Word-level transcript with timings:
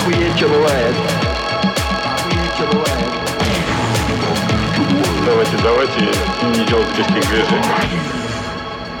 Охуеть, 0.00 0.34
что 0.34 0.48
бывает. 0.48 0.96
Охуеть, 2.04 2.54
что 2.54 2.66
бывает. 2.68 3.04
Давайте, 5.26 5.56
давайте 5.62 6.00
не 6.58 6.66
делать 6.66 6.88
лишних 6.96 7.28
движений. 7.28 8.00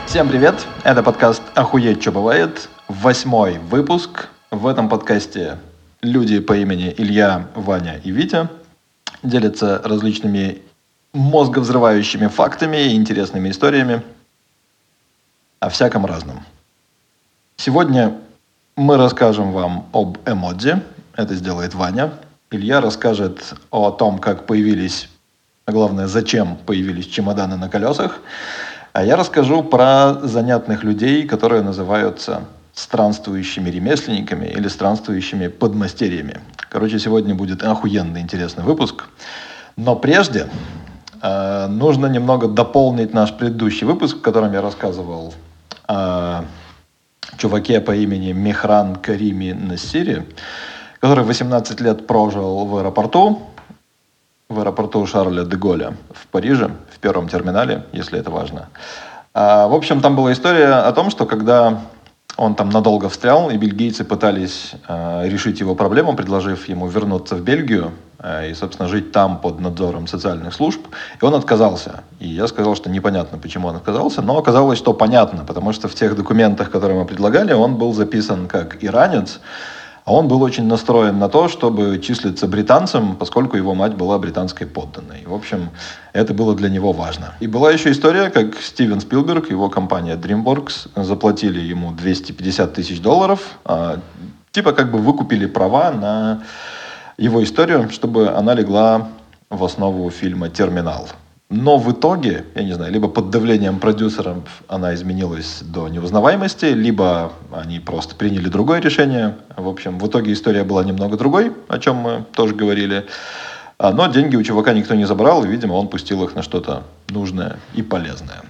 Всем 0.06 0.28
привет! 0.28 0.66
Это 0.84 1.02
подкаст 1.02 1.42
«Охуеть, 1.54 2.02
что 2.02 2.12
бывает?» 2.12 2.68
Восьмой 2.88 3.58
выпуск. 3.58 4.28
В 4.50 4.66
этом 4.66 4.90
подкасте 4.90 5.56
люди 6.02 6.38
по 6.38 6.52
имени 6.52 6.94
Илья, 6.98 7.46
Ваня 7.54 7.98
и 8.04 8.10
Витя 8.10 8.50
делятся 9.22 9.80
различными 9.82 10.60
мозговзрывающими 11.14 12.26
фактами 12.26 12.76
и 12.76 12.94
интересными 12.94 13.48
историями 13.48 14.02
о 15.60 15.70
всяком 15.70 16.04
разном. 16.04 16.44
Сегодня 17.56 18.18
мы 18.80 18.96
расскажем 18.96 19.52
вам 19.52 19.84
об 19.92 20.16
эмодзи. 20.26 20.80
Это 21.14 21.34
сделает 21.34 21.74
Ваня. 21.74 22.12
Илья 22.50 22.80
расскажет 22.80 23.54
о 23.70 23.90
том, 23.90 24.18
как 24.18 24.46
появились, 24.46 25.10
а 25.66 25.72
главное, 25.72 26.06
зачем 26.06 26.56
появились 26.64 27.04
чемоданы 27.04 27.58
на 27.58 27.68
колесах. 27.68 28.20
А 28.94 29.04
я 29.04 29.16
расскажу 29.16 29.62
про 29.62 30.14
занятных 30.22 30.82
людей, 30.82 31.26
которые 31.26 31.60
называются 31.60 32.44
странствующими 32.72 33.68
ремесленниками 33.68 34.46
или 34.46 34.66
странствующими 34.68 35.48
подмастерьями. 35.48 36.40
Короче, 36.70 36.98
сегодня 36.98 37.34
будет 37.34 37.62
охуенный 37.62 38.22
интересный 38.22 38.64
выпуск. 38.64 39.08
Но 39.76 39.94
прежде 39.94 40.48
э, 41.20 41.66
нужно 41.66 42.06
немного 42.06 42.48
дополнить 42.48 43.12
наш 43.12 43.34
предыдущий 43.34 43.86
выпуск, 43.86 44.16
в 44.16 44.20
котором 44.22 44.54
я 44.54 44.62
рассказывал 44.62 45.34
о 45.86 46.44
чуваке 47.36 47.80
по 47.80 47.94
имени 47.94 48.32
Мехран 48.32 48.96
Карими 48.96 49.52
Нассири, 49.52 50.24
который 51.00 51.24
18 51.24 51.80
лет 51.80 52.06
прожил 52.06 52.64
в 52.66 52.76
аэропорту, 52.76 53.42
в 54.48 54.58
аэропорту 54.58 55.06
Шарля 55.06 55.44
де 55.44 55.56
Голля 55.56 55.94
в 56.12 56.26
Париже, 56.26 56.70
в 56.92 56.98
первом 56.98 57.28
терминале, 57.28 57.84
если 57.92 58.18
это 58.18 58.30
важно. 58.30 58.68
А, 59.32 59.68
в 59.68 59.74
общем, 59.74 60.00
там 60.00 60.16
была 60.16 60.32
история 60.32 60.74
о 60.74 60.92
том, 60.92 61.10
что 61.10 61.24
когда 61.24 61.80
он 62.36 62.54
там 62.54 62.70
надолго 62.70 63.08
встрял, 63.08 63.50
и 63.50 63.56
бельгийцы 63.56 64.04
пытались 64.04 64.72
э, 64.88 65.28
решить 65.28 65.60
его 65.60 65.74
проблему, 65.74 66.16
предложив 66.16 66.68
ему 66.68 66.88
вернуться 66.88 67.36
в 67.36 67.42
Бельгию 67.42 67.92
и, 68.22 68.54
собственно, 68.54 68.88
жить 68.88 69.12
там 69.12 69.38
под 69.38 69.60
надзором 69.60 70.06
социальных 70.06 70.54
служб. 70.54 70.80
И 71.20 71.24
он 71.24 71.34
отказался. 71.34 72.04
И 72.18 72.28
я 72.28 72.46
сказал, 72.48 72.76
что 72.76 72.90
непонятно, 72.90 73.38
почему 73.38 73.68
он 73.68 73.76
отказался, 73.76 74.22
но 74.22 74.36
оказалось, 74.36 74.78
что 74.78 74.92
понятно, 74.92 75.44
потому 75.44 75.72
что 75.72 75.88
в 75.88 75.94
тех 75.94 76.16
документах, 76.16 76.70
которые 76.70 76.98
мы 76.98 77.06
предлагали, 77.06 77.52
он 77.52 77.76
был 77.76 77.94
записан 77.94 78.46
как 78.46 78.84
иранец, 78.84 79.40
а 80.04 80.12
он 80.12 80.28
был 80.28 80.42
очень 80.42 80.66
настроен 80.66 81.18
на 81.18 81.28
то, 81.28 81.48
чтобы 81.48 81.98
числиться 81.98 82.46
британцем, 82.46 83.16
поскольку 83.16 83.56
его 83.56 83.74
мать 83.74 83.94
была 83.94 84.18
британской 84.18 84.66
подданной. 84.66 85.22
В 85.26 85.34
общем, 85.34 85.70
это 86.12 86.34
было 86.34 86.54
для 86.54 86.68
него 86.68 86.92
важно. 86.92 87.34
И 87.40 87.46
была 87.46 87.70
еще 87.70 87.90
история, 87.90 88.30
как 88.30 88.60
Стивен 88.60 89.00
Спилберг, 89.00 89.50
его 89.50 89.68
компания 89.68 90.16
DreamWorks, 90.16 91.04
заплатили 91.04 91.60
ему 91.60 91.92
250 91.92 92.74
тысяч 92.74 93.00
долларов, 93.00 93.40
а, 93.64 94.00
типа 94.52 94.72
как 94.72 94.90
бы 94.90 94.98
выкупили 94.98 95.46
права 95.46 95.90
на 95.90 96.42
его 97.20 97.44
историю, 97.44 97.90
чтобы 97.90 98.28
она 98.28 98.54
легла 98.54 99.08
в 99.50 99.62
основу 99.62 100.10
фильма 100.10 100.48
«Терминал». 100.48 101.08
Но 101.50 101.78
в 101.78 101.92
итоге, 101.92 102.44
я 102.54 102.62
не 102.62 102.72
знаю, 102.72 102.92
либо 102.92 103.08
под 103.08 103.30
давлением 103.30 103.80
продюсеров 103.80 104.62
она 104.68 104.94
изменилась 104.94 105.62
до 105.62 105.88
невознаваемости, 105.88 106.66
либо 106.66 107.32
они 107.52 107.80
просто 107.80 108.14
приняли 108.14 108.48
другое 108.48 108.80
решение. 108.80 109.36
В 109.56 109.68
общем, 109.68 109.98
в 109.98 110.06
итоге 110.06 110.32
история 110.32 110.62
была 110.62 110.84
немного 110.84 111.16
другой, 111.16 111.52
о 111.68 111.78
чем 111.80 111.96
мы 111.96 112.24
тоже 112.34 112.54
говорили. 112.54 113.06
А, 113.78 113.92
но 113.92 114.06
деньги 114.06 114.36
у 114.36 114.42
чувака 114.44 114.72
никто 114.72 114.94
не 114.94 115.06
забрал, 115.06 115.44
и, 115.44 115.48
видимо, 115.48 115.72
он 115.72 115.88
пустил 115.88 116.22
их 116.24 116.36
на 116.36 116.42
что-то 116.42 116.84
нужное 117.08 117.56
и 117.74 117.82
полезное. 117.82 118.42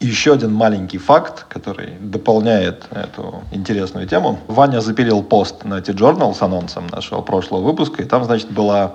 И 0.00 0.06
еще 0.06 0.34
один 0.34 0.54
маленький 0.54 0.98
факт, 0.98 1.46
который 1.48 1.94
дополняет 2.00 2.84
эту 2.90 3.42
интересную 3.50 4.06
тему. 4.06 4.38
Ваня 4.46 4.80
запилил 4.80 5.22
пост 5.22 5.64
на 5.64 5.80
T-Journal 5.80 6.34
с 6.34 6.42
анонсом 6.42 6.86
нашего 6.86 7.20
прошлого 7.20 7.62
выпуска, 7.62 8.02
и 8.02 8.04
там, 8.04 8.24
значит, 8.24 8.50
была 8.50 8.94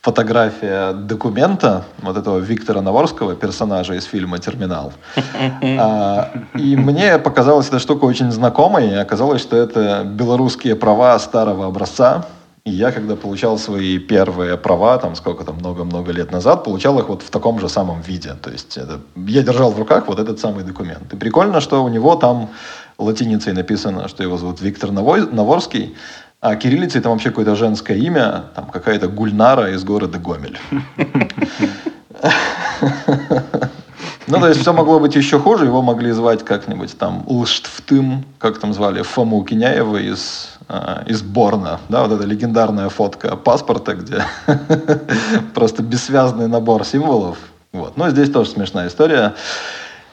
фотография 0.00 0.92
документа 0.92 1.84
вот 1.98 2.16
этого 2.16 2.38
Виктора 2.38 2.80
Наворского, 2.80 3.34
персонажа 3.34 3.94
из 3.94 4.04
фильма 4.04 4.38
«Терминал». 4.38 4.92
А, 5.62 6.30
и 6.54 6.76
мне 6.76 7.18
показалась 7.18 7.68
эта 7.68 7.78
штука 7.78 8.04
очень 8.04 8.30
знакомой, 8.30 8.88
и 8.88 8.94
оказалось, 8.94 9.42
что 9.42 9.56
это 9.56 10.04
белорусские 10.04 10.74
права 10.74 11.18
старого 11.18 11.66
образца. 11.66 12.26
Я, 12.70 12.92
когда 12.92 13.16
получал 13.16 13.58
свои 13.58 13.98
первые 13.98 14.56
права, 14.56 14.98
там 14.98 15.16
сколько 15.16 15.44
там, 15.44 15.56
много-много 15.56 16.12
лет 16.12 16.32
назад, 16.32 16.64
получал 16.64 16.98
их 16.98 17.08
вот 17.08 17.22
в 17.22 17.30
таком 17.30 17.60
же 17.60 17.68
самом 17.68 18.00
виде. 18.00 18.34
То 18.42 18.50
есть 18.50 18.78
это, 18.78 19.00
я 19.16 19.42
держал 19.42 19.72
в 19.72 19.78
руках 19.78 20.06
вот 20.06 20.18
этот 20.18 20.38
самый 20.38 20.64
документ. 20.64 21.12
И 21.12 21.16
прикольно, 21.16 21.60
что 21.60 21.84
у 21.84 21.88
него 21.88 22.16
там 22.16 22.48
латиницей 22.98 23.52
написано, 23.52 24.08
что 24.08 24.22
его 24.22 24.38
зовут 24.38 24.60
Виктор 24.60 24.90
Наворский, 24.92 25.96
а 26.40 26.56
кириллицей 26.56 27.00
там 27.00 27.12
вообще 27.12 27.30
какое-то 27.30 27.54
женское 27.54 27.96
имя, 27.96 28.44
там 28.54 28.66
какая-то 28.66 29.08
Гульнара 29.08 29.72
из 29.72 29.84
города 29.84 30.18
Гомель. 30.18 30.58
Ну, 34.30 34.40
то 34.40 34.48
есть 34.48 34.60
все 34.60 34.72
могло 34.72 35.00
быть 35.00 35.14
еще 35.14 35.38
хуже. 35.38 35.66
Его 35.66 35.82
могли 35.82 36.10
звать 36.12 36.44
как-нибудь 36.44 36.96
там 36.96 37.24
Лштфтым, 37.26 38.24
как 38.38 38.58
там 38.58 38.72
звали, 38.72 39.02
Фому 39.02 39.42
Киняева 39.44 39.96
из, 39.96 40.58
э, 40.68 41.04
из 41.06 41.22
Борна. 41.22 41.80
Да, 41.88 42.04
вот 42.04 42.12
эта 42.12 42.26
легендарная 42.26 42.88
фотка 42.88 43.36
паспорта, 43.36 43.94
где 43.94 44.24
просто 45.54 45.82
бессвязный 45.82 46.48
набор 46.48 46.84
символов. 46.84 47.38
Вот. 47.72 47.96
Но 47.96 48.10
здесь 48.10 48.30
тоже 48.30 48.50
смешная 48.50 48.88
история. 48.88 49.34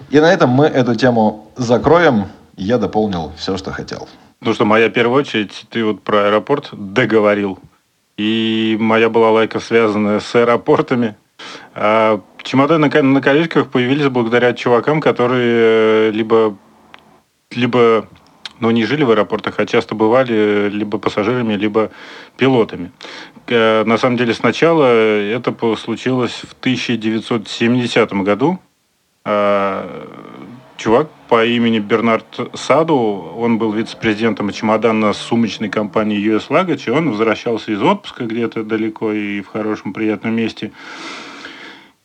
И 0.09 0.19
на 0.19 0.31
этом 0.31 0.49
мы 0.49 0.65
эту 0.65 0.95
тему 0.95 1.51
закроем. 1.55 2.27
Я 2.55 2.77
дополнил 2.77 3.31
все, 3.37 3.57
что 3.57 3.71
хотел. 3.71 4.07
Ну 4.41 4.53
что, 4.53 4.65
моя 4.65 4.89
первая 4.89 5.21
очередь, 5.21 5.65
ты 5.69 5.83
вот 5.83 6.03
про 6.03 6.27
аэропорт 6.27 6.69
договорил. 6.71 7.59
И 8.17 8.77
моя 8.79 9.09
была 9.09 9.31
лайка 9.31 9.59
связанная 9.59 10.19
с 10.19 10.35
аэропортами. 10.35 11.15
А 11.79 12.21
чемоданы 12.41 12.89
на, 12.89 13.21
колечках 13.21 13.69
появились 13.69 14.07
благодаря 14.07 14.53
чувакам, 14.53 14.99
которые 14.99 16.09
э, 16.09 16.11
либо, 16.11 16.57
либо 17.51 18.07
ну, 18.59 18.71
не 18.71 18.83
жили 18.83 19.03
в 19.03 19.11
аэропортах, 19.11 19.59
а 19.59 19.67
часто 19.67 19.93
бывали 19.93 20.69
либо 20.69 20.97
пассажирами, 20.97 21.53
либо 21.53 21.91
пилотами. 22.35 22.91
Э, 23.45 23.83
на 23.83 23.99
самом 23.99 24.17
деле 24.17 24.33
сначала 24.33 24.85
это 24.85 25.55
случилось 25.75 26.41
в 26.49 26.53
1970 26.59 28.11
году. 28.23 28.59
А, 29.23 30.07
чувак 30.77 31.09
по 31.29 31.45
имени 31.45 31.77
Бернард 31.77 32.25
Саду, 32.55 33.35
он 33.37 33.59
был 33.59 33.71
вице-президентом 33.71 34.49
чемоданно-сумочной 34.49 35.69
компании 35.69 36.19
US 36.33 36.47
Luggage, 36.49 36.87
и 36.87 36.89
он 36.89 37.11
возвращался 37.11 37.71
из 37.71 37.83
отпуска 37.83 38.23
где-то 38.23 38.63
далеко 38.63 39.11
и 39.11 39.41
в 39.41 39.47
хорошем 39.49 39.93
приятном 39.93 40.35
месте. 40.35 40.71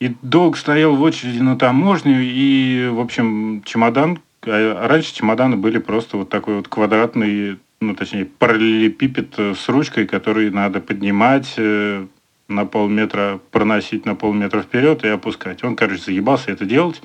И 0.02 0.16
долго 0.20 0.58
стоял 0.58 0.96
в 0.96 1.02
очереди 1.02 1.38
на 1.38 1.56
таможню, 1.56 2.20
и, 2.20 2.88
в 2.92 2.98
общем, 2.98 3.62
чемодан... 3.64 4.18
А 4.44 4.88
раньше 4.88 5.14
чемоданы 5.14 5.56
были 5.56 5.78
просто 5.78 6.16
вот 6.16 6.28
такой 6.28 6.56
вот 6.56 6.66
квадратный, 6.66 7.60
ну, 7.80 7.94
точнее, 7.94 8.24
параллелепипед 8.24 9.38
с 9.38 9.68
ручкой, 9.68 10.08
который 10.08 10.50
надо 10.50 10.80
поднимать, 10.80 11.54
э, 11.56 12.04
на 12.48 12.66
полметра, 12.66 13.38
проносить 13.52 14.04
на 14.04 14.16
полметра 14.16 14.62
вперед 14.62 15.04
и 15.04 15.08
опускать. 15.08 15.62
Он, 15.62 15.76
короче, 15.76 16.02
заебался 16.02 16.50
это 16.50 16.64
делать. 16.64 17.00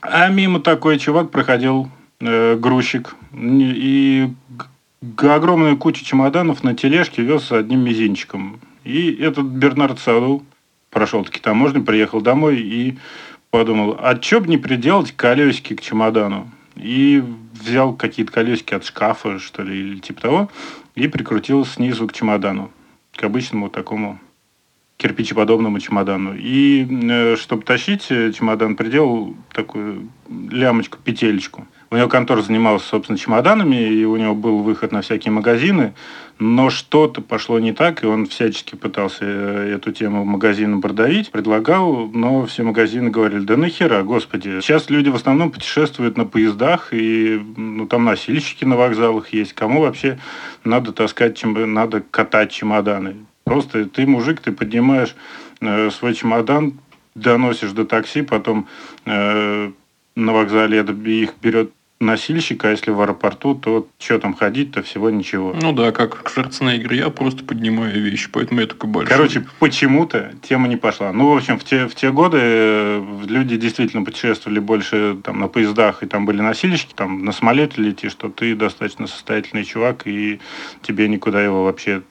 А 0.00 0.26
мимо 0.26 0.58
такой 0.58 0.98
чувак 0.98 1.30
проходил 1.30 1.88
э, 2.18 2.56
грузчик. 2.56 3.14
И 3.32 4.28
огромную 5.18 5.76
кучу 5.76 6.04
чемоданов 6.04 6.64
на 6.64 6.74
тележке 6.74 7.22
вез 7.22 7.52
одним 7.52 7.84
мизинчиком. 7.84 8.58
И 8.82 9.12
этот 9.12 9.44
Бернард 9.46 10.00
Саду 10.00 10.42
прошел 10.90 11.24
таки 11.24 11.40
таможню, 11.40 11.82
приехал 11.82 12.20
домой 12.20 12.60
и 12.60 12.98
подумал, 13.50 13.96
а 14.00 14.16
чё 14.16 14.40
бы 14.40 14.48
не 14.48 14.58
приделать 14.58 15.12
колесики 15.12 15.74
к 15.74 15.80
чемодану? 15.80 16.50
И 16.76 17.22
взял 17.52 17.94
какие-то 17.94 18.32
колесики 18.32 18.74
от 18.74 18.84
шкафа, 18.84 19.38
что 19.38 19.62
ли, 19.62 19.78
или 19.78 19.98
типа 19.98 20.20
того, 20.20 20.50
и 20.94 21.08
прикрутил 21.08 21.64
снизу 21.64 22.06
к 22.06 22.12
чемодану, 22.12 22.70
к 23.14 23.22
обычному 23.22 23.68
такому 23.68 24.18
кирпичеподобному 24.96 25.80
чемодану. 25.80 26.34
И 26.36 26.86
э, 26.86 27.36
чтобы 27.36 27.62
тащить 27.62 28.06
э, 28.10 28.32
чемодан, 28.32 28.76
приделал 28.76 29.34
такую 29.52 30.10
лямочку, 30.28 30.98
петелечку. 31.02 31.66
У 31.92 31.96
него 31.96 32.08
контора 32.08 32.40
занималась, 32.40 32.84
собственно, 32.84 33.18
чемоданами, 33.18 33.74
и 33.74 34.04
у 34.04 34.16
него 34.16 34.36
был 34.36 34.60
выход 34.60 34.92
на 34.92 35.02
всякие 35.02 35.32
магазины, 35.32 35.92
но 36.38 36.70
что-то 36.70 37.20
пошло 37.20 37.58
не 37.58 37.72
так, 37.72 38.04
и 38.04 38.06
он 38.06 38.26
всячески 38.26 38.76
пытался 38.76 39.24
э, 39.24 39.74
эту 39.74 39.90
тему 39.90 40.24
магазинам 40.24 40.82
продавить, 40.82 41.32
предлагал, 41.32 42.06
но 42.06 42.46
все 42.46 42.62
магазины 42.62 43.10
говорили, 43.10 43.40
да 43.40 43.56
нахера, 43.56 44.04
господи. 44.04 44.60
Сейчас 44.60 44.88
люди 44.88 45.08
в 45.08 45.16
основном 45.16 45.50
путешествуют 45.50 46.16
на 46.16 46.26
поездах, 46.26 46.90
и 46.92 47.42
ну, 47.56 47.88
там 47.88 48.04
носильщики 48.04 48.64
на 48.64 48.76
вокзалах 48.76 49.32
есть. 49.32 49.54
Кому 49.54 49.80
вообще 49.80 50.20
надо 50.62 50.92
таскать, 50.92 51.36
чем 51.36 51.74
надо 51.74 52.02
катать 52.08 52.52
чемоданы? 52.52 53.16
Просто 53.42 53.84
ты 53.86 54.06
мужик, 54.06 54.40
ты 54.40 54.52
поднимаешь 54.52 55.16
э, 55.60 55.90
свой 55.90 56.14
чемодан, 56.14 56.74
доносишь 57.16 57.72
до 57.72 57.84
такси, 57.84 58.22
потом 58.22 58.68
э, 59.06 59.72
на 60.14 60.32
вокзале 60.32 60.78
их 60.78 61.34
берет 61.42 61.72
носильщик, 62.00 62.64
а 62.64 62.70
если 62.70 62.90
в 62.90 63.00
аэропорту, 63.00 63.54
то 63.54 63.86
что 63.98 64.18
там 64.18 64.34
ходить-то 64.34 64.82
всего 64.82 65.10
ничего. 65.10 65.54
Ну 65.60 65.72
да, 65.72 65.92
как 65.92 66.28
Шварценеггер, 66.32 66.94
я 66.94 67.10
просто 67.10 67.44
поднимаю 67.44 68.02
вещи, 68.02 68.30
поэтому 68.32 68.60
я 68.60 68.66
такой 68.66 68.88
большой. 68.88 69.14
Короче, 69.14 69.46
почему-то 69.58 70.32
тема 70.42 70.66
не 70.66 70.76
пошла. 70.76 71.12
Ну, 71.12 71.32
в 71.32 71.36
общем, 71.36 71.58
в 71.58 71.64
те, 71.64 71.86
в 71.86 71.94
те 71.94 72.10
годы 72.10 72.38
э, 72.40 73.24
люди 73.28 73.56
действительно 73.56 74.02
путешествовали 74.02 74.60
больше 74.60 75.18
там, 75.22 75.40
на 75.40 75.48
поездах, 75.48 76.02
и 76.02 76.06
там 76.06 76.24
были 76.24 76.40
носильщики, 76.40 76.94
там 76.94 77.22
на 77.24 77.32
самолете 77.32 77.82
летишь, 77.82 78.12
что 78.12 78.30
ты 78.30 78.54
достаточно 78.54 79.06
состоятельный 79.06 79.64
чувак, 79.64 80.06
и 80.06 80.40
тебе 80.82 81.06
никуда 81.06 81.42
его 81.42 81.64
вообще 81.64 82.02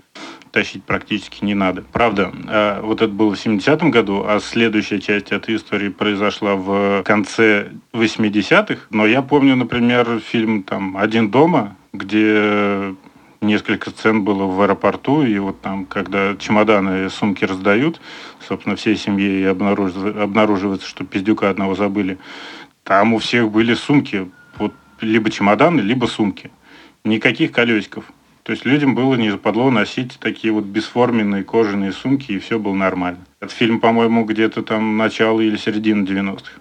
тащить 0.51 0.84
практически 0.84 1.44
не 1.44 1.54
надо. 1.54 1.84
Правда, 1.92 2.31
э, 2.48 2.81
вот 2.81 3.01
это 3.01 3.12
было 3.12 3.36
в 3.36 3.46
70-м 3.46 3.92
году, 3.92 4.24
а 4.28 4.40
следующая 4.40 5.00
часть 5.00 5.31
этой 5.31 5.56
истории 5.56 5.90
произошла 5.90 6.56
в 6.56 7.04
конце 7.04 7.69
80-х. 7.94 8.88
Но 8.90 9.06
я 9.06 9.22
помню, 9.22 9.56
например, 9.56 10.19
фильм 10.19 10.63
там 10.63 10.98
«Один 10.98 11.30
дома», 11.30 11.75
где 11.94 12.96
несколько 13.42 13.90
сцен 13.90 14.24
было 14.24 14.44
в 14.44 14.62
аэропорту, 14.62 15.24
и 15.24 15.38
вот 15.40 15.62
там, 15.62 15.86
когда 15.86 16.36
чемоданы 16.36 17.06
и 17.06 17.10
сумки 17.10 17.46
раздают, 17.46 18.01
собственно, 18.48 18.75
всей 18.75 18.98
семье 18.98 19.42
и 19.42 19.46
обнаруживается, 19.46 20.88
что 20.88 21.06
пиздюка 21.06 21.50
одного 21.50 21.75
забыли, 21.75 22.18
там 22.84 23.13
у 23.13 23.19
всех 23.19 23.50
были 23.51 23.74
сумки, 23.75 24.30
вот 24.57 24.74
либо 25.00 25.30
чемоданы, 25.30 25.80
либо 25.80 26.06
сумки. 26.06 26.51
Никаких 27.04 27.51
колесиков. 27.51 28.04
То 28.50 28.54
есть 28.54 28.66
людям 28.66 28.96
было 28.96 29.13
не 29.13 29.30
западло 29.30 29.69
носить 29.69 30.18
такие 30.19 30.51
вот 30.51 30.63
бесформенные 30.63 31.44
кожаные 31.44 31.92
сумки, 31.92 32.31
и 32.31 32.40
все 32.40 32.57
было 32.57 32.74
нормально. 32.74 33.19
Этот 33.40 33.56
фильм, 33.56 33.80
по-моему, 33.80 34.25
где-то 34.25 34.63
там 34.63 34.98
начало 34.98 35.40
или 35.42 35.56
середина 35.56 36.04
90-х. 36.04 36.54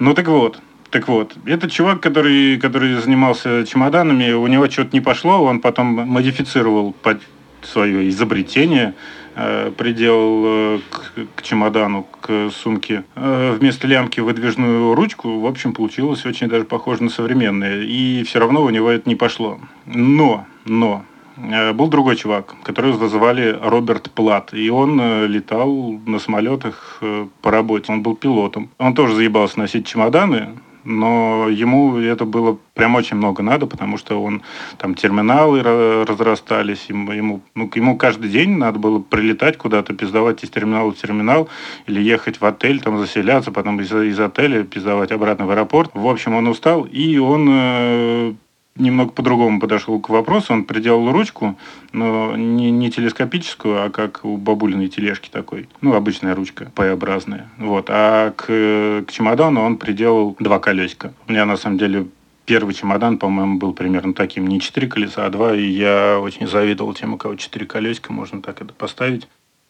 Ну 0.00 0.12
так 0.12 0.26
вот, 0.26 0.58
так 0.90 1.06
вот, 1.06 1.36
этот 1.46 1.70
чувак, 1.70 2.00
который, 2.00 2.58
который 2.58 2.94
занимался 2.94 3.64
чемоданами, 3.64 4.32
у 4.32 4.44
него 4.48 4.68
что-то 4.68 4.90
не 4.92 5.00
пошло, 5.00 5.40
он 5.44 5.60
потом 5.60 5.86
модифицировал 5.86 6.92
под 6.92 7.22
свое 7.62 8.08
изобретение, 8.08 8.94
э, 9.36 9.70
приделал 9.70 10.42
э, 10.46 10.80
к, 10.90 11.12
к 11.36 11.42
чемодану, 11.42 12.08
к 12.22 12.50
сумке 12.50 13.04
э, 13.14 13.56
вместо 13.56 13.86
лямки 13.86 14.18
выдвижную 14.18 14.96
ручку. 14.96 15.38
В 15.38 15.46
общем, 15.46 15.74
получилось 15.74 16.26
очень 16.26 16.48
даже 16.48 16.64
похоже 16.64 17.04
на 17.04 17.10
современное. 17.10 17.82
И 17.82 18.24
все 18.24 18.40
равно 18.40 18.64
у 18.64 18.70
него 18.70 18.90
это 18.90 19.08
не 19.08 19.14
пошло. 19.14 19.60
Но 19.86 20.44
но 20.64 21.04
э, 21.36 21.72
был 21.72 21.88
другой 21.88 22.16
чувак, 22.16 22.54
которого 22.62 23.08
звали 23.08 23.58
Роберт 23.62 24.10
Плат, 24.10 24.54
и 24.54 24.68
он 24.70 25.00
э, 25.00 25.26
летал 25.26 25.98
на 26.06 26.18
самолетах 26.18 26.98
э, 27.00 27.26
по 27.42 27.50
работе. 27.50 27.92
Он 27.92 28.02
был 28.02 28.16
пилотом. 28.16 28.70
Он 28.78 28.94
тоже 28.94 29.14
заебался 29.14 29.58
носить 29.58 29.86
чемоданы, 29.86 30.48
но 30.84 31.48
ему 31.48 31.96
это 31.96 32.24
было 32.24 32.58
прям 32.74 32.94
очень 32.94 33.16
много 33.16 33.42
надо, 33.42 33.66
потому 33.66 33.96
что 33.96 34.22
он 34.22 34.42
там 34.76 34.94
терминалы 34.94 35.62
разрастались, 35.62 36.86
ему, 36.88 37.12
ему, 37.12 37.40
ну, 37.54 37.70
ему 37.74 37.96
каждый 37.96 38.28
день 38.28 38.58
надо 38.58 38.78
было 38.78 38.98
прилетать 38.98 39.56
куда-то, 39.56 39.94
пиздовать 39.94 40.44
из 40.44 40.50
терминала 40.50 40.90
в 40.92 40.96
терминал, 40.96 41.48
или 41.86 42.02
ехать 42.02 42.40
в 42.40 42.44
отель, 42.44 42.80
там 42.80 42.98
заселяться, 42.98 43.50
потом 43.50 43.80
из, 43.80 43.92
из 43.92 44.20
отеля 44.20 44.64
пиздовать 44.64 45.10
обратно 45.10 45.46
в 45.46 45.50
аэропорт. 45.50 45.90
В 45.94 46.06
общем, 46.06 46.34
он 46.34 46.48
устал, 46.48 46.84
и 46.84 47.16
он 47.16 48.36
немного 48.76 49.12
по-другому 49.12 49.60
подошел 49.60 50.00
к 50.00 50.08
вопросу. 50.08 50.52
Он 50.52 50.64
приделал 50.64 51.12
ручку, 51.12 51.56
но 51.92 52.36
не, 52.36 52.70
не 52.70 52.90
телескопическую, 52.90 53.84
а 53.86 53.90
как 53.90 54.24
у 54.24 54.36
бабулиной 54.36 54.88
тележки 54.88 55.28
такой. 55.30 55.68
Ну, 55.80 55.94
обычная 55.94 56.34
ручка, 56.34 56.70
П-образная. 56.74 57.48
Вот. 57.58 57.86
А 57.88 58.32
к, 58.32 59.04
к 59.06 59.12
чемодану 59.12 59.62
он 59.62 59.76
приделал 59.76 60.36
два 60.40 60.58
колесика. 60.58 61.12
У 61.28 61.32
меня, 61.32 61.44
на 61.44 61.56
самом 61.56 61.78
деле, 61.78 62.06
первый 62.46 62.74
чемодан, 62.74 63.18
по-моему, 63.18 63.58
был 63.58 63.72
примерно 63.72 64.12
таким. 64.12 64.46
Не 64.46 64.60
четыре 64.60 64.88
колеса, 64.88 65.24
а 65.26 65.30
два. 65.30 65.54
И 65.54 65.64
я 65.64 66.18
очень 66.18 66.46
завидовал 66.46 66.94
тем, 66.94 67.14
у 67.14 67.16
кого 67.16 67.36
четыре 67.36 67.66
колесика. 67.66 68.12
Можно 68.12 68.42
так 68.42 68.60
это 68.60 68.72
поставить 68.72 69.28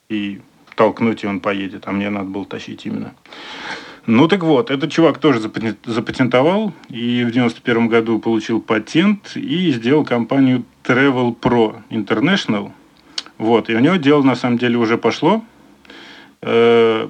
и 0.08 0.40
толкнуть, 0.76 1.24
и 1.24 1.26
он 1.26 1.40
поедет. 1.40 1.86
А 1.86 1.92
мне 1.92 2.10
надо 2.10 2.26
было 2.26 2.44
тащить 2.46 2.86
именно. 2.86 3.14
Ну 4.06 4.28
так 4.28 4.42
вот, 4.42 4.70
этот 4.70 4.92
чувак 4.92 5.18
тоже 5.18 5.40
запатентовал 5.40 6.74
и 6.90 7.24
в 7.24 7.30
91 7.30 7.88
году 7.88 8.18
получил 8.18 8.60
патент 8.60 9.32
и 9.34 9.72
сделал 9.72 10.04
компанию 10.04 10.64
Travel 10.84 11.34
Pro 11.38 11.76
International. 11.88 12.70
Вот, 13.38 13.70
и 13.70 13.74
у 13.74 13.80
него 13.80 13.96
дело 13.96 14.22
на 14.22 14.36
самом 14.36 14.58
деле 14.58 14.76
уже 14.76 14.98
пошло. 14.98 15.42
Э, 16.42 17.08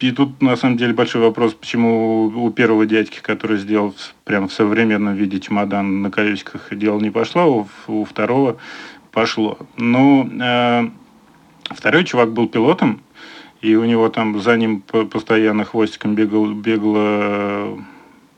и 0.00 0.10
тут 0.12 0.40
на 0.40 0.56
самом 0.56 0.78
деле 0.78 0.94
большой 0.94 1.20
вопрос, 1.20 1.52
почему 1.52 2.26
у 2.26 2.50
первого 2.50 2.86
дядьки, 2.86 3.20
который 3.20 3.58
сделал 3.58 3.94
прям 4.24 4.48
в 4.48 4.52
современном 4.52 5.14
виде 5.14 5.38
чемодан 5.40 6.00
на 6.00 6.10
колесиках, 6.10 6.68
дело 6.72 6.98
не 7.00 7.10
пошло, 7.10 7.68
а 7.86 7.92
у, 7.92 8.04
второго 8.04 8.56
пошло. 9.12 9.58
Ну, 9.76 10.28
э, 10.40 10.88
второй 11.70 12.04
чувак 12.04 12.32
был 12.32 12.48
пилотом, 12.48 13.02
и 13.64 13.76
у 13.76 13.84
него 13.84 14.10
там 14.10 14.38
за 14.42 14.58
ним 14.58 14.82
постоянно 14.82 15.64
хвостиком 15.64 16.14
бегал, 16.14 16.52
бегал, 16.52 17.78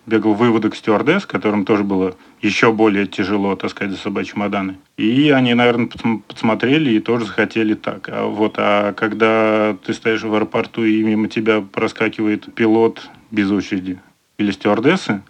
бегал 0.06 0.34
выводок 0.34 0.76
стюардесс, 0.76 1.26
которым 1.26 1.64
тоже 1.64 1.82
было 1.82 2.14
еще 2.40 2.70
более 2.70 3.08
тяжело 3.08 3.56
таскать 3.56 3.90
за 3.90 3.96
собой 3.96 4.24
чемоданы. 4.24 4.76
И 4.96 5.30
они, 5.30 5.54
наверное, 5.54 5.88
подсмотрели 6.28 6.92
и 6.92 7.00
тоже 7.00 7.24
захотели 7.24 7.74
так. 7.74 8.08
А 8.08 8.26
вот, 8.26 8.54
а 8.58 8.92
когда 8.92 9.76
ты 9.84 9.94
стоишь 9.94 10.22
в 10.22 10.32
аэропорту 10.32 10.84
и 10.84 11.02
мимо 11.02 11.26
тебя 11.26 11.60
проскакивает 11.60 12.54
пилот 12.54 13.10
без 13.32 13.50
очереди 13.50 14.00
или 14.38 14.52
стюардессы, 14.52 15.22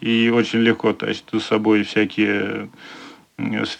и 0.00 0.32
очень 0.34 0.62
легко 0.62 0.92
тащит 0.92 1.26
за 1.30 1.38
собой 1.38 1.84
всякие, 1.84 2.70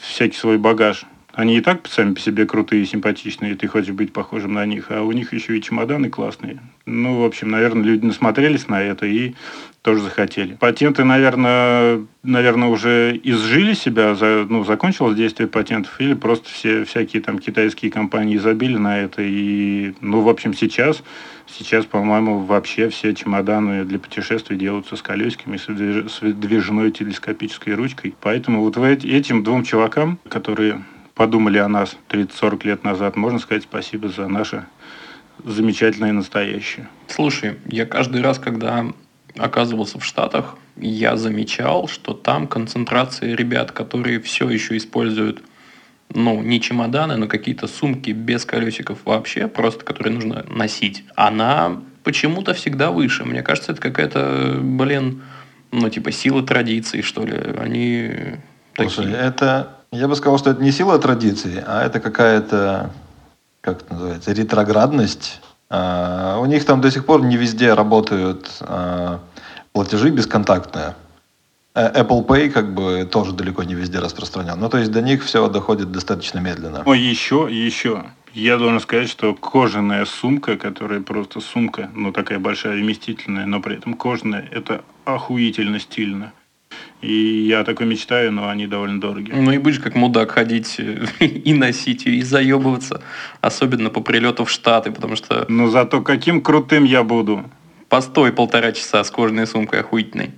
всякий 0.02 0.36
свой 0.36 0.56
багаж, 0.56 1.04
они 1.34 1.56
и 1.56 1.60
так 1.60 1.88
сами 1.88 2.14
по 2.14 2.20
себе 2.20 2.46
крутые 2.46 2.86
симпатичные, 2.86 3.52
и 3.52 3.54
ты 3.56 3.66
хочешь 3.66 3.92
быть 3.92 4.12
похожим 4.12 4.54
на 4.54 4.64
них, 4.66 4.86
а 4.90 5.02
у 5.02 5.10
них 5.12 5.32
еще 5.32 5.58
и 5.58 5.62
чемоданы 5.62 6.08
классные. 6.08 6.60
Ну, 6.86 7.20
в 7.20 7.24
общем, 7.24 7.50
наверное, 7.50 7.84
люди 7.84 8.04
насмотрелись 8.06 8.68
на 8.68 8.80
это 8.80 9.06
и 9.06 9.34
тоже 9.82 10.00
захотели. 10.00 10.54
Патенты, 10.54 11.02
наверное, 11.02 12.00
наверное 12.22 12.68
уже 12.68 13.20
изжили 13.22 13.74
себя, 13.74 14.14
за, 14.14 14.46
ну, 14.48 14.64
закончилось 14.64 15.16
действие 15.16 15.48
патентов, 15.48 16.00
или 16.00 16.14
просто 16.14 16.48
все 16.48 16.84
всякие 16.84 17.20
там 17.20 17.38
китайские 17.38 17.90
компании 17.90 18.38
забили 18.38 18.76
на 18.76 19.00
это. 19.00 19.20
И, 19.20 19.94
ну, 20.00 20.20
в 20.20 20.28
общем, 20.28 20.54
сейчас, 20.54 21.02
сейчас, 21.48 21.84
по-моему, 21.84 22.40
вообще 22.40 22.88
все 22.88 23.12
чемоданы 23.12 23.84
для 23.84 23.98
путешествий 23.98 24.56
делаются 24.56 24.94
с 24.94 25.02
колесиками, 25.02 25.56
с 25.56 26.20
движной 26.20 26.92
телескопической 26.92 27.74
ручкой. 27.74 28.14
Поэтому 28.20 28.62
вот 28.62 28.76
этим 28.78 29.42
двум 29.42 29.64
чувакам, 29.64 30.18
которые 30.28 30.84
подумали 31.14 31.58
о 31.58 31.68
нас 31.68 31.96
30-40 32.08 32.66
лет 32.66 32.84
назад, 32.84 33.16
можно 33.16 33.38
сказать 33.38 33.64
спасибо 33.64 34.08
за 34.08 34.28
наше 34.28 34.66
замечательное 35.42 36.12
настоящее. 36.12 36.88
Слушай, 37.08 37.56
я 37.66 37.86
каждый 37.86 38.22
раз, 38.22 38.38
когда 38.38 38.86
оказывался 39.36 39.98
в 39.98 40.04
Штатах, 40.04 40.56
я 40.76 41.16
замечал, 41.16 41.88
что 41.88 42.14
там 42.14 42.46
концентрация 42.46 43.34
ребят, 43.34 43.72
которые 43.72 44.20
все 44.20 44.48
еще 44.48 44.76
используют 44.76 45.42
ну, 46.12 46.42
не 46.42 46.60
чемоданы, 46.60 47.16
но 47.16 47.26
какие-то 47.26 47.66
сумки 47.66 48.10
без 48.10 48.44
колесиков 48.44 48.98
вообще, 49.04 49.48
просто 49.48 49.84
которые 49.84 50.14
нужно 50.14 50.44
носить, 50.48 51.04
она 51.16 51.80
почему-то 52.04 52.54
всегда 52.54 52.90
выше. 52.90 53.24
Мне 53.24 53.42
кажется, 53.42 53.72
это 53.72 53.80
какая-то, 53.80 54.58
блин, 54.60 55.22
ну, 55.72 55.88
типа 55.88 56.12
сила 56.12 56.42
традиции, 56.42 57.00
что 57.00 57.24
ли. 57.24 57.36
Они 57.58 58.36
Слушай, 58.76 59.04
такие. 59.04 59.16
это 59.16 59.78
я 59.94 60.08
бы 60.08 60.16
сказал, 60.16 60.38
что 60.38 60.50
это 60.50 60.62
не 60.62 60.72
сила 60.72 60.98
традиции, 60.98 61.62
а 61.66 61.84
это 61.84 62.00
какая-то, 62.00 62.90
как 63.60 63.82
это 63.82 63.92
называется, 63.92 64.32
ретроградность. 64.32 65.40
А, 65.70 66.38
у 66.40 66.46
них 66.46 66.64
там 66.64 66.80
до 66.80 66.90
сих 66.90 67.06
пор 67.06 67.22
не 67.22 67.36
везде 67.36 67.74
работают 67.74 68.50
а, 68.60 69.20
платежи 69.72 70.10
бесконтактные. 70.10 70.94
Э, 71.74 72.02
Apple 72.02 72.26
Pay 72.26 72.50
как 72.50 72.72
бы 72.74 73.08
тоже 73.10 73.32
далеко 73.32 73.64
не 73.64 73.74
везде 73.74 73.98
распространен. 73.98 74.58
Ну, 74.58 74.68
то 74.68 74.78
есть 74.78 74.92
до 74.92 75.02
них 75.02 75.24
все 75.24 75.48
доходит 75.48 75.90
достаточно 75.90 76.38
медленно. 76.38 76.82
Но 76.86 76.94
еще, 76.94 77.48
еще, 77.50 78.04
Я 78.32 78.58
должен 78.58 78.80
сказать, 78.80 79.08
что 79.08 79.34
кожаная 79.34 80.04
сумка, 80.04 80.56
которая 80.56 81.00
просто 81.00 81.40
сумка, 81.40 81.90
ну 81.94 82.12
такая 82.12 82.38
большая, 82.38 82.76
вместительная, 82.76 83.46
но 83.46 83.60
при 83.60 83.76
этом 83.76 83.94
кожаная, 83.94 84.48
это 84.50 84.82
охуительно 85.04 85.78
стильно. 85.80 86.32
И 87.00 87.46
я 87.48 87.64
такой 87.64 87.86
мечтаю, 87.86 88.32
но 88.32 88.48
они 88.48 88.66
довольно 88.66 89.00
дорогие. 89.00 89.36
Ну 89.36 89.52
и 89.52 89.58
будешь 89.58 89.78
как 89.78 89.94
мудак 89.94 90.30
ходить 90.30 90.78
и 91.20 91.52
носить 91.52 92.06
ее, 92.06 92.16
и 92.16 92.22
заебываться. 92.22 93.02
Особенно 93.42 93.90
по 93.90 94.00
прилету 94.00 94.44
в 94.44 94.50
Штаты, 94.50 94.90
потому 94.90 95.16
что 95.16 95.44
Но 95.48 95.68
зато 95.68 96.00
каким 96.00 96.40
крутым 96.40 96.84
я 96.84 97.02
буду. 97.02 97.44
постой 97.88 98.32
полтора 98.32 98.72
часа 98.72 99.04
с 99.04 99.10
кожаной 99.10 99.46
сумкой 99.46 99.80
охуительной. 99.80 100.30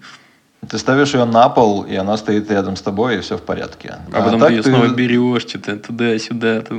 Ты 0.68 0.78
ставишь 0.78 1.14
ее 1.14 1.24
на 1.24 1.48
пол, 1.48 1.84
и 1.84 1.94
она 1.94 2.16
стоит 2.16 2.50
рядом 2.50 2.76
с 2.76 2.82
тобой, 2.82 3.18
и 3.18 3.20
все 3.20 3.36
в 3.36 3.42
порядке. 3.42 3.96
А 4.12 4.22
потом 4.22 4.40
так 4.40 4.48
ты 4.48 4.54
ее 4.54 4.62
снова 4.62 4.88
берешь, 4.88 5.42
что-то 5.42 5.76
туда-сюда. 5.76 6.62
ты-. 6.62 6.74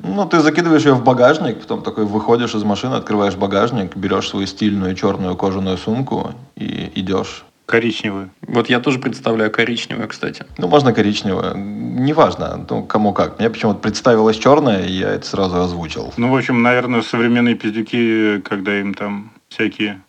Ну, 0.00 0.26
ты 0.26 0.40
закидываешь 0.40 0.84
ее 0.84 0.94
в 0.94 1.04
багажник, 1.04 1.60
потом 1.60 1.82
такой 1.82 2.04
выходишь 2.04 2.54
из 2.54 2.64
машины, 2.64 2.94
открываешь 2.94 3.36
багажник, 3.36 3.96
берешь 3.96 4.28
свою 4.28 4.46
стильную 4.46 4.94
черную 4.96 5.36
кожаную 5.36 5.78
сумку 5.78 6.32
и 6.56 6.90
идешь. 6.96 7.44
Коричневую. 7.68 8.30
Вот 8.40 8.70
я 8.70 8.80
тоже 8.80 8.98
представляю 8.98 9.50
коричневую, 9.50 10.08
кстати. 10.08 10.46
Ну, 10.56 10.68
можно 10.68 10.94
коричневую. 10.94 11.52
Неважно, 11.54 12.64
ну, 12.66 12.82
кому 12.82 13.12
как. 13.12 13.38
Мне 13.38 13.50
почему-то 13.50 13.78
представилась 13.80 14.38
черная, 14.38 14.86
и 14.86 14.92
я 14.92 15.10
это 15.10 15.26
сразу 15.26 15.60
озвучил. 15.60 16.14
Ну, 16.16 16.30
в 16.30 16.36
общем, 16.36 16.62
наверное, 16.62 17.02
современные 17.02 17.56
пиздюки, 17.56 18.40
когда 18.40 18.80
им 18.80 18.94
там 18.94 19.32
всякие 19.50 20.00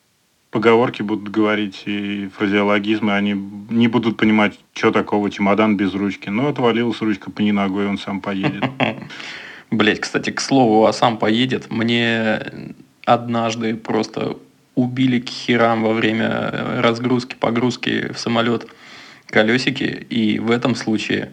поговорки 0.52 1.02
будут 1.02 1.28
говорить 1.28 1.84
и 1.86 2.30
фразеологизмы, 2.38 3.14
они 3.14 3.34
не 3.70 3.90
будут 3.90 4.16
понимать, 4.16 4.58
что 4.74 4.92
такого 4.92 5.30
чемодан 5.30 5.76
без 5.76 5.94
ручки. 5.94 6.30
Ну, 6.30 6.48
отвалилась 6.48 7.02
ручка 7.02 7.30
по 7.30 7.42
ногой, 7.42 7.88
он 7.88 7.98
сам 7.98 8.22
поедет. 8.22 8.64
Блять, 9.70 10.00
кстати, 10.00 10.30
к 10.30 10.40
слову, 10.40 10.86
а 10.86 10.94
сам 10.94 11.18
поедет. 11.18 11.70
Мне 11.70 12.40
однажды 13.04 13.76
просто 13.76 14.38
убили 14.80 15.20
к 15.20 15.30
херам 15.30 15.84
во 15.84 15.94
время 15.94 16.82
разгрузки, 16.82 17.36
погрузки 17.40 18.12
в 18.14 18.20
самолет 18.20 18.68
колесики. 19.28 20.08
И 20.10 20.40
в 20.40 20.52
этом 20.52 20.76
случае 20.76 21.32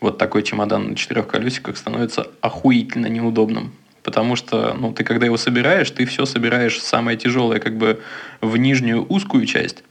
вот 0.00 0.18
такой 0.18 0.42
чемодан 0.42 0.90
на 0.90 0.96
четырех 0.96 1.28
колесиках 1.28 1.76
становится 1.76 2.28
охуительно 2.40 3.06
неудобным. 3.06 3.72
Потому 4.02 4.36
что, 4.36 4.74
ну, 4.74 4.92
ты 4.92 5.04
когда 5.04 5.26
его 5.26 5.36
собираешь, 5.36 5.90
ты 5.90 6.06
все 6.06 6.24
собираешь 6.24 6.80
самое 6.80 7.16
тяжелое, 7.16 7.60
как 7.60 7.76
бы 7.76 8.00
в 8.40 8.56
нижнюю 8.56 9.04
узкую 9.08 9.46
часть. 9.46 9.84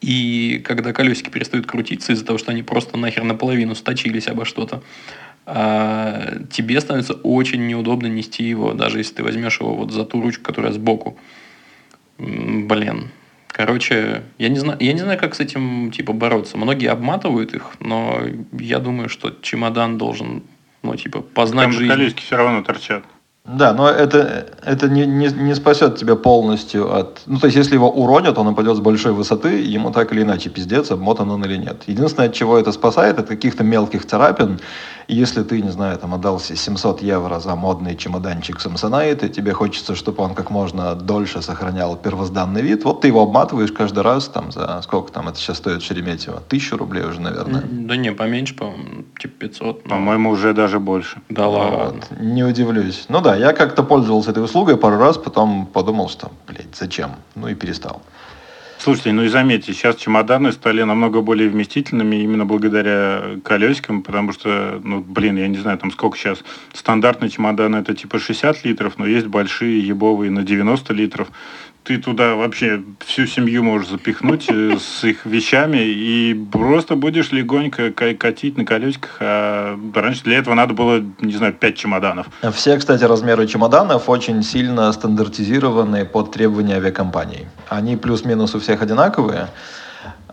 И 0.00 0.62
когда 0.64 0.92
колесики 0.92 1.30
перестают 1.30 1.66
крутиться 1.66 2.12
из-за 2.12 2.24
того, 2.24 2.38
что 2.38 2.50
они 2.50 2.62
просто 2.62 2.96
нахер 2.96 3.22
наполовину 3.22 3.74
сточились 3.74 4.28
обо 4.28 4.44
что-то, 4.44 4.82
а, 5.46 6.38
тебе 6.50 6.80
становится 6.80 7.14
очень 7.14 7.66
неудобно 7.66 8.08
нести 8.08 8.42
его, 8.42 8.72
даже 8.72 8.98
если 8.98 9.14
ты 9.14 9.22
возьмешь 9.22 9.60
его 9.60 9.74
вот 9.74 9.92
за 9.92 10.04
ту 10.04 10.20
ручку, 10.20 10.42
которая 10.42 10.72
сбоку. 10.72 11.16
Блин. 12.18 13.10
Короче, 13.48 14.22
я 14.38 14.48
не 14.50 14.58
знаю, 14.58 14.76
я 14.80 14.92
не 14.92 14.98
знаю, 15.00 15.18
как 15.18 15.34
с 15.34 15.40
этим 15.40 15.90
типа 15.90 16.12
бороться. 16.12 16.58
Многие 16.58 16.90
обматывают 16.90 17.54
их, 17.54 17.70
но 17.80 18.20
я 18.52 18.80
думаю, 18.80 19.08
что 19.08 19.30
чемодан 19.40 19.96
должен, 19.96 20.42
ну, 20.82 20.94
типа, 20.94 21.22
познать 21.22 21.64
Там 21.66 21.72
жизнь. 21.72 21.90
колесики 21.90 22.20
все 22.22 22.36
равно 22.36 22.62
торчат. 22.62 23.04
Да, 23.46 23.72
но 23.72 23.88
это, 23.88 24.46
это 24.64 24.88
не, 24.88 25.06
не, 25.06 25.28
не 25.28 25.54
спасет 25.54 25.96
тебя 25.96 26.16
полностью 26.16 26.92
от... 26.94 27.20
Ну, 27.26 27.38
то 27.38 27.46
есть, 27.46 27.56
если 27.56 27.74
его 27.74 27.90
уронят, 27.90 28.38
он 28.38 28.48
упадет 28.48 28.76
с 28.76 28.80
большой 28.80 29.12
высоты, 29.12 29.60
ему 29.62 29.90
так 29.92 30.12
или 30.12 30.22
иначе 30.22 30.50
пиздец, 30.50 30.90
обмотан 30.90 31.30
он 31.30 31.44
или 31.44 31.56
нет. 31.56 31.82
Единственное, 31.86 32.28
от 32.28 32.34
чего 32.34 32.58
это 32.58 32.72
спасает, 32.72 33.18
от 33.18 33.28
каких-то 33.28 33.62
мелких 33.62 34.04
царапин. 34.04 34.58
И 35.08 35.14
если 35.14 35.44
ты, 35.44 35.62
не 35.62 35.70
знаю, 35.70 35.96
там 35.98 36.14
отдал 36.14 36.40
себе 36.40 36.56
700 36.56 37.02
евро 37.02 37.38
за 37.38 37.54
модный 37.54 37.96
чемоданчик 37.96 38.56
Samsonite, 38.56 39.26
и 39.26 39.28
тебе 39.28 39.52
хочется, 39.52 39.94
чтобы 39.94 40.24
он 40.24 40.34
как 40.34 40.50
можно 40.50 40.96
дольше 40.96 41.42
сохранял 41.42 41.96
первозданный 41.96 42.62
вид, 42.62 42.84
вот 42.84 43.02
ты 43.02 43.08
его 43.08 43.22
обматываешь 43.22 43.70
каждый 43.70 44.02
раз, 44.02 44.26
там, 44.26 44.50
за 44.50 44.80
сколько 44.82 45.12
там 45.12 45.28
это 45.28 45.38
сейчас 45.38 45.58
стоит 45.58 45.82
Шереметьево? 45.82 46.42
Тысячу 46.48 46.76
рублей 46.76 47.04
уже, 47.04 47.20
наверное. 47.20 47.62
Да 47.62 47.96
не, 47.96 48.10
поменьше, 48.10 48.56
по-моему, 48.56 49.04
типа 49.20 49.34
500. 49.38 49.84
ну, 49.84 49.90
По-моему, 49.90 50.30
уже 50.30 50.52
даже 50.52 50.80
больше. 50.80 51.20
Да 51.28 51.46
ладно. 51.46 52.00
Вот. 52.10 52.20
Не 52.20 52.42
удивлюсь. 52.42 53.04
Ну 53.08 53.20
да, 53.20 53.35
я 53.36 53.52
как-то 53.52 53.82
пользовался 53.82 54.30
этой 54.30 54.42
услугой 54.44 54.76
пару 54.76 54.98
раз, 54.98 55.18
потом 55.18 55.66
подумал, 55.66 56.08
что, 56.08 56.30
блядь, 56.46 56.74
зачем? 56.74 57.16
Ну 57.34 57.48
и 57.48 57.54
перестал. 57.54 58.02
Слушайте, 58.78 59.12
ну 59.12 59.22
и 59.22 59.28
заметьте, 59.28 59.72
сейчас 59.72 59.96
чемоданы 59.96 60.52
стали 60.52 60.82
намного 60.82 61.22
более 61.22 61.48
вместительными 61.48 62.16
именно 62.16 62.44
благодаря 62.44 63.38
колесикам, 63.42 64.02
потому 64.02 64.32
что, 64.32 64.80
ну, 64.84 65.00
блин, 65.00 65.36
я 65.38 65.48
не 65.48 65.56
знаю, 65.56 65.78
там 65.78 65.90
сколько 65.90 66.16
сейчас. 66.18 66.44
Стандартный 66.74 67.30
чемодан 67.30 67.74
это 67.74 67.94
типа 67.94 68.18
60 68.18 68.64
литров, 68.64 68.98
но 68.98 69.06
есть 69.06 69.26
большие 69.26 69.80
ебовые 69.80 70.30
на 70.30 70.42
90 70.42 70.92
литров. 70.92 71.28
Ты 71.86 71.98
туда 71.98 72.34
вообще 72.34 72.82
всю 73.06 73.26
семью 73.26 73.62
можешь 73.62 73.88
запихнуть 73.88 74.46
э, 74.48 74.76
с 74.80 75.04
их 75.04 75.24
вещами 75.24 75.78
и 75.78 76.34
просто 76.34 76.96
будешь 76.96 77.30
легонько 77.30 77.92
ка- 77.92 78.14
катить 78.14 78.56
на 78.58 78.64
колесиках. 78.64 79.18
А 79.20 79.78
раньше 79.94 80.24
для 80.24 80.38
этого 80.38 80.54
надо 80.54 80.74
было, 80.74 81.00
не 81.20 81.34
знаю, 81.34 81.52
5 81.52 81.76
чемоданов. 81.76 82.26
Все, 82.54 82.76
кстати, 82.76 83.04
размеры 83.04 83.46
чемоданов 83.46 84.08
очень 84.08 84.42
сильно 84.42 84.90
стандартизированы 84.92 86.04
под 86.04 86.32
требования 86.32 86.74
авиакомпаний. 86.74 87.46
Они 87.68 87.96
плюс-минус 87.96 88.56
у 88.56 88.58
всех 88.58 88.82
одинаковые. 88.82 89.46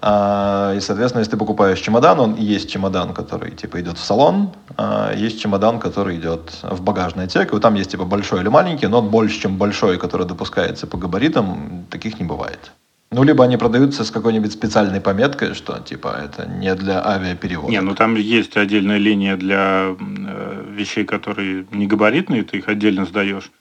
А, 0.06 0.74
И, 0.76 0.82
соответственно, 0.82 1.22
если 1.22 1.32
ты 1.32 1.38
покупаешь 1.38 1.80
чемодан, 1.80 2.20
он 2.20 2.36
есть 2.36 2.70
чемодан, 2.70 3.14
который 3.14 3.52
типа 3.52 3.80
идет 3.80 3.98
в 3.98 4.04
салон, 4.04 4.50
а 4.76 5.14
есть 5.16 5.40
чемодан, 5.40 5.80
который 5.80 6.18
идет 6.18 6.60
в 6.62 6.82
багажный 6.82 7.24
отсек. 7.24 7.54
И 7.54 7.60
там 7.60 7.76
есть 7.76 7.92
типа 7.92 8.04
большой 8.04 8.42
или 8.42 8.50
маленький, 8.50 8.88
но 8.88 9.02
больше, 9.02 9.40
чем 9.40 9.56
большой, 9.56 9.98
который 9.98 10.28
допускается 10.28 10.88
по 10.88 10.98
габаритам, 10.98 11.86
таких 11.90 12.20
не 12.20 12.26
бывает. 12.26 12.74
Ну, 13.12 13.24
либо 13.24 13.46
они 13.46 13.56
продаются 13.56 14.04
с 14.04 14.12
какой-нибудь 14.12 14.52
специальной 14.52 15.00
пометкой, 15.00 15.54
что 15.54 15.80
типа 15.80 16.18
это 16.26 16.48
не 16.48 16.76
для 16.76 17.02
авиаперевоза. 17.08 17.72
Не, 17.72 17.80
ну 17.80 17.96
там 17.96 18.16
есть 18.16 18.58
отдельная 18.58 18.98
линия 18.98 19.38
для 19.38 19.96
э, 19.98 20.66
вещей, 20.70 21.06
которые 21.06 21.66
не 21.72 21.88
габаритные, 21.88 22.44
ты 22.44 22.58
их 22.58 22.68
отдельно 22.68 23.06
сдаешь. 23.06 23.52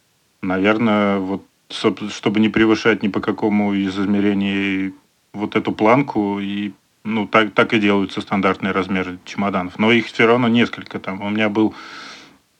Наверное, 0.42 1.18
вот 1.18 1.42
чтобы 1.70 2.40
не 2.40 2.48
превышать 2.48 3.02
ни 3.02 3.08
по 3.08 3.20
какому 3.20 3.72
из 3.74 3.98
измерений 3.98 4.92
вот 5.32 5.56
эту 5.56 5.72
планку, 5.72 6.38
и 6.40 6.72
ну 7.04 7.26
так, 7.26 7.52
так 7.52 7.72
и 7.72 7.80
делаются 7.80 8.20
стандартные 8.20 8.72
размеры 8.72 9.18
чемоданов. 9.24 9.78
Но 9.78 9.90
их 9.90 10.06
все 10.06 10.26
равно 10.26 10.48
несколько 10.48 10.98
там. 10.98 11.20
У 11.22 11.30
меня 11.30 11.48
был 11.48 11.74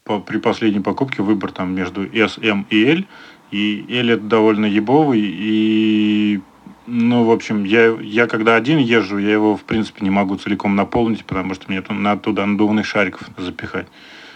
по- 0.04 0.20
при 0.20 0.38
последней 0.38 0.80
покупке 0.80 1.22
выбор 1.22 1.52
там 1.52 1.74
между 1.74 2.04
S, 2.04 2.38
M 2.38 2.66
и 2.70 2.84
L. 2.84 3.04
И 3.50 3.84
L 3.88 4.10
это 4.10 4.22
довольно 4.22 4.64
ебовый, 4.64 5.20
и 5.22 6.40
ну, 6.86 7.24
в 7.24 7.30
общем, 7.30 7.64
я, 7.64 7.96
я 8.00 8.26
когда 8.26 8.56
один 8.56 8.78
езжу, 8.78 9.18
я 9.18 9.32
его, 9.32 9.56
в 9.56 9.62
принципе, 9.62 10.02
не 10.02 10.10
могу 10.10 10.36
целиком 10.36 10.74
наполнить, 10.74 11.24
потому 11.24 11.54
что 11.54 11.66
мне 11.68 11.80
там 11.82 12.02
надо 12.02 12.22
туда 12.22 12.46
надувных 12.46 12.86
шариков 12.86 13.28
запихать, 13.36 13.86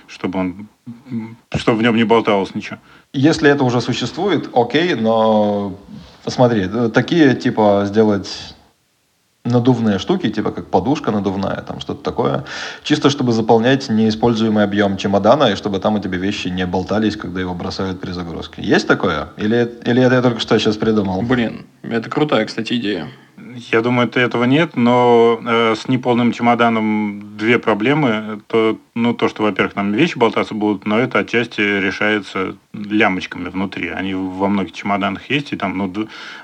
чтобы 0.07 0.39
он, 0.39 0.69
чтобы 1.57 1.79
в 1.79 1.83
нем 1.83 1.97
не 1.97 2.05
болталось 2.05 2.55
ничего. 2.55 2.79
Если 3.13 3.51
это 3.51 3.65
уже 3.65 3.81
существует, 3.81 4.51
окей, 4.55 4.95
но 4.95 5.79
смотри, 6.27 6.69
э, 6.73 6.91
такие 6.93 7.35
типа 7.35 7.85
сделать 7.87 8.55
надувные 9.47 9.99
штуки, 9.99 10.29
типа 10.29 10.51
как 10.51 10.67
подушка 10.67 11.11
надувная, 11.11 11.63
там 11.63 11.81
что-то 11.81 12.03
такое, 12.03 12.45
чисто 12.83 13.11
чтобы 13.11 13.33
заполнять 13.33 13.89
неиспользуемый 13.89 14.65
объем 14.65 14.97
чемодана, 14.97 15.45
и 15.45 15.57
чтобы 15.57 15.79
там 15.79 15.95
у 15.95 15.99
тебя 15.99 16.19
вещи 16.19 16.49
не 16.49 16.67
болтались, 16.67 17.17
когда 17.17 17.41
его 17.41 17.55
бросают 17.55 18.01
при 18.01 18.11
загрузке. 18.11 18.63
Есть 18.63 18.89
такое? 18.89 19.29
Или, 19.37 19.71
или 19.85 20.03
это 20.03 20.17
я 20.17 20.23
только 20.23 20.41
что 20.41 20.59
сейчас 20.59 20.77
придумал? 20.77 21.23
Блин, 21.23 21.67
это 21.83 22.11
крутая, 22.11 22.45
кстати, 22.45 22.75
идея. 22.75 23.09
Я 23.73 23.81
думаю, 23.81 24.09
это 24.09 24.21
этого 24.21 24.45
нет, 24.45 24.77
но 24.77 25.41
э, 25.45 25.75
с 25.75 25.89
неполным 25.89 26.33
чемоданом 26.33 27.37
две 27.37 27.59
проблемы. 27.59 28.41
То, 28.49 28.79
ну, 28.95 29.15
то, 29.15 29.29
что, 29.29 29.43
во-первых, 29.43 29.75
там 29.75 29.93
вещи 29.93 30.19
болтаться 30.19 30.55
будут, 30.55 30.87
но 30.87 30.99
это 30.99 31.21
отчасти 31.21 31.61
решается 31.61 32.57
лямочками 32.85 33.49
внутри. 33.49 33.89
Они 33.89 34.15
во 34.15 34.49
многих 34.49 34.73
чемоданах 34.73 35.31
есть, 35.31 35.53
и 35.53 35.57
там 35.57 35.77
ну, 35.77 35.93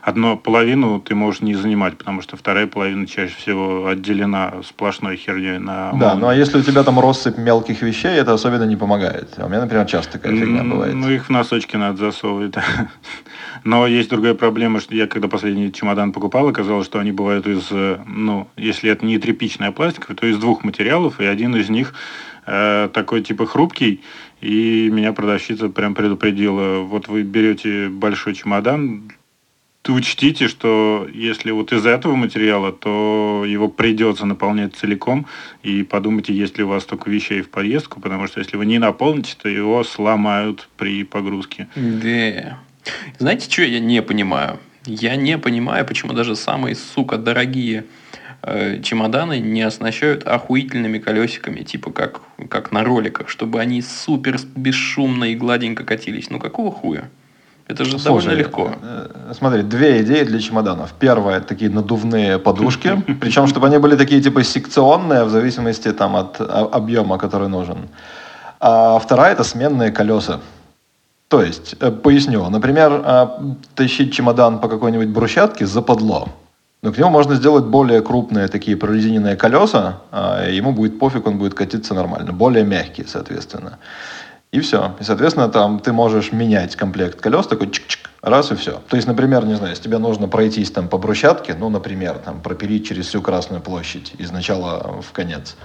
одну 0.02 0.36
половину 0.36 1.00
ты 1.00 1.14
можешь 1.14 1.40
не 1.42 1.54
занимать, 1.54 1.98
потому 1.98 2.22
что 2.22 2.36
вторая 2.36 2.66
половина 2.66 3.06
чаще 3.06 3.34
всего 3.34 3.86
отделена 3.86 4.54
сплошной 4.64 5.16
херней 5.16 5.58
на 5.58 5.92
Да, 5.94 6.14
ну 6.14 6.28
а 6.28 6.34
если 6.34 6.58
у 6.58 6.62
тебя 6.62 6.82
там 6.82 6.98
россыпь 6.98 7.38
мелких 7.38 7.82
вещей, 7.82 8.12
это 8.12 8.32
особенно 8.32 8.64
не 8.64 8.76
помогает. 8.76 9.34
А 9.36 9.46
у 9.46 9.48
меня, 9.48 9.60
например, 9.60 9.86
часто 9.86 10.12
такая 10.12 10.36
фигня 10.36 10.62
бывает. 10.64 10.94
Ну, 10.94 11.10
их 11.10 11.26
в 11.26 11.30
носочки 11.30 11.76
надо 11.76 11.98
засовывать. 11.98 12.54
Но 13.64 13.86
есть 13.86 14.10
другая 14.10 14.34
проблема, 14.34 14.80
что 14.80 14.94
я 14.94 15.06
когда 15.06 15.28
последний 15.28 15.72
чемодан 15.72 16.12
покупал, 16.12 16.48
оказалось, 16.48 16.86
что 16.86 16.98
они 16.98 17.12
бывают 17.12 17.46
из, 17.46 17.68
э, 17.70 17.98
ну, 18.06 18.48
если 18.56 18.90
это 18.90 19.04
не 19.04 19.18
тряпичная 19.18 19.72
пластика, 19.72 20.14
то 20.14 20.26
из 20.26 20.38
двух 20.38 20.64
материалов, 20.64 21.20
и 21.20 21.24
один 21.24 21.54
из 21.56 21.68
них 21.68 21.94
э, 22.46 22.88
такой 22.92 23.22
типа 23.22 23.46
хрупкий, 23.46 24.02
и 24.42 24.90
меня 24.90 25.12
продавщица 25.12 25.68
прям 25.68 25.94
предупредила, 25.94 26.80
вот 26.80 27.06
вы 27.06 27.22
берете 27.22 27.88
большой 27.88 28.34
чемодан, 28.34 29.12
учтите, 29.88 30.48
что 30.48 31.08
если 31.12 31.52
вот 31.52 31.72
из 31.72 31.86
этого 31.86 32.14
материала, 32.16 32.72
то 32.72 33.44
его 33.46 33.68
придется 33.68 34.26
наполнять 34.26 34.74
целиком. 34.74 35.26
И 35.62 35.82
подумайте, 35.82 36.34
есть 36.34 36.58
ли 36.58 36.64
у 36.64 36.68
вас 36.68 36.82
столько 36.82 37.08
вещей 37.08 37.42
в 37.42 37.50
поездку, 37.50 38.00
потому 38.00 38.26
что 38.26 38.40
если 38.40 38.56
вы 38.56 38.66
не 38.66 38.78
наполните, 38.78 39.34
то 39.40 39.48
его 39.48 39.82
сломают 39.84 40.68
при 40.76 41.04
погрузке. 41.04 41.68
Да. 41.76 42.58
Знаете, 43.18 43.50
что 43.50 43.62
я 43.62 43.80
не 43.80 44.02
понимаю? 44.02 44.58
Я 44.86 45.14
не 45.14 45.38
понимаю, 45.38 45.86
почему 45.86 46.12
даже 46.12 46.34
самые, 46.34 46.74
сука, 46.74 47.16
дорогие 47.16 47.84
э, 48.42 48.80
чемоданы 48.82 49.38
не 49.38 49.62
оснащают 49.62 50.26
охуительными 50.26 50.98
колесиками, 50.98 51.60
типа 51.60 51.90
как, 51.90 52.20
как 52.48 52.72
на 52.72 52.84
роликах, 52.84 53.28
чтобы 53.28 53.60
они 53.60 53.82
супер 53.82 54.38
бесшумно 54.54 55.24
и 55.24 55.34
гладенько 55.34 55.84
катились. 55.84 56.30
Ну 56.30 56.38
какого 56.38 56.70
хуя? 56.70 57.08
Это 57.68 57.84
же 57.84 57.96
довольно 57.98 58.22
Слушай, 58.22 58.38
легко. 58.38 58.72
э, 58.82 59.32
Смотри, 59.38 59.62
две 59.62 60.02
идеи 60.02 60.24
для 60.24 60.40
чемоданов. 60.40 60.92
Первая 60.98 61.40
такие 61.40 61.70
надувные 61.70 62.38
подушки, 62.38 63.02
причем 63.20 63.46
чтобы 63.46 63.68
они 63.68 63.78
были 63.78 63.96
такие 63.96 64.20
типа 64.20 64.42
секционные 64.42 65.24
в 65.24 65.30
зависимости 65.30 65.92
там 65.92 66.16
от 66.16 66.36
а, 66.40 66.68
объема, 66.72 67.18
который 67.18 67.48
нужен. 67.48 67.88
А 68.60 68.98
вторая 68.98 69.32
это 69.32 69.44
сменные 69.44 69.90
колеса. 69.90 70.40
То 71.28 71.42
есть, 71.42 71.76
э, 71.80 71.90
поясню, 71.90 72.48
например, 72.50 73.02
а, 73.04 73.56
тащить 73.74 74.12
чемодан 74.12 74.58
по 74.58 74.68
какой-нибудь 74.68 75.08
брусчатке 75.08 75.64
западло. 75.64 76.28
Но 76.82 76.92
к 76.92 76.98
нему 76.98 77.10
можно 77.10 77.36
сделать 77.36 77.64
более 77.64 78.02
крупные 78.02 78.48
такие 78.48 78.76
прорезиненные 78.76 79.36
колеса, 79.36 80.00
а, 80.10 80.48
ему 80.48 80.72
будет 80.72 80.98
пофиг, 80.98 81.26
он 81.28 81.38
будет 81.38 81.54
катиться 81.54 81.94
нормально. 81.94 82.32
Более 82.32 82.64
мягкие, 82.64 83.06
соответственно. 83.06 83.78
И 84.50 84.58
все. 84.60 84.96
И, 84.98 85.04
соответственно, 85.04 85.48
там 85.48 85.78
ты 85.78 85.92
можешь 85.92 86.32
менять 86.32 86.74
комплект 86.74 87.20
колес, 87.20 87.46
такой 87.46 87.68
чик-чик, 87.68 88.08
раз 88.20 88.50
и 88.50 88.56
все. 88.56 88.82
То 88.88 88.96
есть, 88.96 89.06
например, 89.06 89.46
не 89.46 89.54
знаю, 89.54 89.70
если 89.70 89.84
тебе 89.84 89.98
нужно 89.98 90.26
пройтись 90.26 90.72
там 90.72 90.88
по 90.88 90.98
брусчатке, 90.98 91.54
ну, 91.54 91.68
например, 91.68 92.18
там 92.18 92.40
пропилить 92.40 92.84
через 92.86 93.06
всю 93.06 93.22
Красную 93.22 93.62
площадь 93.62 94.14
из 94.18 94.32
начала 94.32 95.00
в 95.00 95.12
конец, 95.12 95.56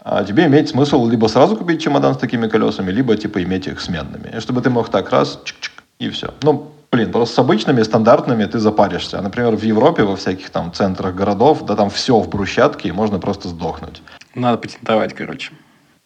а 0.00 0.24
тебе 0.24 0.46
имеет 0.46 0.70
смысл 0.70 1.06
либо 1.06 1.26
сразу 1.26 1.56
купить 1.56 1.82
чемодан 1.82 2.14
с 2.14 2.18
такими 2.18 2.48
колесами, 2.48 2.90
либо 2.90 3.14
типа 3.16 3.42
иметь 3.42 3.66
их 3.66 3.80
сменными. 3.80 4.34
И 4.34 4.40
чтобы 4.40 4.62
ты 4.62 4.70
мог 4.70 4.88
так 4.88 5.10
раз, 5.10 5.38
чик-чик, 5.44 5.82
и 5.98 6.08
все. 6.08 6.32
Ну, 6.42 6.72
блин, 6.96 7.12
просто 7.12 7.34
с 7.34 7.38
обычными, 7.38 7.82
стандартными 7.82 8.46
ты 8.46 8.58
запаришься. 8.58 9.18
А, 9.18 9.22
например, 9.22 9.54
в 9.54 9.62
Европе, 9.62 10.02
во 10.02 10.16
всяких 10.16 10.48
там 10.48 10.72
центрах 10.72 11.14
городов, 11.14 11.66
да 11.66 11.76
там 11.76 11.90
все 11.90 12.18
в 12.18 12.28
брусчатке, 12.30 12.88
и 12.88 12.92
можно 12.92 13.18
просто 13.18 13.48
сдохнуть. 13.48 14.00
Надо 14.34 14.56
патентовать, 14.56 15.12
короче. 15.12 15.52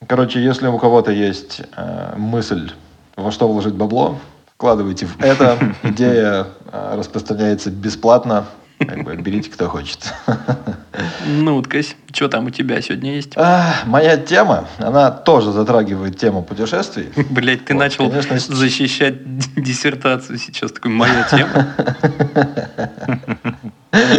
Короче, 0.08 0.42
если 0.42 0.66
у 0.66 0.78
кого-то 0.78 1.12
есть 1.12 1.62
э, 1.76 2.14
мысль, 2.16 2.72
во 3.14 3.30
что 3.30 3.46
вложить 3.46 3.74
бабло, 3.74 4.18
вкладывайте 4.56 5.06
в 5.06 5.20
это. 5.20 5.56
Идея 5.84 6.46
э, 6.72 6.96
распространяется 6.96 7.70
бесплатно. 7.70 8.46
Как 8.80 9.04
бы 9.04 9.14
берите, 9.14 9.48
кто 9.48 9.68
хочет. 9.68 10.12
Ну, 11.26 11.60
ткась, 11.62 11.96
что 12.12 12.28
там 12.28 12.46
у 12.46 12.50
тебя 12.50 12.80
сегодня 12.82 13.14
есть? 13.14 13.32
А, 13.36 13.74
Моя 13.86 14.16
тема, 14.16 14.68
она 14.78 15.10
тоже 15.10 15.52
затрагивает 15.52 16.18
тему 16.18 16.42
путешествий. 16.42 17.08
Блять, 17.30 17.64
ты 17.64 17.74
Вот, 17.74 17.80
начал 17.80 18.08
конечно, 18.10 18.38
защищать 18.38 19.14
диссертацию 19.56 20.38
сейчас. 20.38 20.72
Такой, 20.72 20.90
моя 20.90 21.24
тема. 21.24 21.68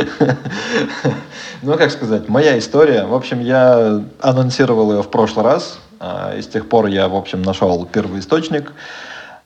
Ну, 1.64 1.78
как 1.78 1.92
сказать, 1.92 2.28
моя 2.28 2.58
история. 2.58 3.06
В 3.06 3.14
общем, 3.14 3.40
я 3.40 4.02
анонсировал 4.22 4.92
ее 4.94 5.04
в 5.04 5.10
прошлый 5.12 5.46
раз. 5.46 5.80
а, 6.00 6.36
И 6.36 6.42
с 6.42 6.48
тех 6.48 6.68
пор 6.68 6.88
я, 6.88 7.08
в 7.08 7.16
общем, 7.16 7.44
нашел 7.44 7.86
первый 7.86 8.20
источник, 8.20 8.74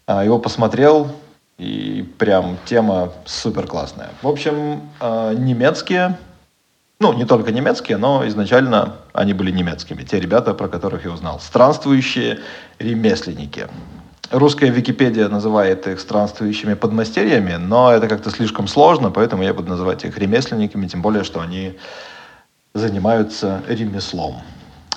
а, 0.07 0.23
его 0.23 0.39
посмотрел, 0.39 1.11
и 1.57 2.09
прям 2.17 2.57
тема 2.65 3.11
супер 3.25 3.67
классная. 3.67 4.09
В 4.21 4.27
общем, 4.29 4.81
а, 5.01 5.33
немецкие, 5.33 6.17
ну, 6.99 7.13
не 7.13 7.25
только 7.25 7.51
немецкие, 7.51 7.97
но 7.97 8.25
изначально 8.27 8.95
они 9.13 9.33
были 9.33 9.51
немецкими. 9.51 10.03
Те 10.03 10.19
ребята, 10.19 10.53
про 10.53 10.67
которых 10.67 11.05
я 11.05 11.11
узнал. 11.11 11.39
Странствующие 11.39 12.39
ремесленники. 12.79 13.67
Русская 14.31 14.69
Википедия 14.69 15.27
называет 15.27 15.87
их 15.87 15.99
странствующими 15.99 16.73
подмастерьями, 16.73 17.55
но 17.55 17.91
это 17.91 18.07
как-то 18.07 18.31
слишком 18.31 18.67
сложно, 18.67 19.11
поэтому 19.11 19.43
я 19.43 19.53
буду 19.53 19.69
называть 19.69 20.03
их 20.03 20.17
ремесленниками, 20.17 20.87
тем 20.87 21.01
более, 21.01 21.23
что 21.23 21.41
они 21.41 21.77
занимаются 22.73 23.61
ремеслом. 23.67 24.41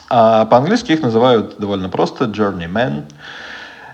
А 0.09 0.47
по-английски 0.47 0.93
их 0.93 1.03
называют 1.03 1.59
довольно 1.59 1.89
просто 1.89 2.25
journeyman. 2.25 3.05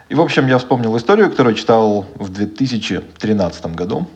И, 0.09 0.15
в 0.15 0.21
общем, 0.21 0.47
я 0.47 0.59
вспомнил 0.59 0.97
историю, 0.97 1.31
которую 1.31 1.57
читал 1.57 2.07
в 2.15 2.29
2013 2.29 3.67
году. 3.75 4.07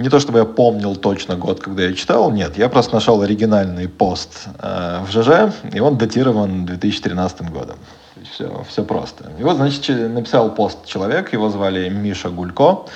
Не 0.00 0.08
то 0.08 0.18
чтобы 0.18 0.38
я 0.38 0.46
помнил 0.46 0.96
точно 0.96 1.36
год, 1.36 1.60
когда 1.60 1.82
я 1.82 1.92
читал, 1.92 2.30
нет, 2.30 2.56
я 2.56 2.70
просто 2.70 2.94
нашел 2.94 3.20
оригинальный 3.20 3.86
пост 3.86 4.48
э, 4.58 5.00
в 5.06 5.10
ЖЖ, 5.10 5.54
и 5.74 5.78
он 5.78 5.98
датирован 5.98 6.64
2013 6.64 7.50
годом. 7.50 7.76
Все, 8.32 8.64
все 8.66 8.82
просто. 8.82 9.24
И 9.38 9.42
вот, 9.42 9.56
значит, 9.56 10.10
написал 10.10 10.54
пост 10.54 10.86
человек, 10.86 11.34
его 11.34 11.50
звали 11.50 11.90
Миша 11.90 12.30
Гулько, 12.30 12.86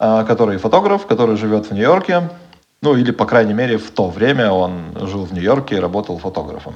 э, 0.00 0.24
который 0.26 0.56
фотограф, 0.56 1.06
который 1.06 1.36
живет 1.36 1.66
в 1.66 1.72
Нью-Йорке. 1.72 2.30
Ну, 2.80 2.96
или, 2.96 3.10
по 3.10 3.26
крайней 3.26 3.52
мере, 3.52 3.76
в 3.76 3.90
то 3.90 4.08
время 4.08 4.52
он 4.52 4.84
жил 5.02 5.26
в 5.26 5.34
Нью-Йорке 5.34 5.76
и 5.76 5.80
работал 5.80 6.16
фотографом. 6.16 6.74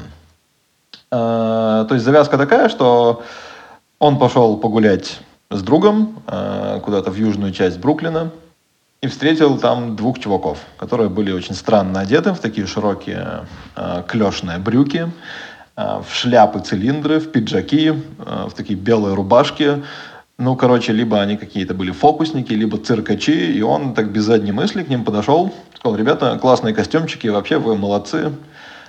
Э, 1.10 1.86
То 1.88 1.94
есть 1.94 2.04
завязка 2.04 2.36
такая, 2.36 2.68
что 2.68 3.22
он 4.00 4.18
пошел 4.18 4.58
погулять 4.58 5.18
с 5.48 5.62
другом 5.62 6.22
э, 6.26 6.80
куда-то 6.84 7.10
в 7.10 7.16
южную 7.16 7.52
часть 7.52 7.78
Бруклина 7.78 8.32
и 9.02 9.08
встретил 9.08 9.58
там 9.58 9.94
двух 9.96 10.18
чуваков, 10.18 10.58
которые 10.78 11.08
были 11.08 11.30
очень 11.30 11.54
странно 11.54 12.00
одеты 12.00 12.32
в 12.32 12.38
такие 12.38 12.66
широкие 12.66 13.46
э, 13.76 14.02
клешные 14.08 14.58
брюки, 14.58 15.10
э, 15.76 16.02
в 16.08 16.14
шляпы, 16.14 16.60
цилиндры, 16.60 17.20
в 17.20 17.30
пиджаки, 17.30 17.88
э, 17.88 18.46
в 18.48 18.52
такие 18.54 18.78
белые 18.78 19.14
рубашки. 19.14 19.82
Ну, 20.38 20.56
короче, 20.56 20.92
либо 20.92 21.20
они 21.20 21.36
какие-то 21.36 21.74
были 21.74 21.90
фокусники, 21.92 22.52
либо 22.52 22.78
циркачи, 22.78 23.52
и 23.52 23.62
он 23.62 23.94
так 23.94 24.10
без 24.10 24.24
задней 24.24 24.52
мысли 24.52 24.82
к 24.82 24.88
ним 24.88 25.04
подошел, 25.04 25.52
сказал, 25.74 25.96
ребята, 25.96 26.38
классные 26.38 26.74
костюмчики, 26.74 27.28
вообще 27.28 27.58
вы 27.58 27.76
молодцы, 27.76 28.32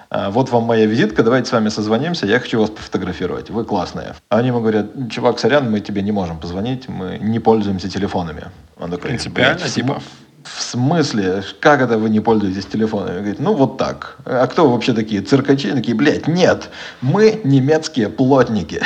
вот 0.09 0.49
вам 0.51 0.63
моя 0.63 0.85
визитка, 0.85 1.23
давайте 1.23 1.49
с 1.49 1.51
вами 1.51 1.69
созвонимся, 1.69 2.25
я 2.25 2.39
хочу 2.39 2.59
вас 2.59 2.69
пофотографировать, 2.69 3.49
вы 3.49 3.63
классные. 3.65 4.15
А 4.29 4.37
Они 4.37 4.47
ему 4.49 4.59
говорят, 4.61 4.85
чувак, 5.11 5.39
сорян, 5.39 5.69
мы 5.71 5.79
тебе 5.81 6.01
не 6.01 6.11
можем 6.11 6.39
позвонить, 6.39 6.87
мы 6.87 7.17
не 7.21 7.39
пользуемся 7.39 7.89
телефонами. 7.89 8.43
Он 8.79 8.89
такой, 8.91 9.09
Принципиально, 9.09 9.55
«Блядь, 9.57 9.69
в 9.71 9.73
типа?» 9.75 9.87
см- 9.87 10.01
В 10.43 10.61
смысле? 10.61 11.43
Как 11.59 11.81
это 11.81 11.97
вы 11.97 12.09
не 12.09 12.21
пользуетесь 12.21 12.65
телефонами? 12.65 13.09
Он 13.17 13.17
Говорит, 13.17 13.39
ну 13.39 13.53
вот 13.53 13.77
так. 13.77 14.17
А 14.25 14.47
кто 14.47 14.65
вы 14.67 14.73
вообще 14.73 14.93
такие? 14.93 15.21
Циркачи? 15.21 15.71
Такие, 15.71 15.93
блядь, 15.95 16.27
нет, 16.27 16.69
мы 17.01 17.41
немецкие 17.43 18.07
плотники. 18.09 18.81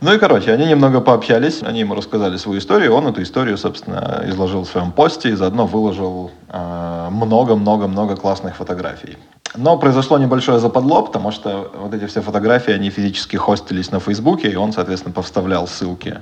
Ну 0.00 0.12
и, 0.12 0.18
короче, 0.18 0.52
они 0.52 0.66
немного 0.66 1.00
пообщались, 1.00 1.62
они 1.62 1.80
ему 1.80 1.94
рассказали 1.94 2.36
свою 2.36 2.58
историю, 2.58 2.94
он 2.94 3.06
эту 3.06 3.22
историю, 3.22 3.58
собственно, 3.58 4.24
изложил 4.26 4.64
в 4.64 4.68
своем 4.68 4.92
посте 4.92 5.30
и 5.30 5.34
заодно 5.34 5.66
выложил 5.66 6.30
э, 6.48 7.08
много-много-много 7.10 8.16
классных 8.16 8.56
фотографий. 8.56 9.16
Но 9.56 9.76
произошло 9.78 10.16
небольшое 10.18 10.60
западло, 10.60 11.02
потому 11.02 11.32
что 11.32 11.72
вот 11.74 11.92
эти 11.92 12.06
все 12.06 12.20
фотографии, 12.20 12.72
они 12.72 12.90
физически 12.90 13.36
хостились 13.36 13.90
на 13.90 13.98
Фейсбуке, 13.98 14.48
и 14.48 14.54
он, 14.54 14.72
соответственно, 14.72 15.12
повставлял 15.12 15.66
ссылки 15.66 16.20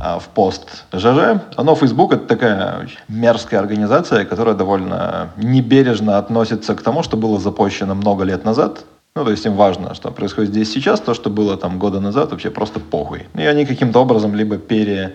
а, 0.00 0.18
в 0.18 0.28
пост 0.28 0.84
ЖЖ. 0.92 1.42
Но 1.58 1.74
Facebook 1.74 2.14
это 2.14 2.26
такая 2.26 2.88
мерзкая 3.08 3.60
организация, 3.60 4.24
которая 4.24 4.54
довольно 4.54 5.30
небережно 5.36 6.16
относится 6.16 6.74
к 6.74 6.82
тому, 6.82 7.02
что 7.02 7.18
было 7.18 7.38
запущено 7.38 7.94
много 7.94 8.24
лет 8.24 8.44
назад. 8.44 8.84
Ну, 9.16 9.24
то 9.24 9.30
есть 9.30 9.46
им 9.46 9.54
важно, 9.54 9.94
что 9.94 10.10
происходит 10.10 10.50
здесь 10.50 10.72
сейчас, 10.72 10.98
то, 10.98 11.14
что 11.14 11.30
было 11.30 11.56
там 11.56 11.78
года 11.78 12.00
назад, 12.00 12.32
вообще 12.32 12.50
просто 12.50 12.80
похуй. 12.80 13.28
И 13.36 13.46
они 13.46 13.64
каким-то 13.64 14.00
образом 14.00 14.34
либо 14.34 14.56
пере, 14.56 15.14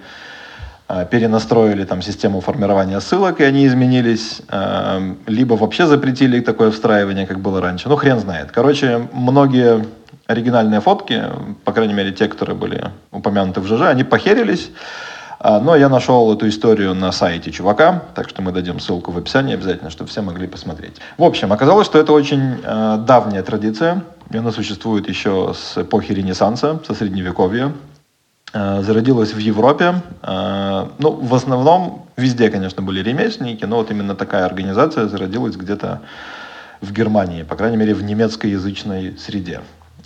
а, 0.88 1.04
перенастроили 1.04 1.84
там 1.84 2.02
систему 2.02 2.40
формирования 2.40 3.02
ссылок, 3.02 3.42
и 3.42 3.44
они 3.44 3.68
изменились, 3.68 4.42
а, 4.48 5.02
либо 5.28 5.56
вообще 5.56 5.86
запретили 5.86 6.40
такое 6.40 6.72
встраивание, 6.72 7.28
как 7.28 7.42
было 7.42 7.60
раньше. 7.60 7.90
Ну, 7.90 7.98
хрен 7.98 8.20
знает. 8.20 8.52
Короче, 8.54 9.10
многие 9.12 9.86
оригинальные 10.28 10.80
фотки, 10.80 11.22
по 11.66 11.74
крайней 11.74 11.94
мере, 11.94 12.14
те, 12.14 12.30
которые 12.30 12.56
были 12.56 12.92
упомянуты 13.12 13.60
в 13.60 13.68
ЖЖ, 13.68 13.82
они 13.82 14.06
похерились. 14.06 14.72
А, 15.40 15.60
Но 15.60 15.76
я 15.76 15.88
нашел 15.88 16.34
эту 16.34 16.50
историю 16.50 16.94
на 16.94 17.12
сайте 17.12 17.52
чувака, 17.52 18.04
так 18.14 18.28
что 18.28 18.42
мы 18.42 18.52
дадим 18.52 18.80
ссылку 18.80 19.12
в 19.12 19.18
описании 19.18 19.54
обязательно, 19.54 19.90
чтобы 19.90 20.10
все 20.10 20.22
могли 20.22 20.48
посмотреть. 20.48 20.98
В 21.18 21.24
общем, 21.24 21.54
оказалось, 21.54 21.88
что 21.88 21.98
это 21.98 22.12
очень 22.12 22.58
э, 22.62 22.98
давняя 23.08 23.42
традиция, 23.42 24.04
и 24.30 24.38
она 24.38 24.52
существует 24.52 25.08
еще 25.08 25.54
с 25.56 25.78
эпохи 25.78 26.12
Ренессанса, 26.12 26.82
со 26.86 26.94
Средневековья. 26.94 27.72
Э, 28.52 28.82
зародилась 28.82 29.34
в 29.34 29.38
Европе. 29.38 30.02
Ну, 30.22 31.12
в 31.12 31.34
основном, 31.34 32.08
везде, 32.18 32.50
конечно, 32.50 32.84
были 32.84 33.02
ремесленники, 33.02 33.64
но 33.64 33.78
вот 33.78 33.92
именно 33.92 34.16
такая 34.16 34.46
организация 34.46 35.08
зародилась 35.08 35.56
где-то 35.56 36.02
в 36.82 36.92
Германии, 36.92 37.44
по 37.44 37.56
крайней 37.56 37.78
мере, 37.78 37.94
в 37.94 38.04
немецкоязычной 38.04 39.18
среде. 39.18 39.62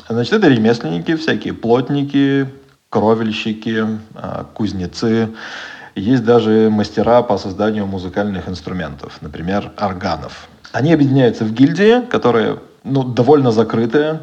Значит, 0.07 0.33
это 0.33 0.47
ремесленники, 0.47 1.15
всякие 1.15 1.53
плотники, 1.53 2.47
кровельщики, 2.93 3.83
а, 4.13 4.45
кузнецы 4.53 5.29
Есть 5.95 6.23
даже 6.23 6.69
мастера 6.71 7.21
по 7.23 7.37
созданию 7.37 7.87
музыкальных 7.87 8.47
инструментов, 8.47 9.17
например, 9.21 9.71
органов. 9.77 10.47
Они 10.71 10.93
объединяются 10.93 11.43
в 11.43 11.53
гильдии, 11.53 12.01
которые 12.09 12.59
ну, 12.83 13.03
довольно 13.03 13.51
закрытые, 13.51 14.19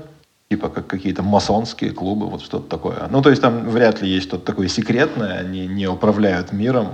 типа 0.51 0.69
как 0.69 0.87
какие-то 0.87 1.23
масонские 1.23 1.91
клубы, 1.91 2.27
вот 2.27 2.43
что-то 2.43 2.69
такое. 2.69 3.09
Ну, 3.11 3.23
то 3.23 3.31
есть 3.31 3.43
там 3.43 3.71
вряд 3.71 4.03
ли 4.03 4.09
есть 4.09 4.27
что-то 4.29 4.45
такое 4.45 4.69
секретное, 4.69 5.39
они 5.39 5.67
не 5.67 5.89
управляют 5.89 6.53
миром, 6.53 6.89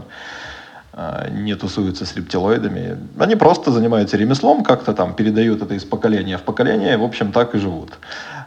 а, 0.93 1.29
не 1.31 1.55
тусуются 1.57 2.05
с 2.05 2.17
рептилоидами. 2.17 2.97
Они 3.19 3.37
просто 3.37 3.71
занимаются 3.71 4.17
ремеслом, 4.17 4.63
как-то 4.65 4.93
там 4.93 5.15
передают 5.15 5.63
это 5.63 5.75
из 5.75 5.85
поколения 5.85 6.39
в 6.39 6.43
поколение, 6.43 6.95
и, 6.95 6.97
в 6.97 7.05
общем, 7.05 7.33
так 7.33 7.55
и 7.55 7.59
живут. 7.59 7.99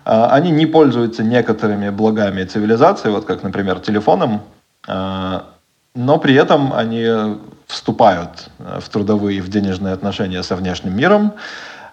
А, 0.10 0.32
они 0.32 0.50
не 0.50 0.66
пользуются 0.66 1.24
некоторыми 1.24 1.92
благами 1.92 2.44
цивилизации, 2.44 3.10
вот 3.10 3.26
как, 3.26 3.44
например, 3.44 3.80
телефоном, 3.80 4.42
а, 4.88 5.46
но 5.94 6.18
при 6.18 6.34
этом 6.34 6.74
они 6.74 7.38
вступают 7.68 8.50
в 8.58 8.90
трудовые, 8.90 9.40
в 9.42 9.50
денежные 9.50 9.94
отношения 9.94 10.42
со 10.42 10.56
внешним 10.56 10.98
миром. 10.98 11.34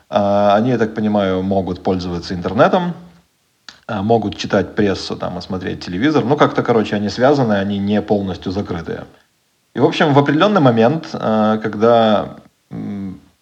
Они, 0.08 0.70
я 0.70 0.78
так 0.78 0.94
понимаю, 0.94 1.42
могут 1.42 1.82
пользоваться 1.82 2.32
интернетом, 2.32 2.94
а, 3.86 4.02
могут 4.02 4.38
читать 4.38 4.74
прессу, 4.74 5.16
там, 5.16 5.36
и 5.36 5.42
смотреть 5.42 5.84
телевизор. 5.84 6.24
Ну, 6.24 6.38
как-то, 6.38 6.62
короче, 6.62 6.96
они 6.96 7.10
связаны, 7.10 7.54
они 7.54 7.78
не 7.78 8.00
полностью 8.00 8.50
закрытые. 8.50 9.04
И, 9.74 9.78
в 9.78 9.84
общем, 9.84 10.14
в 10.14 10.18
определенный 10.18 10.62
момент, 10.62 11.10
а, 11.12 11.58
когда, 11.58 12.36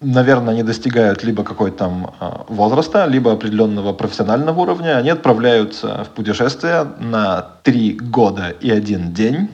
наверное, 0.05 0.53
они 0.53 0.63
достигают 0.63 1.23
либо 1.23 1.43
какой-то 1.43 1.77
там 1.77 2.13
а, 2.19 2.45
возраста, 2.47 3.05
либо 3.05 3.31
определенного 3.31 3.93
профессионального 3.93 4.59
уровня, 4.59 4.97
они 4.97 5.09
отправляются 5.09 6.03
в 6.03 6.09
путешествие 6.09 6.85
на 6.99 7.41
три 7.63 7.93
года 7.93 8.49
и 8.49 8.69
один 8.69 9.13
день. 9.13 9.49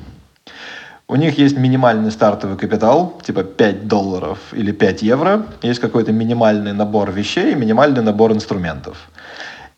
У 1.08 1.16
них 1.16 1.38
есть 1.38 1.58
минимальный 1.58 2.12
стартовый 2.12 2.58
капитал, 2.58 3.20
типа 3.26 3.44
5 3.44 3.88
долларов 3.88 4.40
или 4.54 4.72
5 4.72 5.02
евро. 5.02 5.46
Есть 5.62 5.80
какой-то 5.80 6.12
минимальный 6.12 6.74
набор 6.74 7.12
вещей, 7.12 7.56
минимальный 7.56 8.02
набор 8.02 8.32
инструментов. 8.32 9.10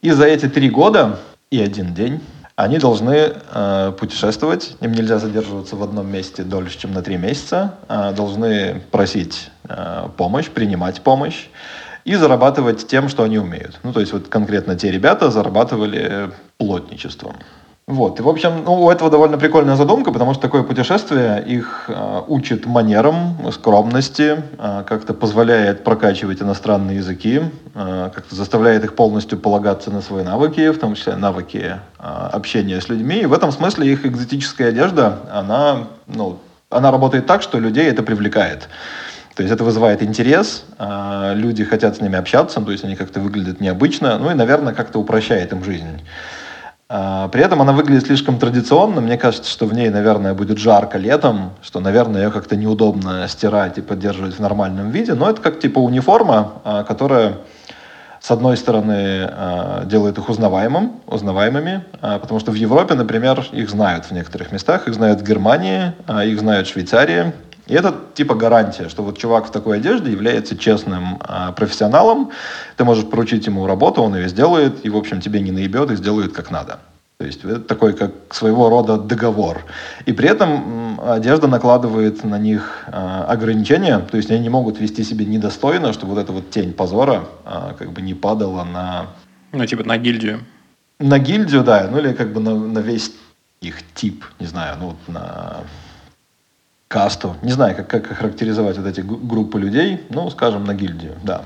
И 0.02 0.12
за 0.12 0.26
эти 0.26 0.48
три 0.48 0.70
года 0.70 1.18
и 1.50 1.60
один 1.60 1.94
день 1.94 2.20
они 2.56 2.78
должны 2.78 3.34
э, 3.52 3.94
путешествовать, 4.00 4.76
им 4.80 4.92
нельзя 4.92 5.18
задерживаться 5.18 5.76
в 5.76 5.84
одном 5.84 6.12
месте 6.12 6.44
дольше, 6.44 6.78
чем 6.78 6.94
на 6.94 7.02
три 7.02 7.18
месяца, 7.18 7.76
э, 7.90 8.14
должны 8.16 8.82
просить 8.92 9.50
э, 9.68 10.08
помощь, 10.18 10.50
принимать 10.50 11.02
помощь 11.02 11.48
и 12.06 12.16
зарабатывать 12.16 12.88
тем, 12.88 13.10
что 13.10 13.24
они 13.24 13.40
умеют. 13.40 13.80
Ну, 13.82 13.92
то 13.92 14.02
есть 14.02 14.14
вот 14.14 14.28
конкретно 14.28 14.76
те 14.76 14.92
ребята 14.92 15.32
зарабатывали 15.32 16.32
плотничеством. 16.58 17.36
Вот. 17.86 18.18
И, 18.20 18.24
в 18.24 18.30
общем, 18.30 18.64
ну, 18.64 18.86
у 18.86 18.90
этого 18.90 19.10
довольно 19.10 19.38
прикольная 19.38 19.76
задумка, 19.76 20.14
потому 20.14 20.34
что 20.34 20.42
такое 20.42 20.64
путешествие 20.64 21.44
их 21.46 21.86
э, 21.90 22.22
учит 22.28 22.66
манерам, 22.66 23.52
скромности, 23.52 24.42
э, 24.58 24.84
как-то 24.88 25.14
позволяет 25.14 25.84
прокачивать 25.84 26.42
иностранные 26.42 26.98
языки, 26.98 27.42
э, 27.76 28.10
как-то 28.16 28.36
заставляет 28.36 28.86
их 28.86 28.96
полностью 28.96 29.38
полагаться 29.38 29.92
на 29.92 30.02
свои 30.02 30.24
навыки, 30.24 30.70
в 30.70 30.80
том 30.80 30.96
числе 30.96 31.18
навыки 31.18 31.76
э, 32.00 32.04
общения 32.32 32.80
с 32.80 32.88
людьми. 32.88 33.20
И 33.20 33.26
в 33.26 33.34
этом 33.34 33.52
смысле 33.52 33.92
их 33.92 34.06
экзотическая 34.06 34.70
одежда, 34.70 35.20
она, 35.34 35.80
ну, 36.08 36.40
она 36.70 36.90
работает 36.90 37.26
так, 37.26 37.42
что 37.42 37.60
людей 37.60 37.90
это 37.90 38.02
привлекает. 38.02 38.70
То 39.36 39.44
есть 39.44 39.54
это 39.54 39.64
вызывает 39.64 40.04
интерес, 40.04 40.64
люди 41.34 41.64
хотят 41.64 41.98
с 41.98 42.02
ними 42.02 42.20
общаться, 42.20 42.62
то 42.62 42.72
есть 42.72 42.84
они 42.84 42.96
как-то 42.96 43.20
выглядят 43.20 43.60
необычно, 43.60 44.20
ну 44.20 44.30
и, 44.30 44.36
наверное, 44.36 44.76
как-то 44.76 45.00
упрощает 45.00 45.52
им 45.52 45.64
жизнь. 45.64 46.02
А, 46.90 47.28
при 47.30 47.44
этом 47.44 47.62
она 47.62 47.72
выглядит 47.72 48.06
слишком 48.06 48.38
традиционно. 48.40 49.02
Мне 49.02 49.18
кажется, 49.18 49.50
что 49.50 49.66
в 49.66 49.74
ней, 49.74 49.90
наверное, 49.90 50.34
будет 50.34 50.58
жарко 50.58 50.98
летом, 50.98 51.52
что, 51.62 51.80
наверное, 51.80 52.24
ее 52.24 52.32
как-то 52.32 52.56
неудобно 52.56 53.28
стирать 53.28 53.78
и 53.78 53.82
поддерживать 53.82 54.36
в 54.36 54.40
нормальном 54.40 54.92
виде. 54.92 55.14
Но 55.14 55.30
это 55.30 55.42
как 55.42 55.60
типа 55.60 55.80
униформа, 55.80 56.54
а, 56.64 56.84
которая 56.84 57.38
с 58.20 58.32
одной 58.32 58.56
стороны, 58.56 59.28
а, 59.30 59.84
делает 59.86 60.18
их 60.18 60.30
узнаваемым, 60.30 61.02
узнаваемыми, 61.08 61.84
потому 62.00 62.40
что 62.40 62.52
в 62.52 62.56
Европе, 62.56 62.94
например, 62.94 63.46
их 63.52 63.70
знают 63.70 64.06
в 64.06 64.12
некоторых 64.12 64.54
местах, 64.54 64.88
их 64.88 64.94
знают 64.94 65.20
в 65.20 65.28
Германии, 65.28 65.92
их 66.24 66.40
знают 66.40 66.68
в 66.68 66.72
Швейцарии, 66.72 67.34
и 67.66 67.74
это 67.74 67.96
типа 68.14 68.36
гарантия, 68.36 68.90
что 68.90 69.04
вот 69.04 69.18
чувак 69.18 69.48
в 69.48 69.52
такой 69.52 69.78
одежде 69.78 70.12
является 70.12 70.58
честным 70.58 71.20
а, 71.22 71.54
профессионалом. 71.54 72.32
Ты 72.76 72.84
можешь 72.84 73.06
поручить 73.06 73.46
ему 73.46 73.66
работу, 73.68 74.02
он 74.02 74.16
ее 74.16 74.28
сделает, 74.28 74.86
и, 74.86 74.90
в 74.90 74.98
общем, 74.98 75.22
тебе 75.22 75.40
не 75.40 75.52
наебет 75.52 75.92
и 75.92 75.96
сделает 75.96 76.34
как 76.34 76.52
надо. 76.52 76.80
То 77.18 77.26
есть 77.26 77.46
это 77.46 77.60
такой 77.62 77.94
как 77.94 78.12
своего 78.32 78.70
рода 78.70 78.98
договор. 78.98 79.64
И 80.06 80.12
при 80.12 80.28
этом 80.28 81.00
одежда 81.00 81.48
накладывает 81.48 82.26
на 82.26 82.38
них 82.38 82.84
а, 82.88 83.24
ограничения, 83.30 84.00
то 84.00 84.18
есть 84.18 84.30
они 84.30 84.42
не 84.42 84.50
могут 84.50 84.80
вести 84.82 85.06
себя 85.06 85.24
недостойно, 85.24 85.94
чтобы 85.94 86.16
вот 86.16 86.22
эта 86.22 86.34
вот 86.34 86.50
тень 86.50 86.74
позора 86.74 87.24
а, 87.46 87.76
как 87.80 87.94
бы 87.94 88.02
не 88.02 88.14
падала 88.14 88.66
на... 88.66 89.08
Ну, 89.54 89.66
типа 89.66 89.84
на 89.84 89.98
гильдию. 89.98 90.42
На 91.00 91.18
гильдию, 91.18 91.64
да, 91.64 91.88
ну 91.90 92.00
или 92.00 92.12
как 92.12 92.34
бы 92.34 92.42
на, 92.42 92.56
на 92.56 92.80
весь 92.80 93.14
их 93.62 93.78
тип, 93.94 94.26
не 94.42 94.48
знаю, 94.48 94.76
ну, 94.80 94.96
на 95.08 95.64
касту. 96.94 97.36
Не 97.42 97.52
знаю, 97.52 97.76
как, 97.76 97.88
как 97.88 98.06
характеризовать 98.06 98.78
вот 98.78 98.86
эти 98.86 99.02
группы 99.02 99.60
людей, 99.60 100.04
ну, 100.10 100.30
скажем, 100.30 100.64
на 100.64 100.76
гильдию, 100.76 101.14
да. 101.24 101.42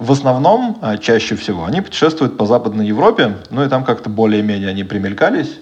В 0.00 0.10
основном, 0.10 0.78
а, 0.82 0.98
чаще 0.98 1.36
всего, 1.36 1.64
они 1.64 1.80
путешествуют 1.80 2.36
по 2.36 2.44
Западной 2.44 2.84
Европе, 2.88 3.36
ну 3.50 3.64
и 3.64 3.68
там 3.68 3.84
как-то 3.84 4.10
более-менее 4.10 4.70
они 4.70 4.82
примелькались. 4.82 5.60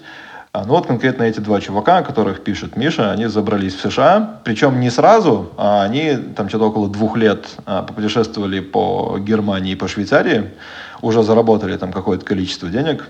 А, 0.51 0.65
ну 0.65 0.73
вот 0.73 0.87
конкретно 0.87 1.23
эти 1.23 1.39
два 1.39 1.61
чувака, 1.61 1.99
о 1.99 2.01
которых 2.01 2.43
пишет 2.43 2.75
Миша, 2.75 3.11
они 3.11 3.27
забрались 3.27 3.75
в 3.75 3.81
США, 3.81 4.39
причем 4.43 4.79
не 4.79 4.89
сразу, 4.89 5.51
а 5.57 5.83
они 5.83 6.17
там 6.35 6.49
что-то 6.49 6.69
около 6.69 6.89
двух 6.89 7.15
лет 7.15 7.45
а, 7.67 7.83
попутешествовали 7.83 8.61
по 8.61 9.19
Германии 9.19 9.73
и 9.73 9.75
по 9.75 9.87
Швейцарии, 9.87 10.49
уже 11.03 11.21
заработали 11.21 11.77
там 11.77 11.93
какое-то 11.93 12.25
количество 12.25 12.67
денег 12.67 13.09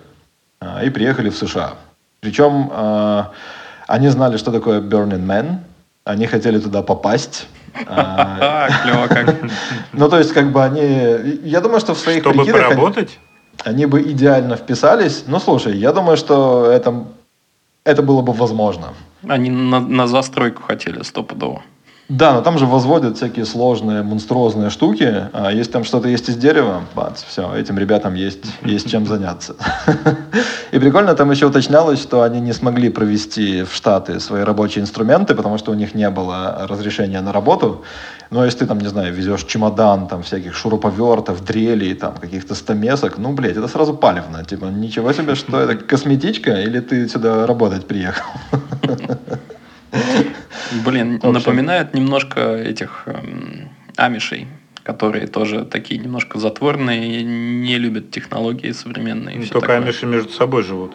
и 0.84 0.89
приехали 0.89 1.30
в 1.30 1.38
США. 1.38 1.76
Причем 2.20 2.72
они 3.88 4.08
знали, 4.08 4.38
что 4.38 4.52
такое 4.52 4.80
Burning 4.82 5.26
Man, 5.26 5.58
они 6.06 6.28
хотели 6.28 6.60
туда 6.60 6.82
попасть. 6.82 7.48
А, 7.88 8.70
клево 8.84 9.08
как. 9.08 9.36
Ну, 9.94 10.08
то 10.08 10.20
есть, 10.20 10.32
как 10.32 10.52
бы 10.52 10.63
они... 10.63 11.39
Я 11.44 11.60
думаю, 11.60 11.80
что 11.80 11.96
в 11.96 11.98
своих 11.98 12.22
Чтобы 12.24 12.46
поработать? 12.46 13.20
Они 13.63 13.88
бы 13.88 14.02
идеально 14.02 14.58
вписались. 14.58 15.24
Ну, 15.28 15.39
слушай, 15.39 15.76
я 15.76 15.92
думаю, 15.92 16.18
что 16.18 16.70
это, 16.72 17.06
это 17.84 18.04
было 18.04 18.22
бы 18.22 18.32
возможно. 18.34 18.94
Они 19.28 19.50
на, 19.50 19.80
на 19.80 20.08
застройку 20.08 20.62
хотели 20.62 21.02
стопудово. 21.02 21.63
Да, 22.10 22.34
но 22.34 22.42
там 22.42 22.58
же 22.58 22.66
возводят 22.66 23.16
всякие 23.16 23.46
сложные, 23.46 24.04
монструозные 24.04 24.70
штуки. 24.70 25.30
А 25.32 25.52
если 25.52 25.72
там 25.72 25.86
что-то 25.86 26.10
есть 26.10 26.28
из 26.28 26.36
дерева, 26.36 26.84
бац, 26.94 27.24
все, 27.24 27.54
этим 27.56 27.80
ребятам 27.80 28.13
есть, 28.16 28.44
есть 28.62 28.92
чем 28.92 29.06
заняться. 29.06 29.56
И 30.74 30.80
прикольно, 30.80 31.16
там 31.16 31.32
еще 31.32 31.46
уточнялось, 31.46 32.02
что 32.02 32.24
они 32.24 32.42
не 32.42 32.52
смогли 32.52 32.89
провести 32.89 33.63
в 33.63 33.74
Штаты 33.74 34.20
свои 34.20 34.44
рабочие 34.44 34.82
инструменты, 34.82 35.34
потому 35.34 35.58
что 35.58 35.72
у 35.72 35.76
них 35.76 35.96
не 35.96 36.10
было 36.10 36.68
разрешения 36.70 37.22
на 37.22 37.32
работу. 37.32 37.84
Но 38.32 38.44
если 38.44 38.60
ты 38.60 38.66
там, 38.66 38.80
не 38.80 38.89
знаю, 38.89 39.13
везешь 39.13 39.46
чемодан, 39.46 40.08
там 40.08 40.24
всяких 40.24 40.56
шуруповертов, 40.56 41.46
дрелей, 41.46 41.94
там 41.94 42.16
каких-то 42.16 42.54
стамесок, 42.54 43.18
ну, 43.18 43.32
блядь, 43.32 43.56
это 43.56 43.70
сразу 43.70 43.94
палевно. 43.94 44.44
Типа, 44.44 44.66
ничего 44.66 45.13
себе, 45.13 45.36
что 45.36 45.58
это 45.58 45.76
косметичка 45.76 46.62
или 46.62 46.82
ты 46.82 47.08
сюда 47.08 47.48
работать 47.48 47.88
приехал? 47.88 48.26
Блин, 50.86 51.19
напоминает 51.21 51.93
немножко 51.93 52.56
этих 52.56 53.03
эм, 53.06 53.69
амишей, 53.95 54.47
которые 54.84 55.27
тоже 55.27 55.65
такие 55.65 55.99
немножко 55.99 56.39
затворные, 56.39 57.23
не 57.23 57.77
любят 57.77 58.12
технологии 58.12 58.71
современные. 58.71 59.38
Ну, 59.38 59.45
только 59.45 59.67
такое. 59.67 59.77
амиши 59.77 60.06
между 60.06 60.32
собой 60.32 60.63
живут. 60.63 60.93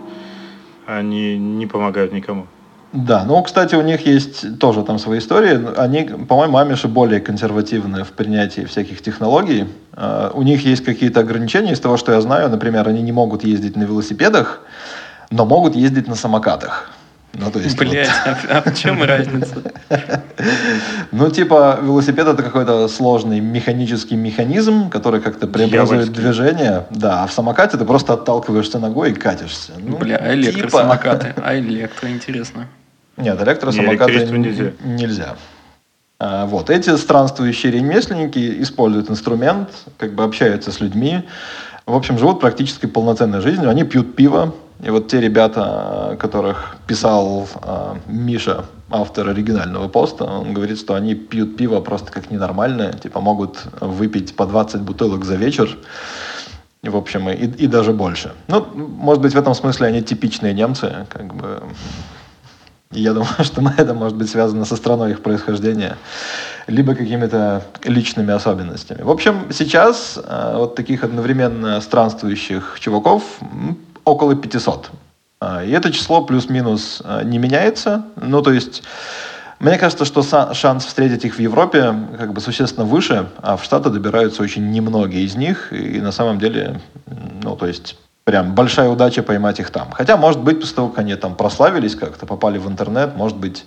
Они 0.87 1.38
не 1.38 1.66
помогают 1.66 2.12
никому. 2.12 2.46
Да, 2.92 3.24
ну, 3.24 3.42
кстати, 3.42 3.74
у 3.74 3.82
них 3.82 4.06
есть 4.06 4.58
тоже 4.58 4.82
там 4.82 4.98
свои 4.98 5.18
истории. 5.18 5.61
Они, 5.76 6.04
по-моему, 6.26 6.56
амиши 6.56 6.88
более 6.88 7.20
консервативны 7.20 8.02
в 8.02 8.12
принятии 8.12 8.64
всяких 8.64 9.02
технологий. 9.02 9.66
Uh, 9.92 10.30
у 10.32 10.42
них 10.42 10.64
есть 10.64 10.84
какие-то 10.84 11.20
ограничения 11.20 11.72
из 11.72 11.80
того, 11.80 11.98
что 11.98 12.12
я 12.12 12.20
знаю. 12.22 12.48
Например, 12.48 12.88
они 12.88 13.02
не 13.02 13.12
могут 13.12 13.44
ездить 13.44 13.76
на 13.76 13.82
велосипедах, 13.82 14.62
но 15.30 15.44
могут 15.44 15.76
ездить 15.76 16.08
на 16.08 16.14
самокатах. 16.14 16.90
Ну, 17.35 17.51
то 17.51 17.59
есть, 17.59 17.77
Блять, 17.77 18.09
вот. 18.27 18.37
а, 18.51 18.59
а 18.59 18.71
в 18.71 18.75
чем 18.77 19.03
разница? 19.03 19.62
Ну, 21.11 21.31
типа, 21.31 21.79
велосипед 21.83 22.27
это 22.27 22.43
какой-то 22.43 22.87
сложный 22.88 23.41
механический 23.41 24.17
механизм, 24.17 24.88
который 24.88 25.21
как-то 25.21 25.47
преобразует 25.47 26.12
движение. 26.12 26.87
Да, 26.91 27.25
а 27.25 27.27
в 27.27 27.33
самокате 27.33 27.77
ты 27.77 27.85
просто 27.85 28.14
отталкиваешься 28.14 28.79
ногой 28.79 29.12
и 29.12 29.14
катишься. 29.14 29.73
Ну, 29.79 29.97
Бля, 29.97 30.17
а 30.17 30.35
электросамокаты? 30.35 31.29
Типа... 31.29 31.43
А 31.45 31.59
электро, 31.59 32.09
интересно. 32.09 32.69
Нет, 33.17 33.41
электросамокаты 33.43 34.27
нельзя. 34.27 34.73
нельзя. 34.85 35.37
А, 36.19 36.47
вот. 36.47 36.71
Эти 36.71 36.97
странствующие 36.97 37.73
ремесленники 37.73 38.62
используют 38.62 39.11
инструмент, 39.11 39.71
как 39.97 40.14
бы 40.14 40.25
общаются 40.25 40.73
с 40.73 40.81
людьми. 40.81 41.23
В 41.87 41.95
общем, 41.95 42.19
живут 42.19 42.41
практически 42.41 42.87
полноценной 42.87 43.41
жизнью. 43.41 43.71
Они 43.71 43.85
пьют 43.85 44.14
пиво, 44.14 44.55
И 44.83 44.91
вот 44.91 45.09
те 45.09 45.21
ребята, 45.21 46.17
которых 46.21 46.77
писал 46.87 47.49
э, 47.62 47.95
Миша, 48.07 48.64
автор 48.91 49.29
оригинального 49.29 49.88
поста, 49.88 50.25
он 50.25 50.55
говорит, 50.55 50.79
что 50.79 50.95
они 50.95 51.14
пьют 51.14 51.57
пиво 51.57 51.81
просто 51.81 52.12
как 52.12 52.31
ненормальное, 52.31 52.93
типа 52.93 53.21
могут 53.21 53.59
выпить 53.81 54.37
по 54.37 54.47
20 54.47 54.83
бутылок 54.83 55.25
за 55.25 55.35
вечер, 55.35 55.77
в 56.83 56.97
общем, 56.97 57.29
и, 57.29 57.35
и 57.35 57.67
даже 57.67 57.93
больше. 57.93 58.33
Ну, 58.47 58.64
может 58.75 59.23
быть, 59.23 59.35
в 59.35 59.38
этом 59.38 59.55
смысле 59.55 59.88
они 59.88 60.03
типичные 60.03 60.55
немцы, 60.55 61.07
как 61.09 61.35
бы. 61.35 61.62
Я 62.93 63.12
думаю, 63.12 63.29
что 63.41 63.62
это 63.77 63.95
может 63.95 64.17
быть 64.17 64.31
связано 64.31 64.64
со 64.64 64.77
страной 64.77 65.11
их 65.11 65.23
происхождения, 65.23 65.97
либо 66.69 66.95
какими-то 66.95 67.62
личными 67.85 68.33
особенностями. 68.33 69.03
В 69.03 69.11
общем, 69.11 69.49
сейчас 69.53 70.19
э, 70.23 70.55
вот 70.57 70.77
таких 70.77 71.03
одновременно 71.03 71.81
странствующих 71.81 72.79
чуваков 72.81 73.23
около 74.09 74.35
500. 74.35 74.90
А, 75.40 75.64
и 75.64 75.71
это 75.71 75.92
число 75.92 76.23
плюс-минус 76.23 77.03
э, 77.05 77.23
не 77.25 77.38
меняется. 77.38 78.05
Ну, 78.16 78.42
то 78.42 78.53
есть 78.53 78.83
мне 79.61 79.77
кажется, 79.77 80.05
что 80.05 80.23
шанс 80.55 80.85
встретить 80.85 81.25
их 81.25 81.35
в 81.35 81.38
Европе 81.40 81.94
как 82.16 82.33
бы 82.33 82.40
существенно 82.40 82.87
выше, 82.87 83.29
а 83.42 83.57
в 83.57 83.64
Штаты 83.64 83.90
добираются 83.90 84.42
очень 84.42 84.71
немногие 84.71 85.25
из 85.25 85.35
них, 85.35 85.73
и 85.73 86.01
на 86.01 86.12
самом 86.12 86.38
деле, 86.38 86.81
ну, 87.42 87.57
то 87.57 87.66
есть 87.66 87.97
прям 88.23 88.55
большая 88.55 88.88
удача 88.88 89.23
поймать 89.23 89.59
их 89.59 89.71
там. 89.71 89.90
Хотя, 89.90 90.16
может 90.16 90.40
быть, 90.40 90.61
после 90.61 90.77
того, 90.77 90.88
как 90.88 90.99
они 90.99 91.14
там 91.16 91.35
прославились 91.35 91.97
как-то, 91.97 92.27
попали 92.27 92.59
в 92.59 92.68
интернет, 92.68 93.16
может 93.16 93.37
быть, 93.37 93.64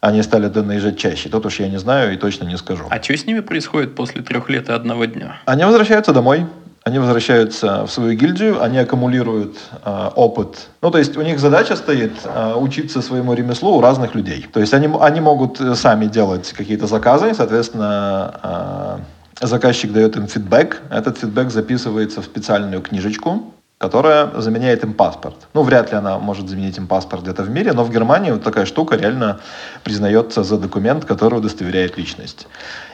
они 0.00 0.22
стали 0.22 0.48
туда 0.48 0.62
наезжать 0.62 0.98
чаще. 0.98 1.28
Тут 1.28 1.44
уж 1.44 1.60
я 1.60 1.68
не 1.68 1.78
знаю 1.78 2.14
и 2.14 2.16
точно 2.16 2.44
не 2.44 2.56
скажу. 2.56 2.84
А 2.88 3.02
что 3.02 3.16
с 3.16 3.26
ними 3.26 3.40
происходит 3.40 3.94
после 3.94 4.22
трех 4.22 4.48
лет 4.48 4.68
и 4.68 4.72
одного 4.72 5.04
дня? 5.04 5.38
Они 5.44 5.64
возвращаются 5.64 6.12
домой 6.12 6.46
они 6.86 7.00
возвращаются 7.00 7.84
в 7.84 7.90
свою 7.90 8.12
гильдию, 8.12 8.62
они 8.62 8.78
аккумулируют 8.78 9.56
э, 9.84 10.10
опыт. 10.14 10.68
Ну, 10.82 10.92
то 10.92 10.98
есть 10.98 11.16
у 11.16 11.22
них 11.22 11.40
задача 11.40 11.74
стоит 11.74 12.12
э, 12.24 12.54
учиться 12.54 13.02
своему 13.02 13.34
ремеслу 13.34 13.76
у 13.76 13.80
разных 13.80 14.14
людей. 14.14 14.46
То 14.52 14.60
есть 14.60 14.72
они, 14.72 14.88
они 15.00 15.20
могут 15.20 15.60
сами 15.74 16.06
делать 16.06 16.52
какие-то 16.52 16.86
заказы, 16.86 17.34
соответственно, 17.34 19.00
э, 19.40 19.46
заказчик 19.46 19.92
дает 19.92 20.16
им 20.16 20.28
фидбэк, 20.28 20.82
этот 20.88 21.18
фидбэк 21.18 21.50
записывается 21.50 22.22
в 22.22 22.24
специальную 22.24 22.80
книжечку, 22.80 23.52
которая 23.78 24.40
заменяет 24.40 24.84
им 24.84 24.94
паспорт. 24.94 25.48
Ну, 25.52 25.62
вряд 25.62 25.92
ли 25.92 25.98
она 25.98 26.18
может 26.18 26.48
заменить 26.48 26.78
им 26.78 26.86
паспорт 26.86 27.22
где-то 27.22 27.42
в 27.42 27.50
мире, 27.50 27.72
но 27.72 27.84
в 27.84 27.90
Германии 27.90 28.30
вот 28.30 28.42
такая 28.42 28.64
штука 28.64 28.96
реально 28.96 29.40
признается 29.84 30.42
за 30.42 30.56
документ, 30.56 31.04
который 31.04 31.38
удостоверяет 31.38 31.98
личность. 31.98 32.48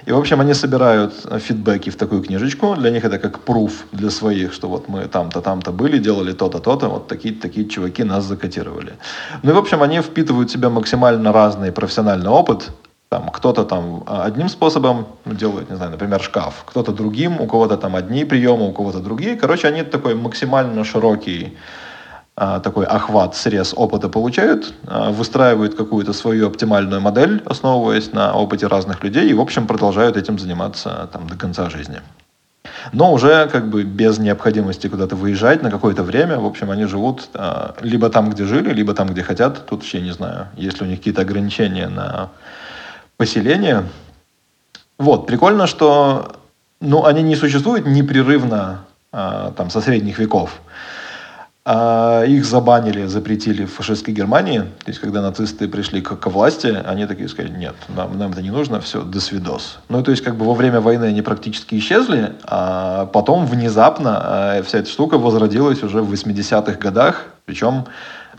И, 0.07 0.13
в 0.13 0.19
общем, 0.19 0.41
они 0.41 0.55
собирают 0.55 1.15
фидбэки 1.39 1.91
в 1.91 1.97
такую 1.97 2.23
книжечку. 2.23 2.75
Для 2.75 2.91
них 2.91 3.05
это 3.05 3.21
как 3.21 3.39
пруф 3.39 3.85
для 3.93 4.11
своих, 4.11 4.53
что 4.53 4.69
вот 4.69 4.89
мы 4.89 5.05
там-то, 5.05 5.41
там-то 5.41 5.71
были, 5.71 5.99
делали 5.99 6.33
то-то, 6.33 6.59
то-то, 6.59 6.89
вот 6.89 7.07
такие 7.07 7.35
такие 7.35 7.69
чуваки 7.69 8.03
нас 8.03 8.25
закотировали. 8.25 8.95
Ну 9.45 9.51
и, 9.53 9.55
в 9.55 9.59
общем, 9.59 9.85
они 9.85 10.01
впитывают 10.01 10.51
в 10.51 10.53
себя 10.53 10.69
максимально 10.69 11.33
разный 11.33 11.71
профессиональный 11.71 12.31
опыт, 12.31 12.71
там 13.13 13.29
кто-то 13.29 13.65
там 13.65 14.05
а, 14.07 14.25
одним 14.25 14.49
способом 14.49 15.07
делает, 15.27 15.69
не 15.69 15.77
знаю, 15.77 15.91
например, 15.91 16.23
шкаф, 16.23 16.63
кто-то 16.65 16.93
другим, 16.93 17.43
у 17.43 17.47
кого-то 17.47 17.77
там 17.77 17.95
одни 17.95 18.25
приемы, 18.25 18.69
у 18.69 18.73
кого-то 18.73 19.01
другие. 19.01 19.37
Короче, 19.37 19.69
они 19.69 19.83
такой 19.83 20.15
максимально 20.15 20.83
широкий 20.85 21.55
а, 22.37 22.61
такой 22.61 22.87
охват, 22.87 23.37
срез 23.37 23.75
опыта 23.77 24.09
получают, 24.09 24.73
а, 24.87 25.11
выстраивают 25.11 25.75
какую-то 25.75 26.15
свою 26.15 26.47
оптимальную 26.47 27.03
модель, 27.03 27.43
основываясь 27.45 28.15
на 28.15 28.35
опыте 28.35 28.67
разных 28.67 29.05
людей, 29.05 29.29
и, 29.29 29.35
в 29.35 29.41
общем, 29.43 29.67
продолжают 29.67 30.17
этим 30.17 30.39
заниматься 30.39 31.11
там 31.13 31.27
до 31.27 31.37
конца 31.37 31.69
жизни. 31.69 32.01
Но 32.93 33.13
уже 33.13 33.47
как 33.53 33.69
бы 33.69 33.83
без 33.83 34.19
необходимости 34.19 34.89
куда-то 34.89 35.17
выезжать 35.17 35.63
на 35.63 35.71
какое-то 35.71 36.03
время. 36.03 36.39
В 36.39 36.47
общем, 36.47 36.71
они 36.71 36.87
живут 36.87 37.29
либо 37.81 38.09
там, 38.09 38.31
где 38.31 38.45
жили, 38.45 38.73
либо 38.73 38.95
там, 38.95 39.09
где 39.09 39.23
хотят. 39.23 39.67
Тут 39.67 39.81
вообще 39.81 40.01
не 40.01 40.13
знаю, 40.13 40.47
есть 40.57 40.81
ли 40.81 40.87
у 40.87 40.91
них 40.91 40.99
какие-то 40.99 41.23
ограничения 41.23 41.89
на 41.89 42.31
поселения. 43.23 43.85
Вот, 44.99 45.29
прикольно, 45.29 45.69
что 45.69 46.41
ну, 46.81 47.05
они 47.05 47.23
не 47.23 47.37
существуют 47.37 47.87
непрерывно 47.87 48.81
а, 49.13 49.53
там, 49.53 49.71
со 49.71 49.81
средних 49.81 50.19
веков. 50.19 50.61
А 51.65 52.25
их 52.25 52.45
забанили, 52.45 53.07
запретили 53.07 53.65
в 53.65 53.73
фашистской 53.73 54.13
Германии. 54.13 54.59
То 54.59 54.89
есть, 54.89 54.99
когда 54.99 55.23
нацисты 55.23 55.69
пришли 55.69 56.01
к, 56.01 56.17
к 56.17 56.27
власти, 56.27 56.77
они 56.85 57.07
такие 57.07 57.29
сказали, 57.29 57.53
нет, 57.57 57.77
нам, 57.97 58.19
нам 58.19 58.33
это 58.33 58.43
не 58.43 58.51
нужно, 58.51 58.81
все, 58.81 59.03
до 59.03 59.21
свидос. 59.21 59.79
Ну, 59.89 60.03
то 60.03 60.11
есть, 60.11 60.25
как 60.25 60.35
бы 60.35 60.45
во 60.45 60.55
время 60.55 60.81
войны 60.81 61.05
они 61.05 61.23
практически 61.23 61.77
исчезли, 61.77 62.33
а 62.43 63.07
потом 63.07 63.47
внезапно 63.47 64.21
а, 64.21 64.63
вся 64.65 64.79
эта 64.79 64.91
штука 64.91 65.17
возродилась 65.17 65.85
уже 65.85 66.03
в 66.03 66.13
80-х 66.13 66.73
годах, 66.73 67.27
причем 67.45 67.85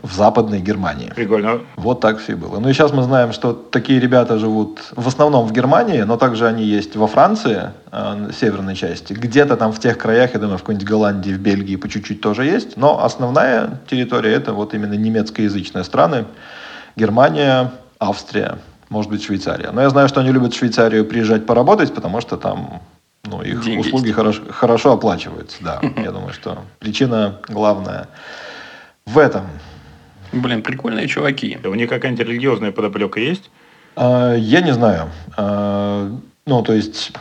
в 0.04 0.12
Западной 0.12 0.60
Германии. 0.60 1.10
Прикольно. 1.14 1.60
Вот 1.76 2.00
так 2.00 2.18
все 2.18 2.32
и 2.32 2.34
было. 2.34 2.60
Ну 2.60 2.68
и 2.68 2.74
сейчас 2.74 2.92
мы 2.92 3.02
знаем, 3.02 3.32
что 3.32 3.54
такие 3.54 3.98
ребята 3.98 4.38
живут 4.38 4.80
в 4.94 5.08
основном 5.08 5.46
в 5.46 5.52
Германии, 5.52 6.02
но 6.02 6.18
также 6.18 6.46
они 6.46 6.62
есть 6.62 6.94
во 6.94 7.06
Франции, 7.06 7.70
э, 7.90 8.30
северной 8.38 8.76
части. 8.76 9.14
Где-то 9.14 9.56
там 9.56 9.72
в 9.72 9.80
тех 9.80 9.96
краях, 9.96 10.34
я 10.34 10.40
думаю, 10.40 10.58
в 10.58 10.60
какой-нибудь 10.60 10.86
Голландии, 10.86 11.30
в 11.30 11.38
Бельгии 11.38 11.76
по 11.76 11.88
чуть-чуть 11.88 12.20
тоже 12.20 12.44
есть. 12.44 12.76
Но 12.76 13.02
основная 13.02 13.80
территория 13.88 14.34
это 14.34 14.52
вот 14.52 14.74
именно 14.74 14.92
немецкоязычные 14.92 15.84
страны. 15.84 16.26
Германия, 16.96 17.72
Австрия, 17.98 18.58
может 18.90 19.10
быть, 19.10 19.24
Швейцария. 19.24 19.70
Но 19.70 19.80
я 19.80 19.88
знаю, 19.88 20.08
что 20.08 20.20
они 20.20 20.32
любят 20.32 20.52
в 20.52 20.58
Швейцарию 20.58 21.06
приезжать 21.06 21.46
поработать, 21.46 21.94
потому 21.94 22.20
что 22.20 22.36
там 22.36 22.82
ну, 23.24 23.40
их 23.40 23.62
Деньги 23.62 23.80
услуги 23.80 24.12
хорошо, 24.12 24.42
хорошо 24.50 24.92
оплачиваются. 24.92 25.56
Да, 25.62 25.80
я 25.96 26.12
думаю, 26.12 26.34
что 26.34 26.58
причина 26.78 27.36
главная 27.48 28.08
в 29.06 29.16
этом. 29.16 29.46
Блин, 30.34 30.62
прикольные 30.62 31.06
чуваки. 31.06 31.58
У 31.64 31.74
них 31.74 31.88
какая-нибудь 31.88 32.26
религиозная 32.26 32.72
подоплека 32.72 33.20
есть? 33.20 33.50
А, 33.96 34.34
я 34.34 34.60
не 34.60 34.72
знаю. 34.72 35.10
А, 35.36 36.10
ну, 36.46 36.62
то 36.62 36.72
есть 36.72 37.12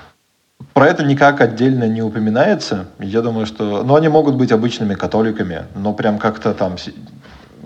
про 0.74 0.88
это 0.88 1.04
никак 1.04 1.40
отдельно 1.42 1.88
не 1.88 2.02
упоминается. 2.02 2.88
Я 3.00 3.22
думаю, 3.22 3.46
что... 3.46 3.84
Ну, 3.84 3.96
они 3.96 4.08
могут 4.08 4.36
быть 4.36 4.52
обычными 4.52 4.96
католиками, 4.96 5.66
но 5.76 5.94
прям 5.94 6.18
как-то 6.18 6.54
там... 6.54 6.78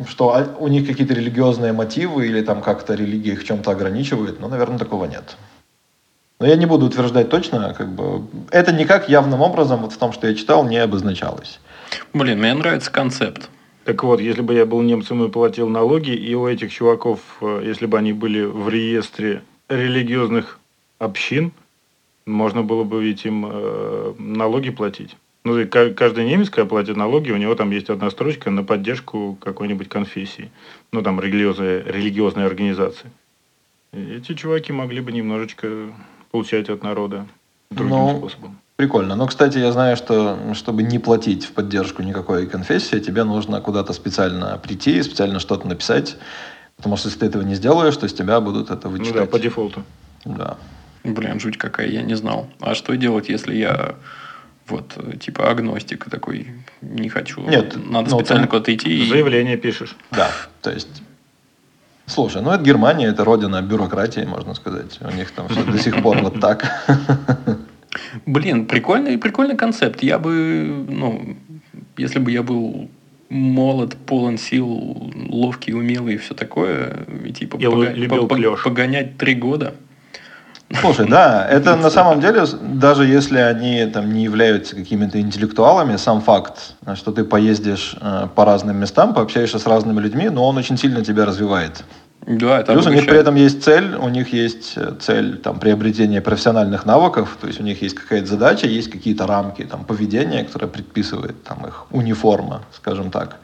Что 0.07 0.55
у 0.59 0.67
них 0.67 0.85
какие-то 0.85 1.13
религиозные 1.13 1.71
мотивы 1.71 2.27
или 2.27 2.41
там 2.41 2.61
как-то 2.61 2.93
религия 2.93 3.31
их 3.31 3.41
в 3.41 3.45
чем-то 3.45 3.71
ограничивает, 3.71 4.39
ну, 4.39 4.47
наверное, 4.47 4.77
такого 4.77 5.05
нет. 5.05 5.37
Но 6.39 6.45
я 6.45 6.55
не 6.55 6.67
буду 6.67 6.85
утверждать 6.85 7.29
точно, 7.29 7.73
как 7.73 7.89
бы... 7.89 8.27
Это 8.51 8.71
никак 8.71 9.09
явным 9.09 9.41
образом, 9.41 9.81
вот 9.81 9.93
в 9.93 9.97
том, 9.97 10.13
что 10.13 10.27
я 10.27 10.35
читал, 10.35 10.65
не 10.65 10.77
обозначалось. 10.77 11.59
Блин, 12.13 12.39
мне 12.39 12.53
нравится 12.53 12.91
концепт. 12.91 13.49
Так 13.87 14.03
вот, 14.03 14.19
если 14.19 14.41
бы 14.41 14.53
я 14.53 14.65
был 14.65 14.81
немцем 14.81 15.23
и 15.23 15.29
платил 15.29 15.69
налоги, 15.69 16.09
и 16.09 16.35
у 16.35 16.45
этих 16.45 16.73
чуваков, 16.73 17.21
э, 17.39 17.61
если 17.63 17.85
бы 17.85 17.97
они 17.97 18.11
были 18.11 18.43
в 18.43 18.67
реестре 18.67 19.43
религиозных 19.69 20.59
общин, 20.99 21.53
можно 22.25 22.63
было 22.63 22.83
бы 22.83 23.01
ведь 23.01 23.23
им 23.23 23.45
э, 23.49 24.13
налоги 24.19 24.71
платить. 24.71 25.15
Ну, 25.45 25.57
и 25.57 25.63
каждый 25.65 26.25
немец, 26.25 26.49
когда 26.49 26.67
платит 26.67 26.97
налоги, 26.97 27.31
у 27.31 27.37
него 27.37 27.55
там 27.55 27.71
есть 27.71 27.89
одна 27.89 28.09
строчка 28.09 28.51
на 28.51 28.65
поддержку 28.65 29.37
какой-нибудь 29.39 29.87
конфессии. 29.87 30.51
Ну, 30.91 31.01
там, 31.01 31.21
религиозной, 31.21 31.81
религиозной 31.83 32.45
организации. 32.45 33.09
И 33.93 34.15
эти 34.15 34.33
чуваки 34.33 34.73
могли 34.73 34.99
бы 34.99 35.13
немножечко 35.13 35.93
получать 36.31 36.67
от 36.67 36.83
народа 36.83 37.25
другим 37.69 37.89
Но... 37.89 38.17
способом. 38.17 38.59
Прикольно. 38.77 39.15
Но, 39.15 39.25
кстати, 39.25 39.57
я 39.57 39.71
знаю, 39.71 39.97
что 39.97 40.37
чтобы 40.53 40.83
не 40.83 40.99
платить 40.99 41.45
в 41.45 41.53
поддержку 41.53 42.03
никакой 42.03 42.45
конфессии, 42.45 42.99
тебе 42.99 43.23
нужно 43.23 43.59
куда-то 43.59 43.91
специально 43.91 44.55
прийти, 44.59 45.01
специально 45.01 45.39
что-то 45.39 45.67
написать. 45.67 46.15
Потому 46.75 46.95
что 46.95 47.07
если 47.07 47.21
ты 47.21 47.25
этого 47.25 47.41
не 47.41 47.55
сделаешь, 47.55 47.97
то 47.97 48.07
с 48.07 48.13
тебя 48.13 48.39
будут 48.39 48.69
это 48.69 48.87
вычитать. 48.87 49.15
Ну 49.15 49.21
да, 49.21 49.25
по 49.25 49.39
дефолту. 49.39 49.83
Да. 50.25 50.57
Блин, 51.03 51.39
жуть 51.39 51.57
какая, 51.57 51.87
я 51.87 52.03
не 52.03 52.13
знал. 52.13 52.47
А 52.59 52.75
что 52.75 52.95
делать, 52.95 53.29
если 53.29 53.55
я 53.55 53.95
вот, 54.67 54.95
типа, 55.19 55.49
агностик 55.49 56.09
такой, 56.09 56.47
не 56.81 57.09
хочу. 57.09 57.41
Нет. 57.41 57.75
Надо 57.89 58.11
ну, 58.11 58.19
специально 58.19 58.43
ты... 58.43 58.49
куда-то 58.49 58.75
идти. 58.75 59.09
Заявление 59.09 59.55
и... 59.55 59.57
пишешь. 59.57 59.95
Да, 60.11 60.29
то 60.61 60.71
есть... 60.71 61.01
Слушай, 62.07 62.41
ну 62.41 62.51
это 62.51 62.63
Германия, 62.63 63.07
это 63.07 63.23
родина 63.25 63.61
бюрократии, 63.61 64.21
можно 64.21 64.53
сказать. 64.55 64.97
У 65.01 65.11
них 65.15 65.31
там 65.31 65.47
все 65.49 65.63
до 65.63 65.77
сих 65.77 66.01
пор 66.01 66.17
вот 66.21 66.39
так. 66.39 66.65
Блин, 68.25 68.65
прикольный, 68.65 69.17
прикольный 69.17 69.57
концепт. 69.57 70.01
Я 70.03 70.17
бы, 70.17 70.85
ну, 70.89 71.35
если 71.97 72.19
бы 72.19 72.31
я 72.31 72.43
был 72.43 72.89
молод, 73.29 73.97
полон 74.05 74.37
сил, 74.37 75.11
ловкий, 75.29 75.73
умелый 75.73 76.15
и 76.15 76.17
все 76.17 76.33
такое, 76.33 77.05
и 77.25 77.33
типа 77.33 77.57
я 77.59 77.69
пога- 77.69 77.93
любил 77.93 78.27
по- 78.27 78.55
погонять 78.63 79.17
три 79.17 79.35
года. 79.35 79.75
Слушай, 80.81 81.07
да, 81.07 81.47
это 81.49 81.75
на 81.77 81.89
самом 81.89 82.19
деле, 82.19 82.43
даже 82.61 83.05
если 83.05 83.39
они 83.39 83.85
там 83.85 84.11
не 84.11 84.23
являются 84.23 84.75
какими-то 84.75 85.19
интеллектуалами, 85.19 85.95
сам 85.95 86.21
факт, 86.21 86.75
что 86.95 87.11
ты 87.11 87.23
поездишь 87.23 87.95
э, 88.01 88.27
по 88.35 88.43
разным 88.43 88.77
местам, 88.77 89.13
пообщаешься 89.13 89.59
с 89.59 89.65
разными 89.65 90.01
людьми, 90.01 90.29
но 90.29 90.45
он 90.45 90.57
очень 90.57 90.77
сильно 90.77 91.05
тебя 91.05 91.25
развивает. 91.25 91.83
Да, 92.25 92.59
это 92.59 92.73
Плюс 92.73 92.85
у 92.85 92.89
них 92.89 93.05
при 93.05 93.17
этом 93.17 93.35
есть 93.35 93.63
цель, 93.63 93.95
у 93.95 94.09
них 94.09 94.33
есть 94.33 94.73
э, 94.75 94.93
цель 94.99 95.37
там, 95.37 95.59
приобретения 95.59 96.21
профессиональных 96.21 96.85
навыков, 96.85 97.37
то 97.39 97.47
есть 97.47 97.61
у 97.61 97.63
них 97.63 97.81
есть 97.81 97.95
какая-то 97.95 98.27
задача, 98.27 98.67
есть 98.67 98.91
какие-то 98.91 99.25
рамки 99.25 99.63
там, 99.63 99.85
поведения, 99.85 100.43
которые 100.43 100.69
предписывает 100.69 101.41
там, 101.43 101.65
их 101.65 101.85
униформа, 101.91 102.63
скажем 102.73 103.11
так. 103.11 103.37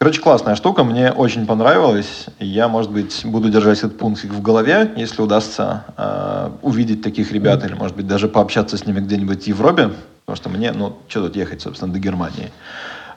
Короче, 0.00 0.22
классная 0.22 0.54
штука, 0.54 0.82
мне 0.82 1.12
очень 1.12 1.44
понравилось. 1.46 2.24
Я, 2.38 2.68
может 2.68 2.90
быть, 2.90 3.20
буду 3.22 3.50
держать 3.50 3.80
этот 3.80 3.98
пунктик 3.98 4.30
в 4.30 4.40
голове, 4.40 4.90
если 4.96 5.20
удастся 5.20 5.84
э, 5.94 6.50
увидеть 6.62 7.02
таких 7.02 7.32
ребят, 7.32 7.62
или, 7.66 7.74
может 7.74 7.94
быть, 7.98 8.06
даже 8.06 8.26
пообщаться 8.26 8.78
с 8.78 8.86
ними 8.86 9.00
где-нибудь 9.00 9.44
в 9.44 9.46
Европе, 9.46 9.90
потому 10.24 10.36
что 10.36 10.48
мне, 10.48 10.72
ну, 10.72 10.96
что 11.06 11.26
тут 11.26 11.36
ехать, 11.36 11.60
собственно, 11.60 11.92
до 11.92 11.98
Германии. 11.98 12.50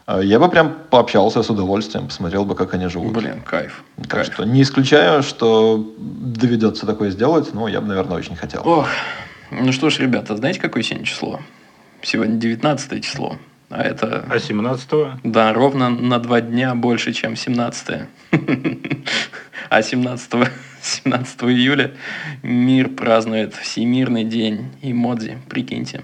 Э, 0.08 0.20
Я 0.22 0.40
бы 0.40 0.50
прям 0.50 0.76
пообщался 0.90 1.42
с 1.42 1.50
удовольствием, 1.50 2.08
посмотрел 2.08 2.44
бы, 2.44 2.54
как 2.54 2.74
они 2.74 2.88
живут. 2.90 3.14
Блин, 3.14 3.42
кайф. 3.46 3.82
Так 4.02 4.10
кайф. 4.10 4.34
что 4.34 4.44
не 4.44 4.62
исключаю, 4.62 5.24
что 5.24 5.96
доведется 5.98 6.86
такое 6.86 7.12
сделать, 7.12 7.54
но 7.54 7.70
я 7.70 7.80
бы, 7.80 7.88
наверное, 7.88 8.18
очень 8.18 8.36
хотел. 8.36 8.62
Ох, 8.66 8.88
ну 9.52 9.72
что 9.72 9.90
ж, 9.90 10.00
ребята, 10.00 10.36
знаете, 10.36 10.60
какое 10.60 10.84
сегодня 10.84 11.06
число? 11.06 11.40
Сегодня 12.02 12.36
19 12.36 13.02
число. 13.06 13.38
А 13.76 13.82
это, 13.82 14.24
А 14.30 14.36
17-го? 14.38 15.20
да, 15.24 15.52
ровно 15.52 15.90
на 15.90 16.20
два 16.20 16.42
дня 16.42 16.76
больше, 16.76 17.12
чем 17.12 17.36
17 17.36 18.02
А 19.70 19.82
17, 19.82 20.32
17 20.82 21.44
июля 21.46 21.92
мир 22.44 22.90
празднует 22.90 23.56
Всемирный 23.56 24.24
день 24.26 24.70
эмодзи, 24.84 25.40
прикиньте. 25.50 26.04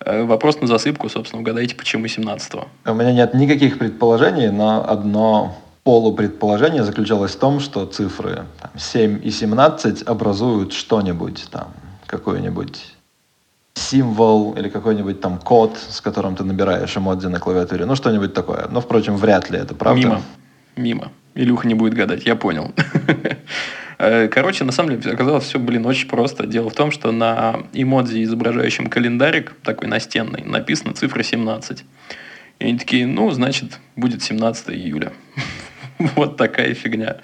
Э, 0.00 0.24
Вопрос 0.24 0.60
на 0.60 0.66
засыпку, 0.66 1.08
собственно, 1.08 1.40
угадайте, 1.42 1.76
почему 1.76 2.08
17 2.08 2.54
У 2.86 2.94
меня 2.94 3.12
нет 3.12 3.34
никаких 3.34 3.78
предположений, 3.78 4.48
но 4.50 4.84
одно 4.88 5.56
полупредположение 5.84 6.82
заключалось 6.82 7.36
в 7.36 7.38
том, 7.38 7.60
что 7.60 7.86
цифры 7.86 8.44
там, 8.60 8.70
7 8.76 9.20
и 9.22 9.30
17 9.30 10.02
образуют 10.02 10.72
что-нибудь 10.72 11.46
там, 11.52 11.68
какой-нибудь 12.06 12.93
символ 13.74 14.54
или 14.54 14.68
какой-нибудь 14.68 15.20
там 15.20 15.38
код, 15.38 15.76
с 15.76 16.00
которым 16.00 16.36
ты 16.36 16.44
набираешь 16.44 16.96
эмодзи 16.96 17.26
на 17.26 17.40
клавиатуре. 17.40 17.84
Ну, 17.86 17.96
что-нибудь 17.96 18.34
такое. 18.34 18.68
Но, 18.70 18.80
впрочем, 18.80 19.16
вряд 19.16 19.50
ли 19.50 19.58
это 19.58 19.74
правда. 19.74 20.00
Мимо. 20.00 20.22
Мимо. 20.76 21.12
Илюха 21.34 21.66
не 21.66 21.74
будет 21.74 21.94
гадать, 21.94 22.24
я 22.26 22.36
понял. 22.36 22.72
Э, 23.96 24.26
Короче, 24.26 24.64
на 24.64 24.72
самом 24.72 25.00
деле 25.00 25.14
оказалось 25.14 25.44
все, 25.44 25.60
блин, 25.60 25.86
очень 25.86 26.08
просто. 26.08 26.48
Дело 26.48 26.68
в 26.68 26.74
том, 26.74 26.90
что 26.90 27.12
на 27.12 27.60
эмодзи, 27.72 28.24
изображающем 28.24 28.88
календарик, 28.88 29.54
такой 29.62 29.86
настенный, 29.86 30.42
написана 30.42 30.94
цифра 30.94 31.22
17. 31.22 31.84
И 32.58 32.64
они 32.64 32.76
такие, 32.76 33.06
ну, 33.06 33.30
значит, 33.30 33.78
будет 33.94 34.20
17 34.20 34.70
июля. 34.70 35.12
Вот 36.16 36.36
такая 36.36 36.74
фигня. 36.74 37.18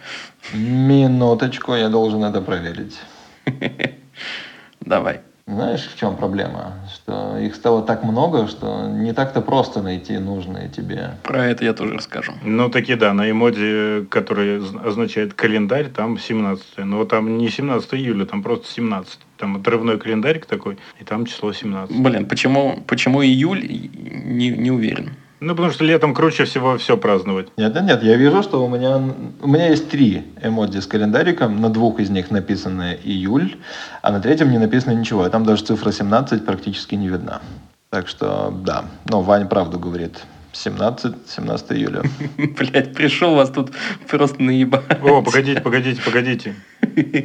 Минуточку, 0.55 1.75
я 1.75 1.89
должен 1.89 2.23
это 2.23 2.41
проверить. 2.41 2.97
Давай. 4.81 5.23
Знаешь, 5.51 5.91
в 5.93 5.99
чем 5.99 6.17
проблема? 6.17 6.75
Что 6.95 7.37
их 7.39 7.57
стало 7.57 7.83
так 7.83 8.05
много, 8.05 8.47
что 8.47 8.87
не 8.87 9.13
так-то 9.13 9.41
просто 9.41 9.83
найти 9.83 10.17
нужные 10.19 10.69
тебе. 10.69 11.17
Про 11.25 11.47
это 11.47 11.65
я 11.65 11.73
тоже 11.73 11.95
расскажу. 11.95 12.33
Ну, 12.45 12.69
таки 12.69 12.95
да, 12.95 13.13
на 13.13 13.29
эмоди, 13.29 14.07
который 14.09 14.63
означает 14.87 15.35
календарь, 15.35 15.89
там 15.89 16.19
17 16.19 16.79
Но 16.79 17.05
там 17.05 17.37
не 17.37 17.49
17 17.49 17.95
июля, 17.95 18.27
там 18.27 18.45
просто 18.45 18.69
17 18.69 19.19
Там 19.39 19.57
отрывной 19.57 19.99
календарик 19.99 20.47
такой, 20.47 20.79
и 21.01 21.05
там 21.05 21.27
число 21.27 21.53
17. 21.53 22.01
Блин, 22.01 22.27
почему, 22.27 22.79
почему 22.87 23.25
июль, 23.25 23.67
не, 23.67 24.51
не 24.51 24.71
уверен. 24.71 25.17
Ну, 25.41 25.55
потому 25.55 25.73
что 25.73 25.85
летом 25.85 26.15
круче 26.15 26.45
всего 26.45 26.77
все 26.77 26.97
праздновать. 26.97 27.49
Нет, 27.57 27.75
нет, 27.75 27.85
нет, 27.85 28.03
я 28.03 28.17
вижу, 28.17 28.43
что 28.43 28.65
у 28.65 28.69
меня, 28.69 28.99
у 29.41 29.49
меня 29.49 29.69
есть 29.69 29.89
три 29.89 30.25
эмодзи 30.43 30.81
с 30.81 30.87
календариком, 30.87 31.61
на 31.61 31.71
двух 31.71 31.99
из 31.99 32.11
них 32.11 32.31
написано 32.31 32.93
июль, 32.93 33.57
а 34.03 34.13
на 34.13 34.21
третьем 34.21 34.51
не 34.51 34.59
написано 34.59 34.93
ничего, 34.93 35.23
а 35.23 35.31
там 35.31 35.45
даже 35.45 35.65
цифра 35.65 35.93
17 35.93 36.45
практически 36.45 36.95
не 36.95 37.09
видна. 37.09 37.41
Так 37.89 38.07
что, 38.07 38.55
да, 38.65 38.85
но 39.09 39.23
Вань 39.23 39.49
правду 39.49 39.79
говорит. 39.79 40.21
17, 40.53 41.15
17 41.29 41.73
июля. 41.73 42.03
Блять, 42.37 42.95
пришел 42.95 43.35
вас 43.35 43.51
тут 43.51 43.71
просто 44.09 44.43
наебать. 44.43 45.01
О, 45.03 45.23
погодите, 45.23 45.61
погодите, 45.61 46.03
погодите. 46.03 46.55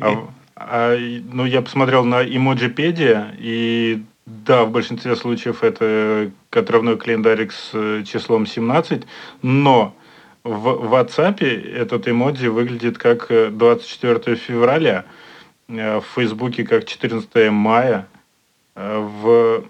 А- 0.02 0.28
а, 0.56 0.96
ну, 0.98 1.46
я 1.46 1.62
посмотрел 1.62 2.06
на 2.06 2.24
Эмоджипедия, 2.24 3.34
и 3.38 4.04
да, 4.26 4.66
в 4.66 4.72
большинстве 4.72 5.16
случаев 5.16 5.64
это 5.64 6.32
отрывной 6.52 6.98
календарик 6.98 7.52
с 7.52 7.72
э, 7.74 8.04
числом 8.04 8.48
17, 8.48 9.04
но 9.44 9.96
в 10.44 10.94
WhatsApp 10.94 11.44
этот 11.44 12.08
эмодзи 12.08 12.48
выглядит 12.48 12.98
как 12.98 13.32
э, 13.32 13.50
24 13.50 14.36
февраля, 14.36 15.06
э, 15.68 16.00
в 16.00 16.06
Фейсбуке 16.16 16.64
как 16.64 16.86
14 16.86 17.52
мая, 17.52 18.08
э, 18.76 18.98
в... 19.00 19.66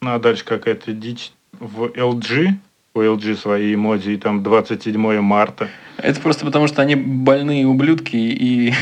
Ну, 0.00 0.14
а 0.14 0.18
дальше 0.18 0.44
какая-то 0.44 0.92
дичь. 0.92 1.32
В 1.52 1.84
LG, 1.86 2.52
у 2.94 3.00
LG 3.00 3.36
свои 3.36 3.74
эмодзи, 3.74 4.10
и 4.10 4.16
там 4.18 4.42
27 4.42 5.20
марта. 5.20 5.68
Это 5.96 6.20
просто 6.20 6.44
потому, 6.44 6.66
что 6.66 6.82
они 6.82 6.94
больные 6.94 7.66
ублюдки 7.66 8.16
и, 8.16 8.74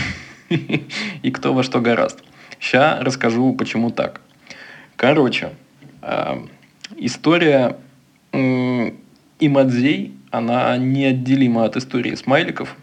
и 1.22 1.30
кто 1.30 1.54
во 1.54 1.62
что 1.62 1.80
гораст. 1.80 2.22
Сейчас 2.58 3.00
расскажу, 3.02 3.54
почему 3.54 3.90
так. 3.90 4.20
Короче, 4.96 5.50
э, 6.02 6.46
история 6.96 7.76
м, 8.32 8.94
эмодзей, 9.38 10.12
она 10.30 10.76
неотделима 10.76 11.64
от 11.64 11.76
истории 11.76 12.14
смайликов, 12.14 12.76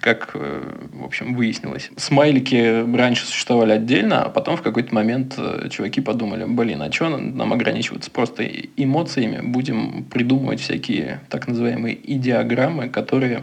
как, 0.00 0.30
э, 0.34 0.88
в 0.92 1.04
общем, 1.04 1.34
выяснилось. 1.34 1.90
Смайлики 1.96 2.96
раньше 2.96 3.26
существовали 3.26 3.72
отдельно, 3.72 4.24
а 4.24 4.28
потом 4.28 4.56
в 4.56 4.62
какой-то 4.62 4.94
момент 4.94 5.34
э, 5.38 5.68
чуваки 5.70 6.00
подумали, 6.00 6.44
блин, 6.44 6.82
а 6.82 6.90
что 6.90 7.16
нам 7.16 7.52
ограничиваться 7.52 8.10
просто 8.10 8.44
эмоциями? 8.76 9.40
Будем 9.46 10.04
придумывать 10.04 10.60
всякие 10.60 11.20
так 11.28 11.46
называемые 11.48 11.98
идеограммы, 12.02 12.88
которые 12.88 13.42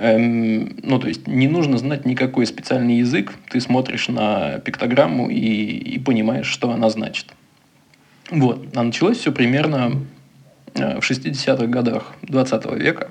Эм, 0.00 0.76
ну, 0.82 1.00
то 1.00 1.08
есть 1.08 1.26
не 1.26 1.48
нужно 1.48 1.76
знать 1.76 2.06
никакой 2.06 2.46
специальный 2.46 2.98
язык. 2.98 3.34
Ты 3.50 3.60
смотришь 3.60 4.08
на 4.08 4.58
пиктограмму 4.58 5.28
и, 5.28 5.36
и 5.36 5.98
понимаешь, 5.98 6.46
что 6.46 6.70
она 6.70 6.88
значит. 6.88 7.26
Вот. 8.30 8.64
А 8.76 8.82
началось 8.84 9.18
все 9.18 9.32
примерно 9.32 10.02
э, 10.74 11.00
в 11.00 11.10
60-х 11.10 11.66
годах 11.66 12.14
20 12.22 12.66
века. 12.76 13.10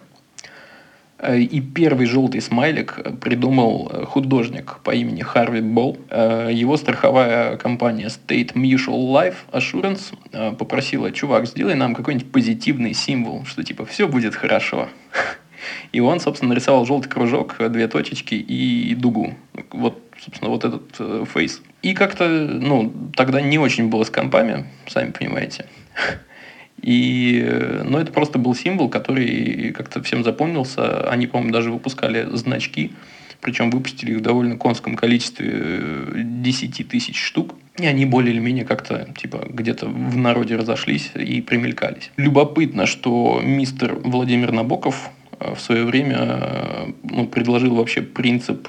Э, 1.20 1.38
И 1.38 1.60
первый 1.60 2.06
желтый 2.06 2.40
смайлик 2.40 3.20
придумал 3.20 3.92
э, 3.92 4.06
художник 4.06 4.80
по 4.86 4.92
имени 4.92 5.24
Харви 5.24 5.60
Болл. 5.60 5.98
Его 6.10 6.78
страховая 6.78 7.58
компания 7.58 8.08
State 8.08 8.54
Mutual 8.54 9.12
Life 9.12 9.36
Assurance 9.52 10.56
попросила, 10.56 11.12
чувак, 11.12 11.48
сделай 11.48 11.76
нам 11.76 11.96
какой-нибудь 11.96 12.32
позитивный 12.32 12.94
символ, 12.94 13.44
что 13.44 13.62
типа 13.62 13.86
все 13.86 14.08
будет 14.08 14.36
хорошо. 14.36 14.88
И 15.92 16.00
он, 16.00 16.20
собственно, 16.20 16.50
нарисовал 16.50 16.86
желтый 16.86 17.10
кружок, 17.10 17.56
две 17.70 17.88
точечки 17.88 18.36
и 18.36 18.96
дугу. 18.96 19.34
Вот, 19.72 20.02
собственно, 20.20 20.52
вот 20.52 20.66
этот 20.66 20.84
э, 21.00 21.26
фейс. 21.32 21.62
И 21.82 21.94
как-то, 21.94 22.28
ну, 22.28 22.94
тогда 23.16 23.42
не 23.42 23.58
очень 23.60 23.90
было 23.90 24.04
с 24.04 24.10
компами, 24.10 24.66
сами 24.88 25.12
понимаете. 25.12 25.66
И, 26.82 27.42
э, 27.44 27.84
ну, 27.86 27.98
это 27.98 28.12
просто 28.12 28.40
был 28.40 28.56
символ, 28.56 28.90
который 28.90 29.74
как-то 29.76 30.02
всем 30.04 30.24
запомнился. 30.24 31.10
Они, 31.10 31.28
по-моему, 31.28 31.52
даже 31.52 31.72
выпускали 31.72 32.28
значки, 32.36 32.92
причем 33.42 33.70
выпустили 33.70 34.12
их 34.12 34.18
в 34.18 34.22
довольно 34.22 34.58
конском 34.58 34.96
количестве 34.96 35.50
э, 35.54 36.22
10 36.24 36.88
тысяч 36.88 37.22
штук. 37.22 37.56
И 37.78 37.86
они 37.86 38.06
более 38.06 38.34
или 38.34 38.40
менее 38.40 38.66
как-то, 38.66 39.08
типа, 39.16 39.46
где-то 39.50 39.86
в 39.88 40.18
народе 40.18 40.56
разошлись 40.56 41.12
и 41.14 41.42
примелькались. 41.42 42.12
Любопытно, 42.18 42.88
что 42.88 43.40
мистер 43.44 43.94
Владимир 43.96 44.52
Набоков 44.52 44.96
э, 45.06 45.17
в 45.40 45.60
свое 45.60 45.86
время 45.86 46.18
э, 46.20 46.86
ну, 47.04 47.28
предложил 47.28 47.76
вообще 47.76 48.02
принцип 48.02 48.68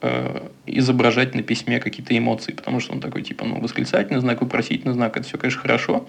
э, 0.00 0.48
изображать 0.66 1.34
на 1.34 1.42
письме 1.42 1.78
какие-то 1.78 2.16
эмоции, 2.16 2.52
потому 2.52 2.80
что 2.80 2.92
он 2.92 3.00
такой, 3.00 3.22
типа, 3.22 3.44
ну, 3.44 3.60
восклицательный 3.60 4.20
знак, 4.20 4.40
вопросительный 4.40 4.94
знак, 4.94 5.16
это 5.16 5.26
все, 5.26 5.38
конечно, 5.38 5.60
хорошо, 5.60 6.08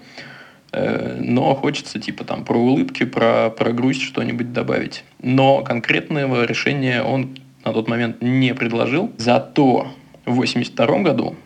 э, 0.72 1.18
но 1.20 1.54
хочется, 1.54 1.98
типа, 1.98 2.24
там, 2.24 2.44
про 2.44 2.58
улыбки, 2.58 3.04
про, 3.04 3.50
про 3.50 3.72
грусть 3.72 4.02
что-нибудь 4.02 4.52
добавить. 4.52 5.04
Но 5.20 5.62
конкретного 5.62 6.44
решения 6.44 7.02
он 7.02 7.36
на 7.64 7.72
тот 7.72 7.88
момент 7.88 8.22
не 8.22 8.54
предложил. 8.54 9.12
Зато 9.18 9.88
в 10.24 10.34
82 10.34 10.98
году 11.00 11.36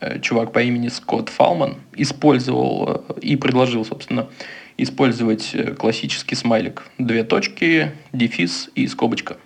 э, 0.00 0.20
чувак 0.20 0.52
по 0.52 0.62
имени 0.62 0.88
Скотт 0.88 1.28
Фалман 1.28 1.76
использовал 1.94 3.04
э, 3.08 3.20
и 3.20 3.36
предложил, 3.36 3.84
собственно, 3.84 4.28
использовать 4.76 5.54
э, 5.54 5.74
классический 5.74 6.34
смайлик. 6.34 6.82
Две 6.98 7.24
точки, 7.24 7.92
дефис 8.12 8.70
и 8.74 8.86
скобочка. 8.86 9.36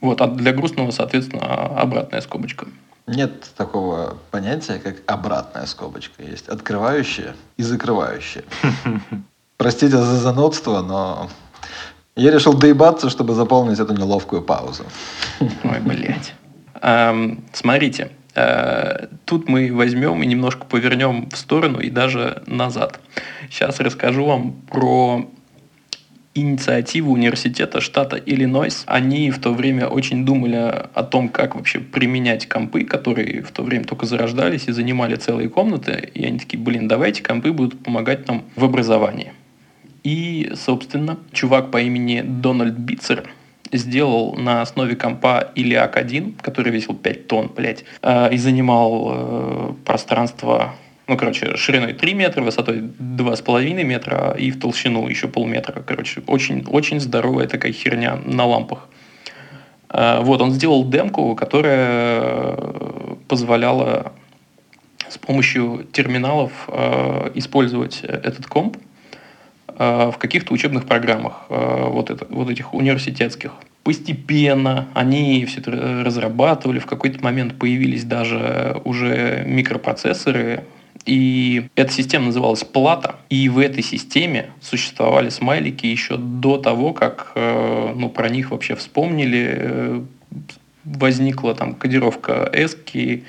Вот, 0.00 0.20
а 0.20 0.26
для 0.26 0.52
грустного, 0.52 0.90
соответственно, 0.90 1.80
обратная 1.80 2.20
скобочка. 2.20 2.66
Нет 3.06 3.50
такого 3.56 4.18
понятия, 4.30 4.80
как 4.82 4.96
обратная 5.06 5.66
скобочка. 5.66 6.22
Есть 6.22 6.48
открывающая 6.48 7.34
и 7.56 7.62
закрывающая. 7.62 8.44
Простите 9.56 9.96
за 9.96 10.16
занудство, 10.16 10.82
но 10.82 11.30
я 12.16 12.30
решил 12.30 12.54
доебаться, 12.54 13.08
чтобы 13.10 13.34
заполнить 13.34 13.78
эту 13.78 13.94
неловкую 13.94 14.42
паузу. 14.42 14.84
Ой, 15.40 15.80
блядь. 15.80 16.34
Эм, 16.82 17.44
смотрите, 17.52 18.10
тут 19.24 19.48
мы 19.48 19.72
возьмем 19.72 20.22
и 20.22 20.26
немножко 20.26 20.66
повернем 20.66 21.28
в 21.30 21.36
сторону 21.36 21.80
и 21.80 21.90
даже 21.90 22.42
назад. 22.46 23.00
Сейчас 23.50 23.80
расскажу 23.80 24.24
вам 24.24 24.52
про 24.70 25.28
инициатива 26.34 27.08
университета 27.08 27.80
штата 27.80 28.16
Иллинойс. 28.16 28.84
Они 28.86 29.30
в 29.30 29.40
то 29.40 29.52
время 29.52 29.86
очень 29.88 30.24
думали 30.24 30.56
о 30.94 31.02
том, 31.02 31.28
как 31.28 31.54
вообще 31.54 31.80
применять 31.80 32.48
компы, 32.48 32.84
которые 32.84 33.42
в 33.42 33.50
то 33.50 33.62
время 33.62 33.84
только 33.84 34.06
зарождались 34.06 34.68
и 34.68 34.72
занимали 34.72 35.16
целые 35.16 35.48
комнаты. 35.48 36.10
И 36.14 36.24
они 36.24 36.38
такие, 36.38 36.62
блин, 36.62 36.88
давайте 36.88 37.22
компы 37.22 37.52
будут 37.52 37.82
помогать 37.82 38.28
нам 38.28 38.44
в 38.54 38.64
образовании. 38.64 39.32
И, 40.04 40.52
собственно, 40.54 41.18
чувак 41.32 41.70
по 41.70 41.80
имени 41.80 42.22
Дональд 42.22 42.74
Битцер 42.74 43.28
сделал 43.72 44.34
на 44.34 44.62
основе 44.62 44.96
компа 44.96 45.52
Iliac 45.54 45.94
1, 45.94 46.34
который 46.42 46.72
весил 46.72 46.94
5 46.94 47.28
тонн, 47.28 47.50
блядь, 47.54 47.84
э, 48.02 48.32
и 48.32 48.38
занимал 48.38 49.12
э, 49.12 49.72
пространство 49.84 50.74
ну, 51.08 51.16
короче, 51.16 51.56
шириной 51.56 51.92
3 51.92 52.14
метра, 52.14 52.42
высотой 52.42 52.78
2,5 52.78 53.84
метра 53.84 54.34
и 54.36 54.50
в 54.50 54.58
толщину 54.58 55.06
еще 55.06 55.28
полметра. 55.28 55.80
Короче, 55.86 56.20
очень, 56.26 56.64
очень 56.66 56.98
здоровая 56.98 57.46
такая 57.46 57.70
херня 57.70 58.18
на 58.24 58.44
лампах. 58.44 58.88
Э, 59.88 60.20
вот, 60.22 60.42
он 60.42 60.50
сделал 60.50 60.88
демку, 60.88 61.36
которая 61.36 62.56
позволяла 63.28 64.12
с 65.08 65.18
помощью 65.18 65.86
терминалов 65.92 66.68
использовать 67.34 68.00
этот 68.02 68.46
комп 68.46 68.76
в 69.78 70.14
каких-то 70.18 70.54
учебных 70.54 70.86
программах, 70.86 71.46
вот, 71.48 72.10
это, 72.10 72.26
вот 72.30 72.50
этих 72.50 72.72
университетских. 72.72 73.52
Постепенно 73.82 74.88
они 74.94 75.44
все 75.46 75.60
это 75.60 75.70
разрабатывали, 76.04 76.78
в 76.78 76.86
какой-то 76.86 77.22
момент 77.22 77.58
появились 77.58 78.04
даже 78.04 78.80
уже 78.84 79.44
микропроцессоры, 79.46 80.64
и 81.06 81.68
эта 81.76 81.92
система 81.92 82.26
называлась 82.26 82.64
Плата. 82.64 83.16
И 83.30 83.48
в 83.48 83.58
этой 83.58 83.82
системе 83.82 84.50
существовали 84.60 85.28
смайлики 85.28 85.86
еще 85.86 86.16
до 86.16 86.58
того, 86.58 86.92
как 86.92 87.32
э, 87.36 87.94
ну, 87.96 88.10
про 88.10 88.28
них 88.28 88.50
вообще 88.50 88.74
вспомнили. 88.74 89.54
Э, 89.56 90.02
возникла 90.84 91.54
там 91.54 91.74
кодировка 91.74 92.50
эски 92.52 93.24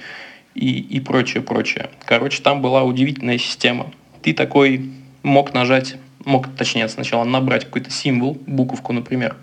и, 0.55 0.79
и 0.79 0.99
прочее, 0.99 1.43
прочее. 1.43 1.89
Короче, 2.05 2.41
там 2.41 2.61
была 2.61 2.83
удивительная 2.83 3.37
система. 3.37 3.91
Ты 4.23 4.33
такой 4.33 4.89
мог 5.21 5.53
нажать, 5.53 5.97
мог, 6.25 6.47
точнее, 6.55 6.87
сначала 6.89 7.23
набрать 7.23 7.65
какой-то 7.65 7.91
символ, 7.91 8.37
буковку, 8.45 8.93
например, 8.93 9.35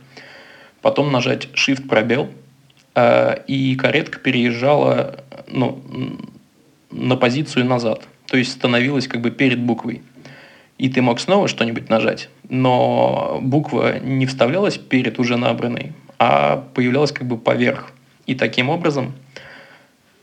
потом 0.82 1.12
нажать 1.12 1.48
Shift 1.54 1.88
пробел, 1.88 2.30
э, 2.94 3.36
и 3.46 3.74
каретка 3.76 4.18
переезжала 4.18 5.24
ну, 5.48 5.82
на 6.90 7.16
позицию 7.16 7.64
назад 7.66 8.06
то 8.26 8.38
есть 8.38 8.52
становилась 8.52 9.08
как 9.08 9.20
бы 9.20 9.30
перед 9.30 9.60
буквой. 9.60 10.02
И 10.78 10.88
ты 10.88 11.02
мог 11.02 11.20
снова 11.20 11.46
что-нибудь 11.46 11.88
нажать, 11.88 12.28
но 12.48 13.38
буква 13.40 14.00
не 14.00 14.26
вставлялась 14.26 14.76
перед 14.76 15.20
уже 15.20 15.36
набранной, 15.36 15.92
а 16.18 16.68
появлялась 16.74 17.12
как 17.12 17.28
бы 17.28 17.38
поверх. 17.38 17.92
И 18.26 18.34
таким 18.34 18.70
образом, 18.70 19.12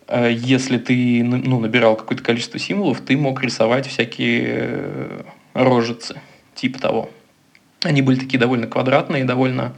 э, 0.08 0.30
если 0.34 0.78
ты 0.78 1.24
ну, 1.24 1.60
набирал 1.60 1.96
какое-то 1.96 2.24
количество 2.24 2.60
символов, 2.60 3.00
ты 3.00 3.16
мог 3.16 3.42
рисовать 3.42 3.88
всякие 3.88 4.44
э, 4.46 5.22
рожицы, 5.54 6.20
типа 6.56 6.80
того. 6.80 7.10
Они 7.82 8.02
были 8.02 8.20
такие 8.20 8.40
довольно 8.40 8.68
квадратные, 8.68 9.26
довольно 9.26 9.74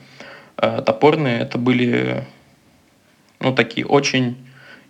э, 0.57 0.81
топорные. 0.85 1.39
Это 1.39 1.57
были 1.57 2.25
ну, 3.39 3.53
такие 3.53 3.85
очень 3.85 4.37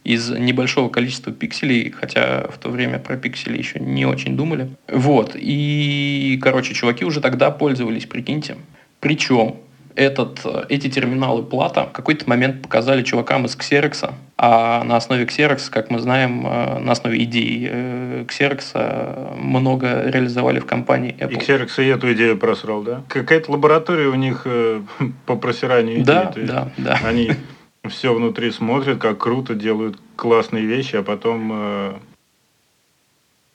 из 0.04 0.30
небольшого 0.30 0.90
количества 0.90 1.32
пикселей, 1.32 1.92
хотя 1.92 2.48
в 2.50 2.58
то 2.58 2.70
время 2.70 3.00
про 3.00 3.16
пиксели 3.18 3.58
еще 3.58 3.80
не 3.80 4.06
очень 4.06 4.36
думали. 4.36 4.70
Вот, 4.88 5.32
и, 5.36 6.38
короче, 6.42 6.74
чуваки 6.74 7.06
уже 7.06 7.22
тогда 7.22 7.52
пользовались, 7.52 8.06
прикиньте. 8.06 8.58
Причем 9.00 9.56
этот, 9.96 10.46
эти 10.70 10.90
терминалы 10.90 11.44
плата 11.44 11.86
в 11.86 11.92
какой-то 11.92 12.30
момент 12.30 12.62
показали 12.62 13.04
чувакам 13.04 13.46
из 13.46 13.56
Xerox, 13.56 14.14
а 14.38 14.84
на 14.84 14.98
основе 14.98 15.26
Xerox, 15.26 15.70
как 15.70 15.90
мы 15.90 16.00
знаем, 16.00 16.46
э, 16.46 16.80
на 16.80 16.92
основе 16.92 17.24
идей 17.24 17.68
э, 17.70 18.26
Xerox 18.28 19.38
много 19.38 20.10
реализовали 20.10 20.60
в 20.60 20.66
компании 20.66 21.16
Apple. 21.20 21.34
И 21.34 21.38
Xerox 21.38 21.84
и 21.84 21.88
эту 21.88 22.14
идею 22.14 22.38
просрал, 22.38 22.84
да? 22.84 23.04
Какая-то 23.08 23.52
лаборатория 23.52 24.08
у 24.08 24.16
них 24.16 24.44
э, 24.46 24.82
по 25.26 25.36
просиранию 25.36 25.96
идей. 25.96 26.06
Да, 26.06 26.34
да, 26.36 26.72
да. 26.78 27.00
Они 27.04 27.32
все 27.90 28.14
внутри 28.14 28.52
смотрят, 28.52 29.00
как 29.00 29.18
круто, 29.18 29.56
делают 29.56 30.00
классные 30.16 30.66
вещи, 30.66 30.96
а 30.96 31.04
потом 31.04 31.52
э, 31.54 31.94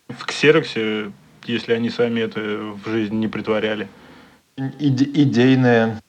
в 0.08 0.26
ксероксе, 0.26 1.12
если 1.44 1.72
они 1.72 1.90
сами 1.90 2.20
это 2.20 2.40
в 2.40 2.88
жизнь 2.88 3.14
не 3.14 3.28
притворяли. 3.28 3.88
Иде- 4.56 5.10
идейные 5.14 5.86
э, 5.86 6.00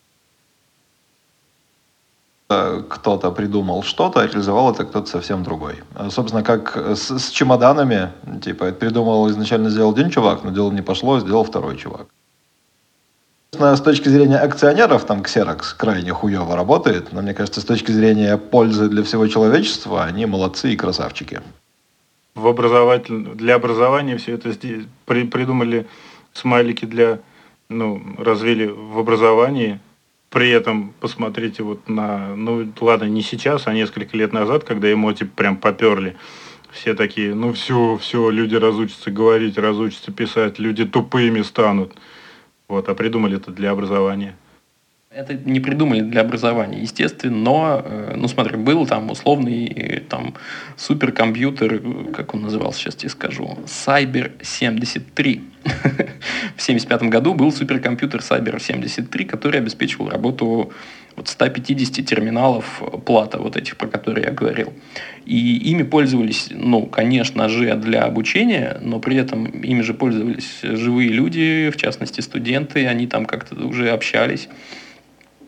кто-то 2.50 3.30
придумал 3.32 3.84
что-то, 3.84 4.22
а 4.22 4.26
реализовал 4.26 4.72
это 4.72 4.84
кто-то 4.84 5.08
совсем 5.08 5.44
другой. 5.44 5.76
А, 5.94 6.10
собственно, 6.10 6.44
как 6.44 6.76
с, 6.76 7.20
с 7.20 7.30
чемоданами, 7.30 8.10
типа, 8.42 8.64
это 8.66 8.80
придумал 8.80 9.30
изначально 9.30 9.70
сделал 9.70 9.92
один 9.92 10.10
чувак, 10.10 10.44
но 10.44 10.50
дело 10.50 10.72
не 10.72 10.82
пошло, 10.82 11.20
сделал 11.20 11.44
второй 11.44 11.78
чувак. 11.78 12.08
С 13.52 13.82
точки 13.82 14.10
зрения 14.10 14.38
акционеров, 14.38 15.06
там 15.06 15.22
Xerox 15.22 15.76
крайне 15.78 16.12
хуево 16.12 16.56
работает, 16.56 17.14
но 17.14 17.22
мне 17.22 17.34
кажется, 17.34 17.62
с 17.62 17.66
точки 17.66 17.92
зрения 17.92 18.38
пользы 18.38 18.90
для 18.90 19.04
всего 19.04 19.28
человечества, 19.28 20.06
они 20.06 20.26
молодцы 20.26 20.74
и 20.74 20.76
красавчики. 20.76 21.42
В 22.36 22.48
образователь... 22.48 23.36
Для 23.36 23.56
образования 23.56 24.18
все 24.18 24.36
это 24.36 24.54
при... 25.06 25.24
придумали 25.24 25.88
смайлики 26.34 26.86
для, 26.86 27.20
ну, 27.70 28.02
развили 28.18 28.68
в 28.68 28.98
образовании. 28.98 29.80
При 30.30 30.50
этом 30.52 30.94
посмотрите 31.00 31.64
вот 31.64 31.90
на, 31.90 32.36
ну 32.36 32.72
ладно, 32.82 33.06
не 33.06 33.24
сейчас, 33.24 33.66
а 33.66 33.74
несколько 33.74 34.16
лет 34.16 34.32
назад, 34.32 34.64
когда 34.64 34.92
эмоти 34.92 35.24
прям 35.26 35.58
поперли. 35.58 36.18
Все 36.72 36.94
такие, 36.94 37.34
ну 37.34 37.54
все, 37.54 37.98
все, 37.98 38.30
люди 38.30 38.56
разучатся 38.56 39.10
говорить, 39.10 39.58
разучатся 39.58 40.12
писать, 40.12 40.60
люди 40.60 40.86
тупыми 40.86 41.42
станут. 41.42 41.94
Вот, 42.68 42.88
а 42.90 42.94
придумали 42.94 43.38
это 43.38 43.52
для 43.52 43.72
образования. 43.72 44.36
Это 45.12 45.34
не 45.34 45.60
придумали 45.60 46.02
для 46.02 46.22
образования, 46.22 46.82
естественно, 46.82 47.36
но, 47.36 47.82
э, 47.84 48.14
ну 48.16 48.28
смотри, 48.28 48.58
был 48.58 48.86
там 48.86 49.10
условный 49.10 49.66
э, 49.66 50.00
там 50.02 50.36
суперкомпьютер, 50.78 51.82
как 52.14 52.36
он 52.36 52.44
назывался, 52.44 52.82
сейчас 52.82 52.96
тебе 52.96 53.10
скажу, 53.10 53.58
Cyber 53.66 54.34
73. 54.44 55.42
В 55.64 56.62
1975 56.62 57.04
году 57.04 57.34
был 57.34 57.52
суперкомпьютер 57.52 58.20
Cyber 58.20 58.60
73, 58.62 59.26
который 59.26 59.60
обеспечивал 59.62 60.10
работу 60.10 60.72
вот 61.16 61.28
150 61.28 62.06
терминалов 62.06 62.80
плата, 63.04 63.40
вот 63.40 63.58
этих, 63.58 63.78
про 63.78 63.88
которые 63.88 64.28
я 64.28 64.32
говорил. 64.32 64.72
И 65.26 65.58
ими 65.72 65.82
пользовались, 65.82 66.50
ну, 66.52 66.86
конечно 66.86 67.50
же, 67.50 67.74
для 67.78 68.04
обучения, 68.04 68.78
но 68.84 69.00
при 69.00 69.18
этом 69.18 69.48
ими 69.48 69.82
же 69.82 69.96
пользовались 69.96 70.60
живые 70.62 71.10
люди, 71.10 71.72
в 71.74 71.78
частности, 71.78 72.22
студенты, 72.22 72.86
они 72.86 73.08
там 73.08 73.26
как-то 73.26 73.56
уже 73.56 73.90
общались. 73.90 74.48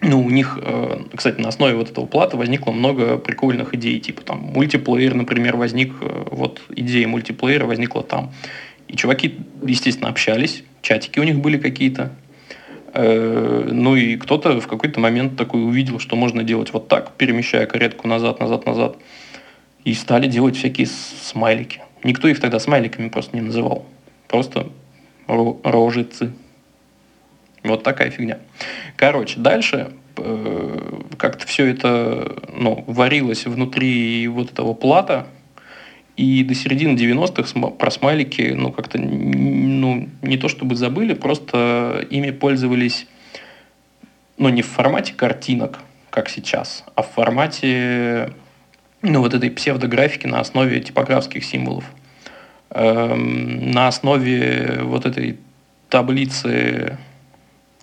Ну, 0.02 0.26
у 0.26 0.30
них, 0.30 0.58
э, 0.62 1.04
кстати, 1.16 1.40
на 1.40 1.50
основе 1.50 1.76
вот 1.76 1.92
этого 1.92 2.06
плата 2.06 2.36
возникло 2.36 2.72
много 2.72 3.18
прикольных 3.18 3.76
идей, 3.76 4.00
типа 4.00 4.24
там 4.24 4.40
мультиплеер, 4.40 5.14
например, 5.14 5.58
возник, 5.58 5.94
э, 6.02 6.26
вот 6.32 6.62
идея 6.70 7.08
мультиплеера 7.08 7.66
возникла 7.66 8.02
там. 8.02 8.32
И 8.88 8.96
чуваки, 8.96 9.38
естественно, 9.64 10.10
общались, 10.10 10.64
чатики 10.82 11.20
у 11.20 11.24
них 11.24 11.40
были 11.40 11.58
какие-то, 11.58 12.12
Э, 12.94 13.70
ну 13.72 13.96
и 13.96 14.18
кто-то 14.18 14.60
в 14.60 14.68
какой-то 14.68 15.00
момент 15.00 15.38
такой 15.38 15.64
увидел, 15.64 16.00
что 16.00 16.16
можно 16.16 16.44
делать 16.44 16.74
вот 16.74 16.88
так, 16.88 17.12
перемещая 17.14 17.66
каретку 17.66 18.08
назад, 18.08 18.40
назад, 18.40 18.66
назад. 18.66 18.98
И 19.84 19.94
стали 19.94 20.28
делать 20.28 20.58
всякие 20.58 20.88
смайлики. 20.88 21.82
Никто 22.04 22.28
их 22.28 22.40
тогда 22.40 22.60
смайликами 22.60 23.10
просто 23.10 23.36
не 23.36 23.42
называл. 23.42 23.86
Просто 24.28 24.68
рожицы. 25.28 26.34
Вот 27.64 27.84
такая 27.84 28.10
фигня. 28.10 28.40
Короче, 28.96 29.40
дальше 29.40 29.92
э, 30.18 31.02
как-то 31.18 31.46
все 31.46 31.68
это 31.68 32.36
ну, 32.56 32.84
варилось 32.88 33.46
внутри 33.46 34.28
вот 34.28 34.52
этого 34.52 34.74
плата, 34.74 35.28
и 36.18 36.44
до 36.44 36.54
середины 36.54 36.96
90-х 36.96 37.70
про 37.72 37.92
смайлики, 37.92 38.54
ну, 38.56 38.72
как-то, 38.72 39.00
ну, 39.00 40.10
не 40.22 40.38
то 40.38 40.50
чтобы 40.50 40.76
забыли, 40.76 41.14
просто 41.14 42.06
ими 42.10 42.32
пользовались, 42.32 43.08
ну, 44.38 44.50
не 44.50 44.62
в 44.62 44.68
формате 44.68 45.14
картинок, 45.16 45.80
как 46.10 46.30
сейчас, 46.30 46.84
а 46.96 47.02
в 47.02 47.10
формате, 47.10 48.34
ну, 49.02 49.22
вот 49.22 49.34
этой 49.34 49.50
псевдографики 49.50 50.28
на 50.28 50.40
основе 50.40 50.82
типографских 50.82 51.46
символов. 51.46 51.86
Эм, 52.70 53.72
на 53.72 53.88
основе 53.88 54.80
вот 54.84 55.06
этой 55.06 55.38
таблицы, 55.90 56.98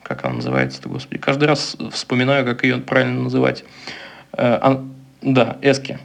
как 0.08 0.24
она 0.24 0.36
называется-то, 0.36 0.88
господи, 0.88 1.20
каждый 1.20 1.44
раз 1.44 1.76
вспоминаю, 1.92 2.44
как 2.44 2.64
ее 2.64 2.78
правильно 2.78 3.22
называть. 3.22 3.64
Э, 4.32 4.78
да, 5.20 5.58
эски. 5.62 5.98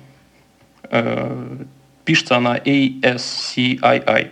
Э, 0.91 1.63
Пишется 2.05 2.35
она 2.35 2.57
ASCII. 2.57 4.29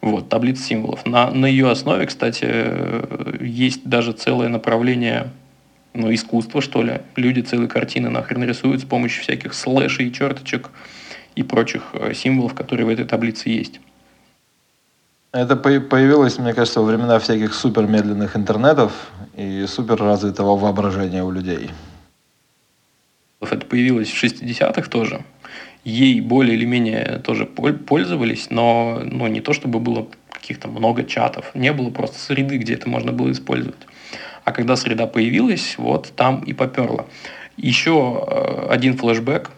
Вот, 0.00 0.28
таблица 0.28 0.62
символов. 0.62 1.06
На, 1.06 1.30
на 1.30 1.46
ее 1.46 1.70
основе, 1.70 2.06
кстати, 2.06 2.46
э, 2.48 3.36
есть 3.40 3.84
даже 3.84 4.12
целое 4.12 4.48
направление 4.48 5.30
ну, 5.92 6.12
искусства, 6.12 6.60
что 6.62 6.82
ли. 6.82 7.00
Люди 7.16 7.40
целые 7.42 7.68
картины 7.68 8.08
нахрен 8.08 8.42
рисуют 8.42 8.80
с 8.80 8.84
помощью 8.84 9.22
всяких 9.22 9.54
слэшей, 9.54 10.10
черточек 10.10 10.70
и 11.36 11.42
прочих 11.42 11.90
э, 11.92 12.14
символов, 12.14 12.54
которые 12.54 12.86
в 12.86 12.88
этой 12.88 13.04
таблице 13.04 13.50
есть. 13.50 13.80
Это 15.32 15.56
появилось, 15.56 16.38
мне 16.38 16.54
кажется, 16.54 16.80
во 16.80 16.86
времена 16.86 17.18
всяких 17.18 17.54
супермедленных 17.54 18.36
интернетов 18.36 19.10
и 19.36 19.66
суперразвитого 19.66 20.56
воображения 20.56 21.22
у 21.22 21.30
людей. 21.30 21.70
Это 23.40 23.64
появилось 23.66 24.10
в 24.10 24.22
60-х 24.22 24.88
тоже 24.90 25.24
ей 25.84 26.20
более 26.20 26.56
или 26.56 26.64
менее 26.64 27.20
тоже 27.24 27.46
пользовались, 27.46 28.48
но 28.50 29.00
ну, 29.04 29.26
не 29.28 29.40
то 29.40 29.52
чтобы 29.52 29.80
было 29.80 30.06
каких-то 30.30 30.68
много 30.68 31.04
чатов, 31.04 31.50
не 31.54 31.72
было 31.72 31.90
просто 31.90 32.18
среды, 32.18 32.58
где 32.58 32.74
это 32.74 32.88
можно 32.88 33.12
было 33.12 33.30
использовать. 33.32 33.80
А 34.44 34.52
когда 34.52 34.76
среда 34.76 35.06
появилась, 35.06 35.76
вот 35.78 36.12
там 36.16 36.42
и 36.42 36.52
поперло. 36.52 37.06
Еще 37.56 38.24
э, 38.26 38.66
один 38.70 38.96
флешбэк. 38.96 39.50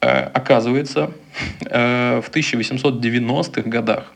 Э, 0.00 0.22
оказывается, 0.32 1.10
э, 1.66 2.20
в 2.20 2.30
1890-х 2.30 3.62
годах 3.62 4.12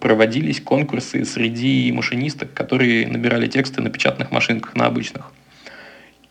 проводились 0.00 0.60
конкурсы 0.60 1.24
среди 1.24 1.92
машинисток, 1.92 2.52
которые 2.52 3.06
набирали 3.06 3.46
тексты 3.46 3.82
на 3.82 3.90
печатных 3.90 4.30
машинках, 4.30 4.74
на 4.74 4.86
обычных. 4.86 5.32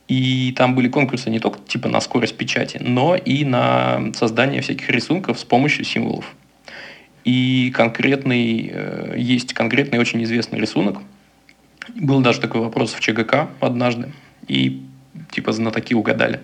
И 0.07 0.53
там 0.55 0.75
были 0.75 0.87
конкурсы 0.87 1.29
не 1.29 1.39
только 1.39 1.59
типа 1.59 1.89
на 1.89 1.99
скорость 1.99 2.37
печати, 2.37 2.77
но 2.79 3.15
и 3.15 3.43
на 3.43 4.13
создание 4.13 4.61
всяких 4.61 4.89
рисунков 4.89 5.39
с 5.39 5.43
помощью 5.43 5.83
символов. 5.83 6.35
И 7.23 7.71
конкретный, 7.75 8.69
э, 8.71 9.15
есть 9.17 9.53
конкретный 9.53 9.97
очень 9.97 10.23
известный 10.23 10.59
рисунок. 10.59 10.99
Был 11.95 12.21
даже 12.21 12.39
такой 12.39 12.61
вопрос 12.61 12.93
в 12.93 12.99
ЧГК 12.99 13.49
однажды, 13.59 14.11
и 14.47 14.83
типа 15.31 15.51
знатоки 15.51 15.95
угадали. 15.95 16.41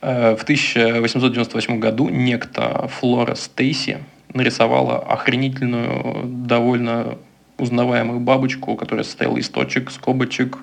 Э, 0.00 0.34
в 0.34 0.44
1898 0.44 1.78
году 1.78 2.08
некто 2.08 2.88
Флора 2.88 3.34
Стейси 3.34 3.98
нарисовала 4.34 4.98
охренительную, 4.98 6.24
довольно 6.24 7.18
узнаваемую 7.56 8.20
бабочку, 8.20 8.76
которая 8.76 9.04
состояла 9.04 9.36
из 9.36 9.48
точек, 9.48 9.90
скобочек, 9.90 10.58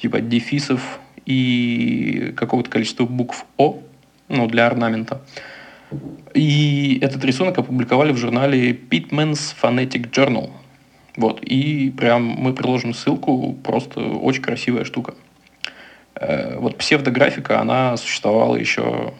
типа 0.00 0.20
дефисов, 0.20 1.00
и 1.26 2.32
какого-то 2.36 2.70
количества 2.70 3.04
букв 3.04 3.44
О, 3.56 3.78
ну, 4.28 4.46
для 4.46 4.66
орнамента. 4.66 5.22
И 6.34 6.98
этот 7.02 7.24
рисунок 7.24 7.58
опубликовали 7.58 8.12
в 8.12 8.16
журнале 8.16 8.72
Pitman's 8.72 9.54
Phonetic 9.60 10.10
Journal. 10.10 10.50
Вот, 11.16 11.42
и 11.42 11.90
прям 11.90 12.22
мы 12.24 12.54
приложим 12.54 12.94
ссылку, 12.94 13.52
просто 13.64 14.00
очень 14.00 14.42
красивая 14.42 14.84
штука. 14.84 15.14
Э, 16.14 16.56
вот 16.58 16.78
псевдографика, 16.78 17.60
она 17.60 17.96
существовала 17.96 18.56
еще 18.56 19.12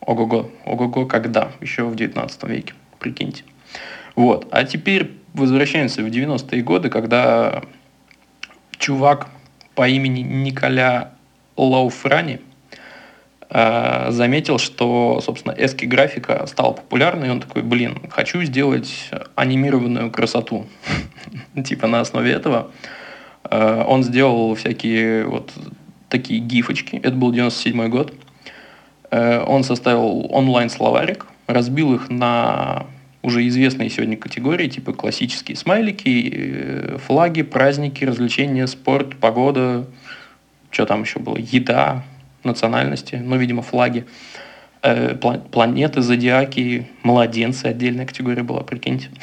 ого-го, 0.00 0.50
ого-го, 0.64 1.06
когда? 1.06 1.50
Еще 1.60 1.84
в 1.84 1.96
19 1.96 2.44
веке, 2.44 2.74
прикиньте. 2.98 3.44
Вот, 4.16 4.48
а 4.50 4.64
теперь 4.64 5.12
возвращаемся 5.34 6.02
в 6.02 6.06
90-е 6.06 6.62
годы, 6.62 6.88
когда 6.88 7.62
чувак 8.78 9.28
по 9.74 9.88
имени 9.88 10.20
Николя 10.20 11.12
Лауфрани 11.56 12.40
э, 13.50 14.06
заметил, 14.10 14.58
что, 14.58 15.20
собственно, 15.20 15.52
эски 15.52 15.84
графика 15.84 16.46
стала 16.46 16.72
популярной, 16.72 17.28
и 17.28 17.30
он 17.30 17.40
такой, 17.40 17.62
блин, 17.62 17.98
хочу 18.10 18.42
сделать 18.42 19.10
анимированную 19.34 20.10
красоту. 20.10 20.66
Типа 21.64 21.86
на 21.86 22.00
основе 22.00 22.32
этого 22.32 22.70
э, 23.48 23.84
он 23.86 24.02
сделал 24.02 24.54
всякие 24.54 25.26
вот 25.26 25.52
такие 26.08 26.40
гифочки. 26.40 26.96
Это 26.96 27.12
был 27.12 27.32
97 27.32 27.88
год. 27.88 28.14
Э, 29.10 29.44
он 29.46 29.64
составил 29.64 30.26
онлайн-словарик, 30.30 31.26
разбил 31.48 31.94
их 31.94 32.10
на 32.10 32.86
уже 33.22 33.46
известные 33.48 33.90
сегодня 33.90 34.16
категории, 34.16 34.68
типа 34.68 34.92
классические 34.92 35.56
смайлики, 35.56 36.96
флаги, 37.04 37.42
праздники, 37.42 38.04
развлечения, 38.04 38.66
спорт, 38.68 39.16
погода, 39.16 39.86
что 40.70 40.86
там 40.86 41.02
еще 41.02 41.18
было, 41.18 41.36
еда, 41.36 42.04
национальности, 42.44 43.16
ну, 43.16 43.36
видимо, 43.36 43.62
флаги, 43.62 44.06
э, 44.82 45.16
планеты, 45.16 46.02
зодиаки, 46.02 46.88
младенцы, 47.02 47.66
отдельная 47.66 48.06
категория 48.06 48.42
была, 48.42 48.60
прикиньте. 48.60 49.10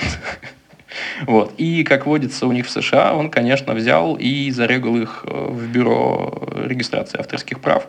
Вот. 1.27 1.53
И, 1.57 1.83
как 1.83 2.05
водится 2.05 2.47
у 2.47 2.53
них 2.53 2.65
в 2.65 2.69
США, 2.69 3.15
он, 3.15 3.29
конечно, 3.29 3.73
взял 3.73 4.15
и 4.15 4.49
зарегал 4.51 4.95
их 4.95 5.25
э, 5.27 5.47
в 5.49 5.67
бюро 5.67 6.47
регистрации 6.65 7.19
авторских 7.19 7.59
прав. 7.59 7.85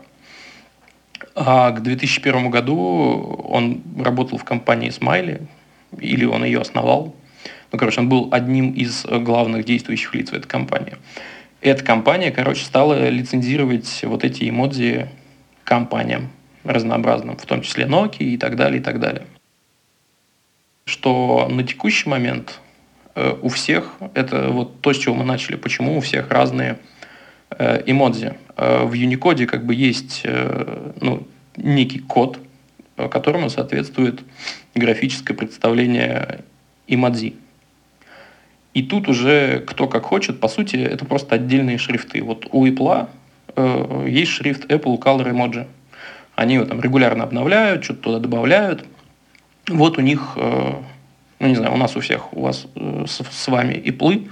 А 1.36 1.70
к 1.70 1.82
2001 1.82 2.50
году 2.50 2.76
он 3.48 3.82
работал 3.98 4.38
в 4.38 4.44
компании 4.44 4.90
Smiley, 4.90 5.46
или 5.98 6.24
он 6.24 6.44
ее 6.44 6.60
основал. 6.60 7.14
Ну, 7.70 7.78
короче, 7.78 8.00
он 8.00 8.08
был 8.08 8.28
одним 8.32 8.72
из 8.72 9.04
главных 9.04 9.64
действующих 9.64 10.14
лиц 10.14 10.30
в 10.30 10.34
этой 10.34 10.48
компании 10.48 10.94
эта 11.60 11.82
компания, 11.84 12.30
короче, 12.30 12.64
стала 12.64 13.08
лицензировать 13.08 14.02
вот 14.04 14.24
эти 14.24 14.48
эмодзи 14.48 15.08
компаниям 15.64 16.30
разнообразным, 16.64 17.36
в 17.36 17.46
том 17.46 17.62
числе 17.62 17.86
Nokia 17.86 18.24
и 18.24 18.36
так 18.36 18.56
далее, 18.56 18.80
и 18.80 18.82
так 18.82 19.00
далее. 19.00 19.26
Что 20.84 21.48
на 21.50 21.64
текущий 21.64 22.08
момент 22.08 22.60
э, 23.14 23.36
у 23.42 23.48
всех, 23.48 23.96
это 24.14 24.48
вот 24.50 24.80
то, 24.80 24.92
с 24.92 24.98
чего 24.98 25.14
мы 25.14 25.24
начали, 25.24 25.56
почему 25.56 25.96
у 25.96 26.00
всех 26.00 26.30
разные 26.30 26.78
эмодзи. 27.58 28.34
Э, 28.56 28.84
в 28.84 28.92
Unicode 28.92 29.46
как 29.46 29.64
бы 29.64 29.74
есть 29.74 30.22
э, 30.24 30.92
ну, 31.00 31.26
некий 31.56 31.98
код, 31.98 32.38
которому 32.96 33.50
соответствует 33.50 34.22
графическое 34.74 35.34
представление 35.34 36.44
эмодзи. 36.86 37.34
И 38.76 38.82
тут 38.82 39.08
уже 39.08 39.60
кто 39.60 39.88
как 39.88 40.04
хочет, 40.04 40.38
по 40.38 40.48
сути, 40.48 40.76
это 40.76 41.06
просто 41.06 41.36
отдельные 41.36 41.78
шрифты. 41.78 42.22
Вот 42.22 42.46
у 42.52 42.66
Apple 42.66 43.08
э, 43.56 44.06
есть 44.06 44.32
шрифт 44.32 44.70
Apple 44.70 44.98
Color 44.98 45.30
Emoji. 45.30 45.66
Они 46.34 46.56
его 46.56 46.66
там 46.66 46.82
регулярно 46.82 47.24
обновляют, 47.24 47.84
что-то 47.84 48.02
туда 48.02 48.18
добавляют. 48.18 48.84
Вот 49.68 49.96
у 49.96 50.02
них, 50.02 50.34
э, 50.36 50.72
ну 51.38 51.48
не 51.48 51.54
знаю, 51.54 51.72
у 51.72 51.78
нас 51.78 51.96
у 51.96 52.00
всех, 52.00 52.34
у 52.36 52.42
вас 52.42 52.66
э, 52.74 53.04
с, 53.08 53.22
с 53.24 53.48
вами 53.48 53.74
Apple, 53.74 54.30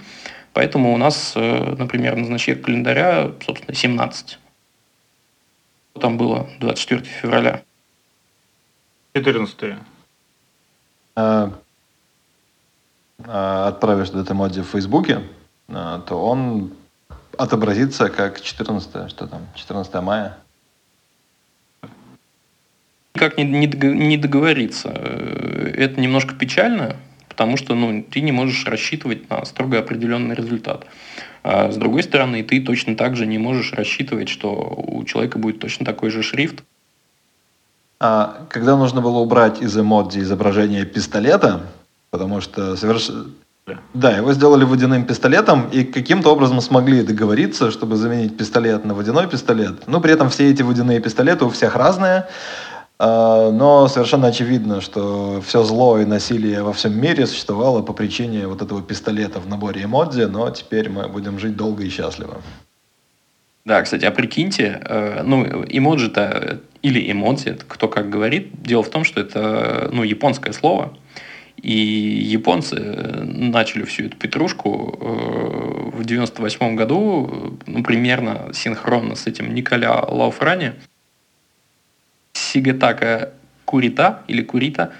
поэтому 0.54 0.94
у 0.94 0.96
нас, 0.96 1.34
э, 1.36 1.74
например, 1.76 2.16
на 2.16 2.24
значке 2.24 2.54
календаря, 2.54 3.32
собственно, 3.44 3.74
17. 3.74 4.38
Там 6.00 6.16
было 6.16 6.48
24 6.60 7.02
февраля. 7.02 7.62
14. 9.14 9.76
Э, 11.16 11.50
отправишь 13.18 14.08
этот 14.08 14.30
эмодзи 14.30 14.62
в 14.62 14.68
Фейсбуке, 14.68 15.22
э, 15.68 16.00
то 16.06 16.16
он 16.16 16.72
отобразится 17.38 18.08
как 18.08 18.40
14, 18.40 19.10
что 19.10 19.26
там, 19.26 19.46
14 19.54 19.94
мая. 20.02 20.38
Как 23.14 23.38
не, 23.38 23.44
не, 23.44 23.66
не 23.66 24.16
договориться? 24.16 24.90
Э, 24.92 25.72
это 25.76 26.00
немножко 26.00 26.34
печально, 26.34 26.96
потому 27.34 27.56
что 27.56 27.74
ну, 27.74 28.00
ты 28.08 28.20
не 28.20 28.30
можешь 28.30 28.64
рассчитывать 28.64 29.28
на 29.28 29.44
строго 29.44 29.80
определенный 29.80 30.36
результат. 30.36 30.86
А 31.42 31.72
с 31.72 31.76
другой 31.76 32.04
стороны, 32.04 32.44
ты 32.44 32.60
точно 32.60 32.94
так 32.94 33.16
же 33.16 33.26
не 33.26 33.38
можешь 33.38 33.72
рассчитывать, 33.72 34.28
что 34.28 34.52
у 34.86 35.02
человека 35.02 35.40
будет 35.40 35.58
точно 35.58 35.84
такой 35.84 36.10
же 36.10 36.22
шрифт. 36.22 36.62
А 37.98 38.46
когда 38.50 38.76
нужно 38.76 39.00
было 39.00 39.18
убрать 39.18 39.60
из 39.60 39.76
эмодзи 39.76 40.20
изображение 40.20 40.84
пистолета, 40.86 41.62
потому 42.10 42.40
что 42.40 42.76
соверш... 42.76 43.10
Да, 43.94 44.16
его 44.16 44.32
сделали 44.32 44.62
водяным 44.62 45.04
пистолетом 45.06 45.68
и 45.70 45.84
каким-то 45.84 46.30
образом 46.30 46.60
смогли 46.60 47.02
договориться, 47.02 47.72
чтобы 47.72 47.96
заменить 47.96 48.36
пистолет 48.36 48.84
на 48.84 48.94
водяной 48.94 49.26
пистолет. 49.26 49.88
Но 49.88 50.00
при 50.00 50.12
этом 50.12 50.28
все 50.28 50.50
эти 50.50 50.62
водяные 50.62 51.00
пистолеты 51.00 51.46
у 51.46 51.48
всех 51.48 51.74
разные, 51.74 52.26
но 52.98 53.88
совершенно 53.88 54.28
очевидно, 54.28 54.80
что 54.80 55.40
все 55.40 55.64
зло 55.64 55.98
и 55.98 56.04
насилие 56.04 56.62
во 56.62 56.72
всем 56.72 56.98
мире 56.98 57.26
существовало 57.26 57.82
по 57.82 57.92
причине 57.92 58.46
вот 58.46 58.62
этого 58.62 58.82
пистолета 58.82 59.40
в 59.40 59.48
наборе 59.48 59.84
эмодзи, 59.84 60.22
но 60.22 60.48
теперь 60.50 60.88
мы 60.88 61.08
будем 61.08 61.38
жить 61.38 61.56
долго 61.56 61.82
и 61.82 61.90
счастливо. 61.90 62.40
Да, 63.64 63.80
кстати, 63.80 64.04
а 64.04 64.10
прикиньте, 64.10 64.80
э, 64.84 65.22
ну, 65.24 65.64
эмоджи-то 65.66 66.60
или 66.82 67.10
эмодзи, 67.10 67.56
кто 67.66 67.88
как 67.88 68.10
говорит, 68.10 68.62
дело 68.62 68.82
в 68.82 68.90
том, 68.90 69.04
что 69.04 69.20
это, 69.20 69.88
ну, 69.90 70.02
японское 70.02 70.52
слово, 70.52 70.94
и 71.56 71.72
японцы 71.72 72.76
начали 73.24 73.84
всю 73.84 74.04
эту 74.04 74.18
петрушку 74.18 74.98
э, 75.00 75.96
в 75.96 76.04
98 76.04 76.76
году, 76.76 77.58
ну, 77.66 77.82
примерно 77.82 78.50
синхронно 78.52 79.14
с 79.14 79.26
этим 79.26 79.54
Николя 79.54 80.02
Лауфрани. 80.02 80.74
Сигатака 82.54 83.32
Курита 83.66 84.22
или 84.28 84.42
Курита 84.42 84.92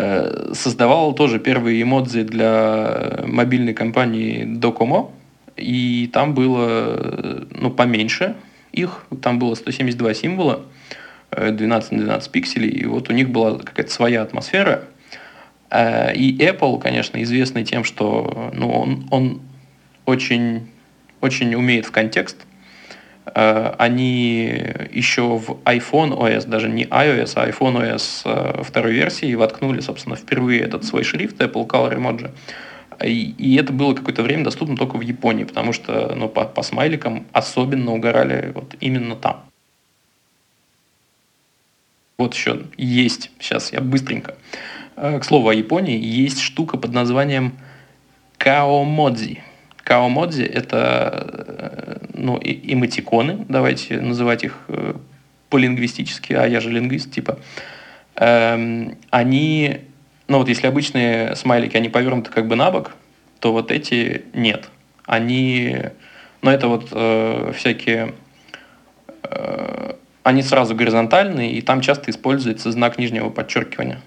Э, 0.00 0.52
создавал 0.54 1.12
тоже 1.12 1.40
первые 1.40 1.82
эмодзи 1.82 2.22
для 2.22 3.24
мобильной 3.26 3.74
компании 3.74 4.44
Docomo. 4.44 5.10
И 5.56 6.08
там 6.12 6.34
было, 6.34 7.48
ну, 7.50 7.72
поменьше 7.72 8.36
их. 8.70 9.06
Там 9.20 9.40
было 9.40 9.56
172 9.56 10.14
символа, 10.14 10.60
12 11.32 11.92
на 11.92 11.98
12 11.98 12.30
пикселей. 12.30 12.70
И 12.70 12.86
вот 12.86 13.10
у 13.10 13.12
них 13.12 13.30
была 13.30 13.58
какая-то 13.58 13.90
своя 13.90 14.22
атмосфера. 14.22 14.84
Э, 15.68 16.14
и 16.14 16.38
Apple, 16.38 16.80
конечно, 16.80 17.20
известный 17.24 17.64
тем, 17.64 17.82
что 17.82 18.52
ну, 18.54 18.70
он, 18.70 19.08
он 19.10 19.40
очень, 20.04 20.68
очень 21.20 21.56
умеет 21.56 21.86
в 21.86 21.90
контекст. 21.90 22.36
Э, 23.34 23.74
они 23.78 24.62
еще 24.92 25.22
в 25.22 25.58
iPhone 25.64 26.16
OS, 26.16 26.46
даже 26.46 26.68
не 26.68 26.84
iOS, 26.84 27.32
а 27.36 27.48
iPhone 27.48 27.82
OS 27.82 28.22
э, 28.24 28.62
второй 28.62 28.92
версии 28.92 29.34
воткнули, 29.34 29.80
собственно, 29.80 30.16
впервые 30.16 30.60
этот 30.60 30.84
свой 30.84 31.04
шрифт 31.04 31.40
Apple 31.40 31.66
Color 31.66 31.96
Emoji. 31.96 32.30
И, 33.04 33.56
это 33.56 33.72
было 33.72 33.94
какое-то 33.94 34.22
время 34.22 34.44
доступно 34.44 34.76
только 34.76 34.96
в 34.96 35.02
Японии, 35.02 35.44
потому 35.44 35.72
что 35.72 36.14
ну, 36.16 36.28
по, 36.28 36.44
по 36.44 36.62
смайликам 36.62 37.26
особенно 37.32 37.92
угорали 37.92 38.50
вот 38.54 38.74
именно 38.80 39.14
там. 39.14 39.44
Вот 42.18 42.34
еще 42.34 42.62
есть, 42.76 43.30
сейчас 43.38 43.72
я 43.72 43.80
быстренько. 43.80 44.34
Э, 44.96 45.20
к 45.20 45.24
слову 45.24 45.48
о 45.48 45.54
Японии, 45.54 45.98
есть 45.98 46.40
штука 46.40 46.76
под 46.76 46.92
названием 46.92 47.52
каомодзи. 48.38 49.42
Каомодзи– 49.88 50.42
это 50.44 51.24
э, 51.48 52.06
ну, 52.12 52.38
эмотиконы, 52.42 53.46
давайте 53.48 53.98
называть 53.98 54.44
их 54.44 54.58
э, 54.68 54.92
по-лингвистически, 55.48 56.34
а 56.34 56.46
я 56.46 56.60
же 56.60 56.68
лингвист, 56.68 57.10
типа. 57.10 57.38
Эм, 58.16 58.98
они, 59.08 59.80
ну 60.26 60.36
вот 60.36 60.48
если 60.50 60.66
обычные 60.66 61.34
смайлики, 61.36 61.74
они 61.74 61.88
повернуты 61.88 62.30
как 62.30 62.48
бы 62.48 62.54
на 62.54 62.70
бок, 62.70 62.96
то 63.40 63.50
вот 63.50 63.70
эти 63.70 64.26
нет. 64.34 64.68
Они, 65.06 65.76
ну 66.42 66.50
это 66.50 66.68
вот 66.68 66.88
э, 66.92 67.52
всякие, 67.56 68.12
э, 69.22 69.92
они 70.22 70.42
сразу 70.42 70.74
горизонтальные, 70.74 71.52
и 71.52 71.62
там 71.62 71.80
часто 71.80 72.10
используется 72.10 72.70
знак 72.72 72.98
нижнего 72.98 73.30
подчеркивания 73.30 74.02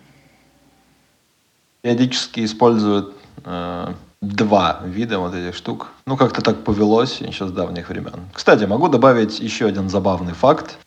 периодически 1.81 2.45
используют 2.45 3.15
э, 3.43 3.93
два 4.21 4.81
вида 4.85 5.19
вот 5.19 5.33
этих 5.33 5.55
штук. 5.55 5.87
Ну, 6.05 6.15
как-то 6.15 6.41
так 6.41 6.63
повелось 6.63 7.21
еще 7.21 7.47
с 7.47 7.51
давних 7.51 7.89
времен. 7.89 8.27
Кстати, 8.33 8.65
могу 8.65 8.87
добавить 8.87 9.39
еще 9.39 9.65
один 9.65 9.89
забавный 9.89 10.33
факт. 10.33 10.77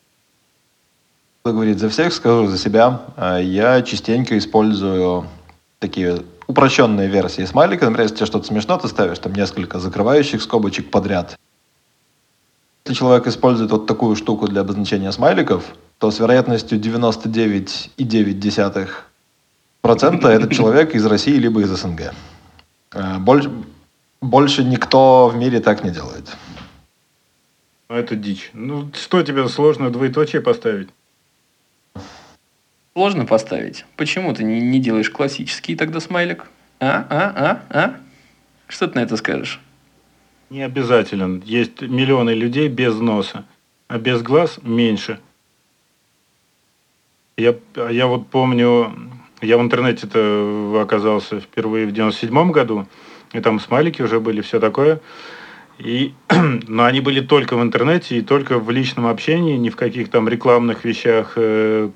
Буду 1.44 1.56
говорить 1.56 1.78
за 1.78 1.88
всех, 1.88 2.14
скажу 2.14 2.46
за 2.46 2.56
себя. 2.56 3.02
Э, 3.16 3.40
я 3.42 3.82
частенько 3.82 4.38
использую 4.38 5.26
такие 5.78 6.22
упрощенные 6.46 7.08
версии 7.08 7.44
смайлика. 7.44 7.86
Например, 7.86 8.04
если 8.04 8.16
тебе 8.16 8.26
что-то 8.26 8.46
смешно, 8.46 8.78
ты 8.78 8.88
ставишь 8.88 9.18
там 9.18 9.34
несколько 9.34 9.80
закрывающих 9.80 10.40
скобочек 10.40 10.90
подряд. 10.90 11.36
Если 12.86 12.98
человек 12.98 13.26
использует 13.26 13.70
вот 13.70 13.86
такую 13.86 14.14
штуку 14.14 14.46
для 14.46 14.60
обозначения 14.60 15.10
смайликов, 15.10 15.64
то 15.98 16.10
с 16.10 16.20
вероятностью 16.20 16.78
99,9 16.78 18.88
процента 19.80 20.28
этот 20.28 20.52
человек 20.52 20.94
из 20.94 21.06
России 21.06 21.36
либо 21.36 21.62
из 21.62 21.70
СНГ. 21.70 22.12
Э, 22.94 23.18
больше, 23.18 23.50
больше 24.20 24.64
никто 24.64 25.28
в 25.28 25.36
мире 25.36 25.60
так 25.60 25.84
не 25.84 25.90
делает. 25.90 26.36
Ну, 27.88 27.96
это 27.96 28.16
дичь. 28.16 28.50
Ну, 28.54 28.90
что 28.94 29.22
тебе 29.22 29.48
сложно 29.48 29.90
двоеточие 29.90 30.40
поставить? 30.40 30.88
Сложно 32.94 33.26
поставить. 33.26 33.84
Почему 33.96 34.32
ты 34.32 34.44
не, 34.44 34.60
не 34.60 34.78
делаешь 34.78 35.10
классический 35.10 35.74
тогда 35.74 36.00
смайлик? 36.00 36.46
А, 36.80 37.06
а, 37.10 37.32
а, 37.36 37.62
а? 37.70 37.96
Что 38.68 38.86
ты 38.86 38.98
на 38.98 39.02
это 39.02 39.16
скажешь? 39.16 39.60
Не 40.50 40.62
обязателен. 40.62 41.42
Есть 41.44 41.82
миллионы 41.82 42.30
людей 42.30 42.68
без 42.68 42.94
носа, 42.94 43.44
а 43.88 43.98
без 43.98 44.22
глаз 44.22 44.60
меньше. 44.62 45.18
Я, 47.36 47.56
я 47.90 48.06
вот 48.06 48.28
помню, 48.28 48.94
я 49.44 49.58
в 49.58 49.60
интернете-то 49.60 50.80
оказался 50.82 51.40
впервые 51.40 51.86
в 51.86 51.92
97 51.92 52.50
году, 52.50 52.86
и 53.32 53.40
там 53.40 53.60
смайлики 53.60 54.02
уже 54.02 54.20
были, 54.20 54.40
все 54.40 54.60
такое. 54.60 55.00
И, 55.78 56.14
но 56.68 56.84
они 56.84 57.00
были 57.00 57.20
только 57.20 57.56
в 57.56 57.62
интернете 57.62 58.18
и 58.18 58.22
только 58.22 58.58
в 58.58 58.70
личном 58.70 59.06
общении, 59.06 59.56
ни 59.56 59.70
в 59.70 59.76
каких 59.76 60.10
там 60.10 60.28
рекламных 60.28 60.84
вещах, 60.84 61.32
э, 61.36 61.90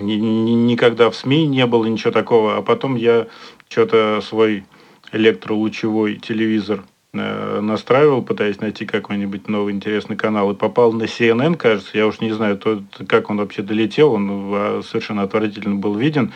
ни, 0.00 0.14
ни, 0.14 0.52
никогда 0.52 1.10
в 1.10 1.16
СМИ 1.16 1.46
не 1.46 1.66
было 1.66 1.86
ничего 1.86 2.10
такого. 2.10 2.56
А 2.56 2.62
потом 2.62 2.96
я 2.96 3.26
что-то 3.68 4.20
свой 4.22 4.64
электролучевой 5.12 6.16
телевизор 6.16 6.84
Э, 6.84 6.95
настраивал, 7.16 8.22
пытаясь 8.22 8.60
найти 8.60 8.86
какой-нибудь 8.86 9.48
новый 9.48 9.72
интересный 9.74 10.16
канал, 10.16 10.52
и 10.52 10.54
попал 10.54 10.92
на 10.92 11.04
CNN, 11.04 11.56
кажется, 11.56 11.96
я 11.96 12.06
уж 12.06 12.20
не 12.20 12.32
знаю, 12.32 12.58
то, 12.58 12.82
как 13.08 13.30
он 13.30 13.38
вообще 13.38 13.62
долетел, 13.62 14.12
он 14.12 14.28
а, 14.30 14.80
совершенно 14.82 15.22
отвратительно 15.22 15.76
был 15.76 15.94
виден 15.94 16.32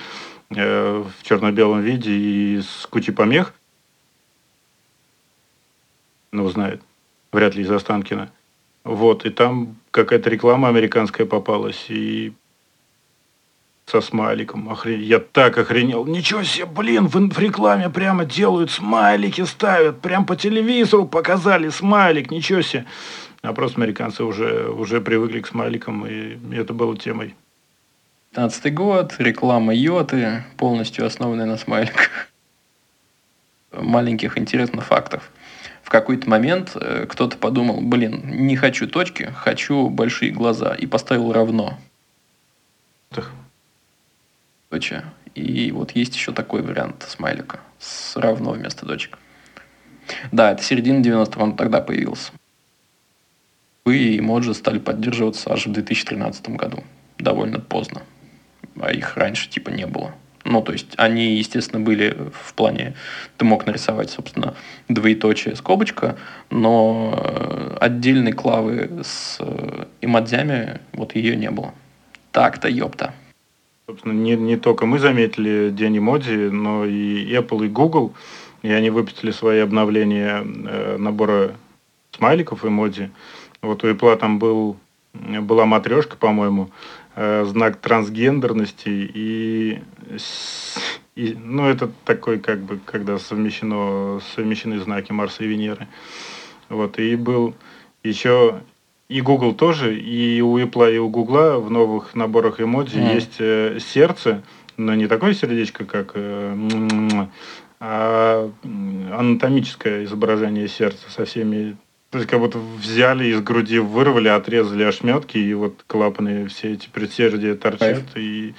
э, 0.50 1.02
в 1.02 1.22
черно-белом 1.22 1.80
виде 1.80 2.12
и 2.12 2.60
с 2.60 2.86
кучей 2.86 3.12
помех. 3.12 3.54
Ну, 6.32 6.48
знает, 6.48 6.80
вряд 7.32 7.54
ли 7.54 7.62
из 7.62 7.70
Останкина. 7.70 8.30
Вот, 8.84 9.26
и 9.26 9.30
там 9.30 9.76
какая-то 9.90 10.30
реклама 10.30 10.68
американская 10.68 11.26
попалась, 11.26 11.86
и 11.88 12.32
со 13.90 14.00
смайликом. 14.00 14.70
Охрен... 14.70 15.00
Я 15.00 15.18
так 15.18 15.58
охренел. 15.58 16.06
Ничего 16.06 16.42
себе, 16.44 16.66
блин, 16.66 17.08
в, 17.08 17.14
в 17.14 17.38
рекламе 17.38 17.90
прямо 17.90 18.24
делают 18.24 18.70
смайлики, 18.70 19.44
ставят. 19.44 20.00
Прям 20.00 20.24
по 20.24 20.36
телевизору 20.36 21.06
показали 21.06 21.68
смайлик. 21.70 22.30
Ничего 22.30 22.62
себе. 22.62 22.86
А 23.42 23.52
просто 23.52 23.80
американцы 23.80 24.22
уже, 24.22 24.68
уже 24.70 25.00
привыкли 25.00 25.40
к 25.40 25.46
смайликам, 25.46 26.06
и 26.06 26.38
это 26.54 26.72
было 26.72 26.96
темой. 26.96 27.34
15 28.32 28.74
год, 28.74 29.14
реклама 29.18 29.74
Йоты, 29.74 30.44
полностью 30.56 31.06
основанная 31.06 31.46
на 31.46 31.56
смайликах. 31.56 32.28
Маленьких 33.72 34.38
интересных 34.38 34.84
фактов. 34.84 35.30
В 35.82 35.90
какой-то 35.90 36.28
момент 36.28 36.72
э, 36.74 37.06
кто-то 37.08 37.36
подумал, 37.36 37.80
блин, 37.80 38.20
не 38.24 38.56
хочу 38.56 38.86
точки, 38.86 39.32
хочу 39.34 39.88
большие 39.88 40.30
глаза, 40.30 40.74
и 40.74 40.86
поставил 40.86 41.32
равно 41.32 41.78
доча. 44.70 45.04
И 45.34 45.70
вот 45.72 45.92
есть 45.92 46.14
еще 46.14 46.32
такой 46.32 46.62
вариант 46.62 47.04
смайлика 47.08 47.60
с 47.78 48.16
равно 48.16 48.52
вместо 48.52 48.86
дочек. 48.86 49.18
Да, 50.32 50.52
это 50.52 50.62
середина 50.62 51.02
90-х, 51.02 51.40
он 51.40 51.56
тогда 51.56 51.80
появился. 51.80 52.32
И 53.86 54.18
эмоджи 54.18 54.54
стали 54.54 54.78
поддерживаться 54.78 55.52
аж 55.52 55.66
в 55.66 55.72
2013 55.72 56.50
году. 56.50 56.84
Довольно 57.18 57.60
поздно. 57.60 58.02
А 58.80 58.92
их 58.92 59.16
раньше 59.16 59.48
типа 59.48 59.70
не 59.70 59.86
было. 59.86 60.14
Ну, 60.44 60.62
то 60.62 60.72
есть 60.72 60.94
они, 60.96 61.36
естественно, 61.36 61.84
были 61.84 62.16
в 62.32 62.54
плане, 62.54 62.94
ты 63.36 63.44
мог 63.44 63.66
нарисовать, 63.66 64.10
собственно, 64.10 64.54
двоеточие 64.88 65.54
скобочка, 65.54 66.16
но 66.48 67.14
э, 67.14 67.76
отдельной 67.78 68.32
клавы 68.32 69.02
с 69.02 69.36
э, 69.38 69.84
эмодзями 70.00 70.80
вот 70.92 71.14
ее 71.14 71.36
не 71.36 71.50
было. 71.50 71.74
Так-то, 72.32 72.68
ёпта. 72.68 73.12
Собственно, 73.90 74.12
не, 74.12 74.36
не 74.36 74.56
только 74.56 74.86
мы 74.86 75.00
заметили 75.00 75.70
день 75.70 75.98
эмодзи, 75.98 76.50
но 76.50 76.84
и 76.84 77.28
Apple, 77.34 77.66
и 77.66 77.68
Google. 77.68 78.14
И 78.62 78.70
они 78.70 78.88
выпустили 78.88 79.32
свои 79.32 79.58
обновления 79.58 80.44
э, 80.44 80.96
набора 80.96 81.56
смайликов 82.12 82.64
эмодзи. 82.64 83.10
Вот 83.62 83.82
у 83.82 83.88
Apple 83.88 84.16
там 84.16 84.38
был, 84.38 84.76
была 85.12 85.66
матрешка, 85.66 86.16
по-моему, 86.16 86.70
э, 87.16 87.44
знак 87.46 87.78
трансгендерности 87.78 88.90
и, 88.90 89.82
и 91.16 91.36
ну 91.42 91.66
это 91.66 91.90
такой 92.04 92.38
как 92.38 92.60
бы 92.60 92.78
когда 92.84 93.18
совмещено 93.18 94.20
совмещены 94.36 94.78
знаки 94.78 95.10
Марса 95.10 95.42
и 95.42 95.48
Венеры 95.48 95.88
вот 96.68 97.00
и 97.00 97.16
был 97.16 97.56
еще 98.04 98.60
и 99.10 99.20
Google 99.22 99.54
тоже, 99.54 99.98
и 99.98 100.40
у 100.40 100.56
Apple, 100.56 100.94
и 100.94 100.98
у 100.98 101.08
Google 101.08 101.60
в 101.60 101.70
новых 101.70 102.14
наборах 102.14 102.60
эмодзи 102.60 102.96
mm. 102.96 103.14
есть 103.14 103.36
э, 103.40 103.78
сердце, 103.80 104.42
но 104.76 104.94
не 104.94 105.08
такое 105.08 105.34
сердечко, 105.34 105.84
как 105.84 106.12
э, 106.14 107.26
а 107.80 108.50
анатомическое 108.62 110.04
изображение 110.04 110.68
сердца 110.68 111.10
со 111.10 111.24
всеми 111.24 111.76
то 112.10 112.18
есть 112.18 112.28
как 112.28 112.40
будто 112.40 112.58
взяли 112.58 113.26
из 113.26 113.40
груди, 113.40 113.78
вырвали, 113.78 114.28
отрезали 114.28 114.82
ошметки, 114.82 115.38
и 115.38 115.54
вот 115.54 115.84
клапаны 115.86 116.48
все 116.48 116.72
эти 116.72 116.88
предсердия 116.88 117.54
торчат. 117.54 118.02
И 118.16 118.52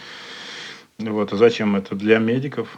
вот, 0.97 1.33
а 1.33 1.35
зачем 1.35 1.75
это? 1.75 1.93
Для 1.95 2.17
медиков? 2.19 2.77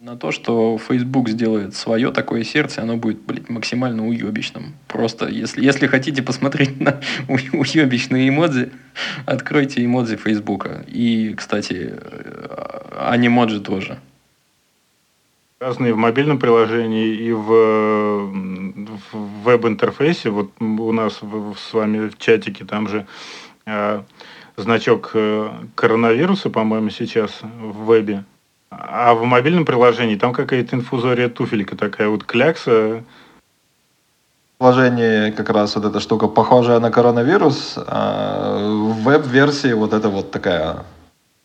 На 0.00 0.16
то, 0.16 0.30
что 0.30 0.78
Facebook 0.78 1.28
сделает 1.28 1.74
свое 1.74 2.12
такое 2.12 2.44
сердце, 2.44 2.82
оно 2.82 2.96
будет, 2.96 3.20
блядь, 3.22 3.48
максимально 3.48 4.06
уебищным. 4.06 4.74
Просто, 4.86 5.26
если, 5.26 5.64
если 5.64 5.88
хотите 5.88 6.22
посмотреть 6.22 6.80
на 6.80 7.00
уебищные 7.28 8.28
эмодзи, 8.28 8.70
откройте 9.26 9.84
эмодзи 9.84 10.14
Фейсбука. 10.14 10.84
И, 10.86 11.34
кстати, 11.36 11.94
э, 12.00 12.96
анимоджи 12.96 13.60
тоже. 13.60 13.98
Разные 15.58 15.94
в 15.94 15.96
мобильном 15.96 16.38
приложении 16.38 17.16
и 17.16 17.32
в, 17.32 18.30
в 19.10 19.42
веб-интерфейсе. 19.42 20.30
Вот 20.30 20.52
у 20.60 20.92
нас 20.92 21.14
с 21.14 21.72
вами 21.72 22.08
в 22.08 22.18
чатике 22.18 22.64
там 22.64 22.86
же 22.86 23.04
э, 23.66 24.02
значок 24.56 25.10
э, 25.14 25.50
коронавируса, 25.74 26.50
по-моему, 26.50 26.90
сейчас 26.90 27.40
в 27.42 27.86
вебе. 27.86 28.22
А 28.70 29.14
в 29.14 29.24
мобильном 29.24 29.64
приложении 29.64 30.16
там 30.16 30.32
какая-то 30.32 30.76
инфузория 30.76 31.28
туфелька 31.28 31.76
такая 31.76 32.08
вот 32.08 32.24
клякса. 32.24 33.02
В 34.54 34.58
приложении 34.58 35.30
как 35.30 35.50
раз 35.50 35.76
вот 35.76 35.84
эта 35.84 36.00
штука 36.00 36.28
похожая 36.28 36.80
на 36.80 36.90
коронавирус, 36.90 37.74
а 37.76 38.58
в 38.58 39.02
веб-версии 39.04 39.72
вот 39.72 39.92
это 39.92 40.08
вот 40.08 40.30
такая 40.30 40.84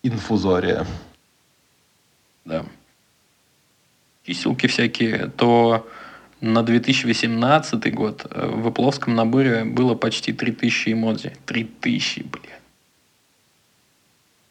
инфузория. 0.02 0.86
Да. 2.46 2.66
Чиселки 4.26 4.68
всякие, 4.68 5.32
то 5.38 5.88
на 6.42 6.64
2018 6.64 7.94
год 7.94 8.26
э, 8.30 8.48
в 8.48 8.68
Apple 8.68 9.10
наборе 9.10 9.64
было 9.64 9.96
почти 9.96 10.34
3000 10.34 10.94
эмодзи. 10.94 11.38
3000, 11.46 12.20
блядь. 12.24 12.62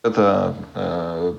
Это 0.02 0.54
э, 0.74 1.34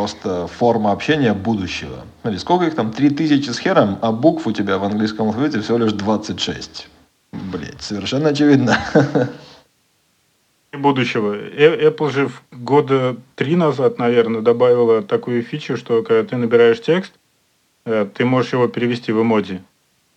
просто 0.00 0.46
форма 0.46 0.92
общения 0.92 1.34
будущего. 1.34 2.04
Смотри, 2.22 2.38
сколько 2.38 2.64
их 2.66 2.76
там? 2.76 2.92
3000 2.92 3.50
с 3.50 3.58
хером, 3.58 3.98
а 4.02 4.12
букв 4.12 4.46
у 4.46 4.52
тебя 4.52 4.78
в 4.78 4.84
английском 4.84 5.26
алфавите 5.26 5.60
всего 5.60 5.78
лишь 5.78 5.92
26. 5.92 6.88
Блять, 7.32 7.82
совершенно 7.82 8.28
очевидно. 8.28 8.78
Будущего. 10.72 11.34
Э- 11.34 11.88
Apple 11.90 12.10
же 12.12 12.30
года 12.52 13.16
три 13.34 13.56
назад, 13.56 13.98
наверное, 13.98 14.42
добавила 14.42 15.02
такую 15.02 15.42
фичу, 15.42 15.76
что 15.76 16.04
когда 16.04 16.22
ты 16.22 16.36
набираешь 16.36 16.80
текст, 16.80 17.12
э, 17.84 18.06
ты 18.14 18.24
можешь 18.24 18.52
его 18.52 18.68
перевести 18.68 19.10
в 19.10 19.20
эмодзи. 19.20 19.60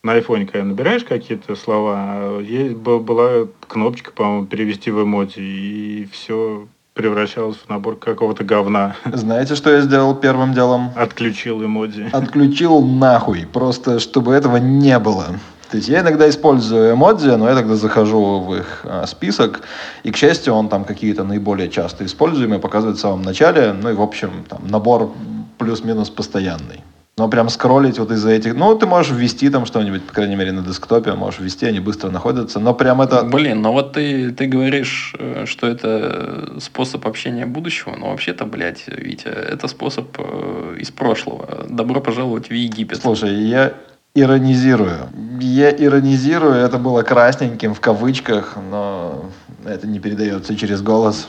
На 0.03 0.13
айфоне, 0.13 0.45
когда 0.45 0.65
набираешь 0.65 1.03
какие-то 1.03 1.55
слова, 1.55 2.39
есть, 2.41 2.75
был- 2.75 2.99
была 2.99 3.47
кнопочка, 3.67 4.11
по-моему, 4.11 4.45
перевести 4.45 4.91
в 4.91 5.01
эмодзи, 5.01 5.39
и 5.41 6.07
все 6.11 6.67
превращалось 6.93 7.57
в 7.57 7.69
набор 7.69 7.95
какого-то 7.95 8.43
говна. 8.43 8.95
Знаете, 9.05 9.55
что 9.55 9.71
я 9.71 9.81
сделал 9.81 10.15
первым 10.15 10.53
делом? 10.53 10.91
Отключил 10.95 11.63
эмодзи. 11.63 12.09
Отключил 12.11 12.81
нахуй, 12.81 13.47
просто 13.51 13.99
чтобы 13.99 14.33
этого 14.33 14.57
не 14.57 14.97
было. 14.99 15.27
То 15.71 15.77
есть 15.77 15.89
я 15.89 16.01
иногда 16.01 16.29
использую 16.29 16.93
эмодзи, 16.93 17.29
но 17.29 17.49
я 17.49 17.55
тогда 17.55 17.75
захожу 17.75 18.41
в 18.41 18.55
их 18.55 18.81
а, 18.83 19.07
список, 19.07 19.61
и, 20.03 20.11
к 20.11 20.17
счастью, 20.17 20.53
он 20.53 20.69
там 20.69 20.85
какие-то 20.85 21.23
наиболее 21.23 21.67
часто 21.67 22.05
используемые 22.05 22.59
показывает 22.59 22.97
в 22.97 23.01
самом 23.01 23.23
начале, 23.23 23.73
ну 23.73 23.89
и, 23.89 23.93
в 23.93 24.01
общем, 24.01 24.45
там 24.47 24.67
набор 24.67 25.11
плюс-минус 25.57 26.11
постоянный. 26.11 26.81
Но 27.15 27.29
прям 27.29 27.49
скроллить 27.49 27.99
вот 27.99 28.11
из-за 28.11 28.31
этих... 28.31 28.55
Ну, 28.55 28.75
ты 28.75 28.87
можешь 28.87 29.11
ввести 29.15 29.49
там 29.51 29.67
что-нибудь, 29.67 30.03
по 30.03 30.13
крайней 30.13 30.35
мере, 30.35 30.51
на 30.51 30.63
десктопе, 30.63 31.13
можешь 31.13 31.39
ввести, 31.39 31.67
они 31.67 31.79
быстро 31.79 32.09
находятся, 32.09 32.59
но 32.59 32.73
прям 32.73 33.03
это... 33.03 33.23
Блин, 33.23 33.61
но 33.61 33.71
вот 33.71 33.93
ты, 33.93 34.31
ты 34.31 34.47
говоришь, 34.47 35.13
э, 35.19 35.45
что 35.45 35.67
это 35.67 36.55
способ 36.59 37.05
общения 37.05 37.45
будущего, 37.45 37.95
но 37.95 38.09
вообще-то, 38.09 38.45
блядь, 38.45 38.85
Витя, 38.87 39.27
это 39.27 39.67
способ 39.67 40.07
э, 40.17 40.77
из 40.79 40.89
прошлого. 40.89 41.67
Добро 41.69 42.01
пожаловать 42.01 42.49
в 42.49 42.53
Египет. 42.53 42.99
Слушай, 42.99 43.35
я 43.43 43.73
иронизирую. 44.15 45.07
Я 45.39 45.69
иронизирую, 45.69 46.55
это 46.55 46.79
было 46.79 47.03
красненьким 47.03 47.75
в 47.75 47.79
кавычках, 47.79 48.57
но 48.71 49.29
это 49.65 49.85
не 49.85 49.99
передается 49.99 50.55
через 50.55 50.81
голос. 50.81 51.27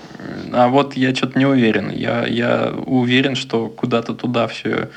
А 0.51 0.69
вот 0.69 0.95
я 0.95 1.15
что-то 1.15 1.39
не 1.39 1.45
уверен. 1.45 1.91
Я, 1.91 2.27
я 2.27 2.73
уверен, 2.87 3.35
что 3.35 3.69
куда-то 3.69 4.15
туда 4.15 4.47
все 4.49 4.89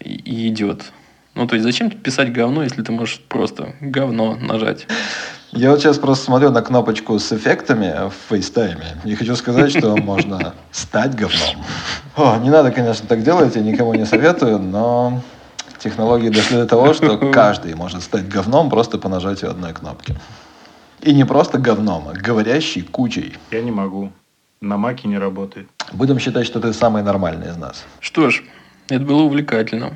и 0.00 0.48
идет. 0.48 0.92
Ну, 1.34 1.46
то 1.46 1.54
есть, 1.54 1.64
зачем 1.64 1.90
писать 1.90 2.32
говно, 2.32 2.64
если 2.64 2.82
ты 2.82 2.90
можешь 2.90 3.20
просто 3.28 3.74
говно 3.80 4.36
нажать? 4.36 4.86
Я 5.52 5.70
вот 5.70 5.80
сейчас 5.80 5.98
просто 5.98 6.26
смотрю 6.26 6.50
на 6.50 6.60
кнопочку 6.62 7.18
с 7.18 7.32
эффектами 7.32 8.08
в 8.08 8.14
фейстайме 8.28 8.96
и 9.04 9.14
хочу 9.14 9.34
сказать, 9.34 9.70
что 9.70 9.96
можно 9.96 10.54
стать 10.72 11.14
говном. 11.14 11.64
О, 12.16 12.38
не 12.38 12.50
надо, 12.50 12.70
конечно, 12.70 13.06
так 13.06 13.22
делать, 13.22 13.56
я 13.56 13.62
никому 13.62 13.94
не 13.94 14.04
советую, 14.04 14.58
но 14.58 15.22
технологии 15.78 16.28
дошли 16.28 16.56
до 16.56 16.66
того, 16.66 16.92
что 16.92 17.16
каждый 17.30 17.74
может 17.74 18.02
стать 18.02 18.28
говном 18.28 18.68
просто 18.68 18.98
по 18.98 19.08
нажатию 19.08 19.50
одной 19.50 19.72
кнопки. 19.72 20.16
И 21.00 21.14
не 21.14 21.24
просто 21.24 21.58
говном, 21.58 22.08
а 22.08 22.12
говорящей 22.12 22.82
кучей. 22.82 23.36
Я 23.50 23.62
не 23.62 23.70
могу. 23.70 24.12
На 24.60 24.76
маке 24.76 25.08
не 25.08 25.18
работает. 25.18 25.68
Будем 25.92 26.18
считать, 26.18 26.46
что 26.46 26.60
ты 26.60 26.72
самый 26.72 27.02
нормальный 27.02 27.48
из 27.48 27.56
нас. 27.56 27.84
Что 28.00 28.28
ж, 28.28 28.42
это 28.88 29.04
было 29.04 29.22
увлекательно. 29.22 29.92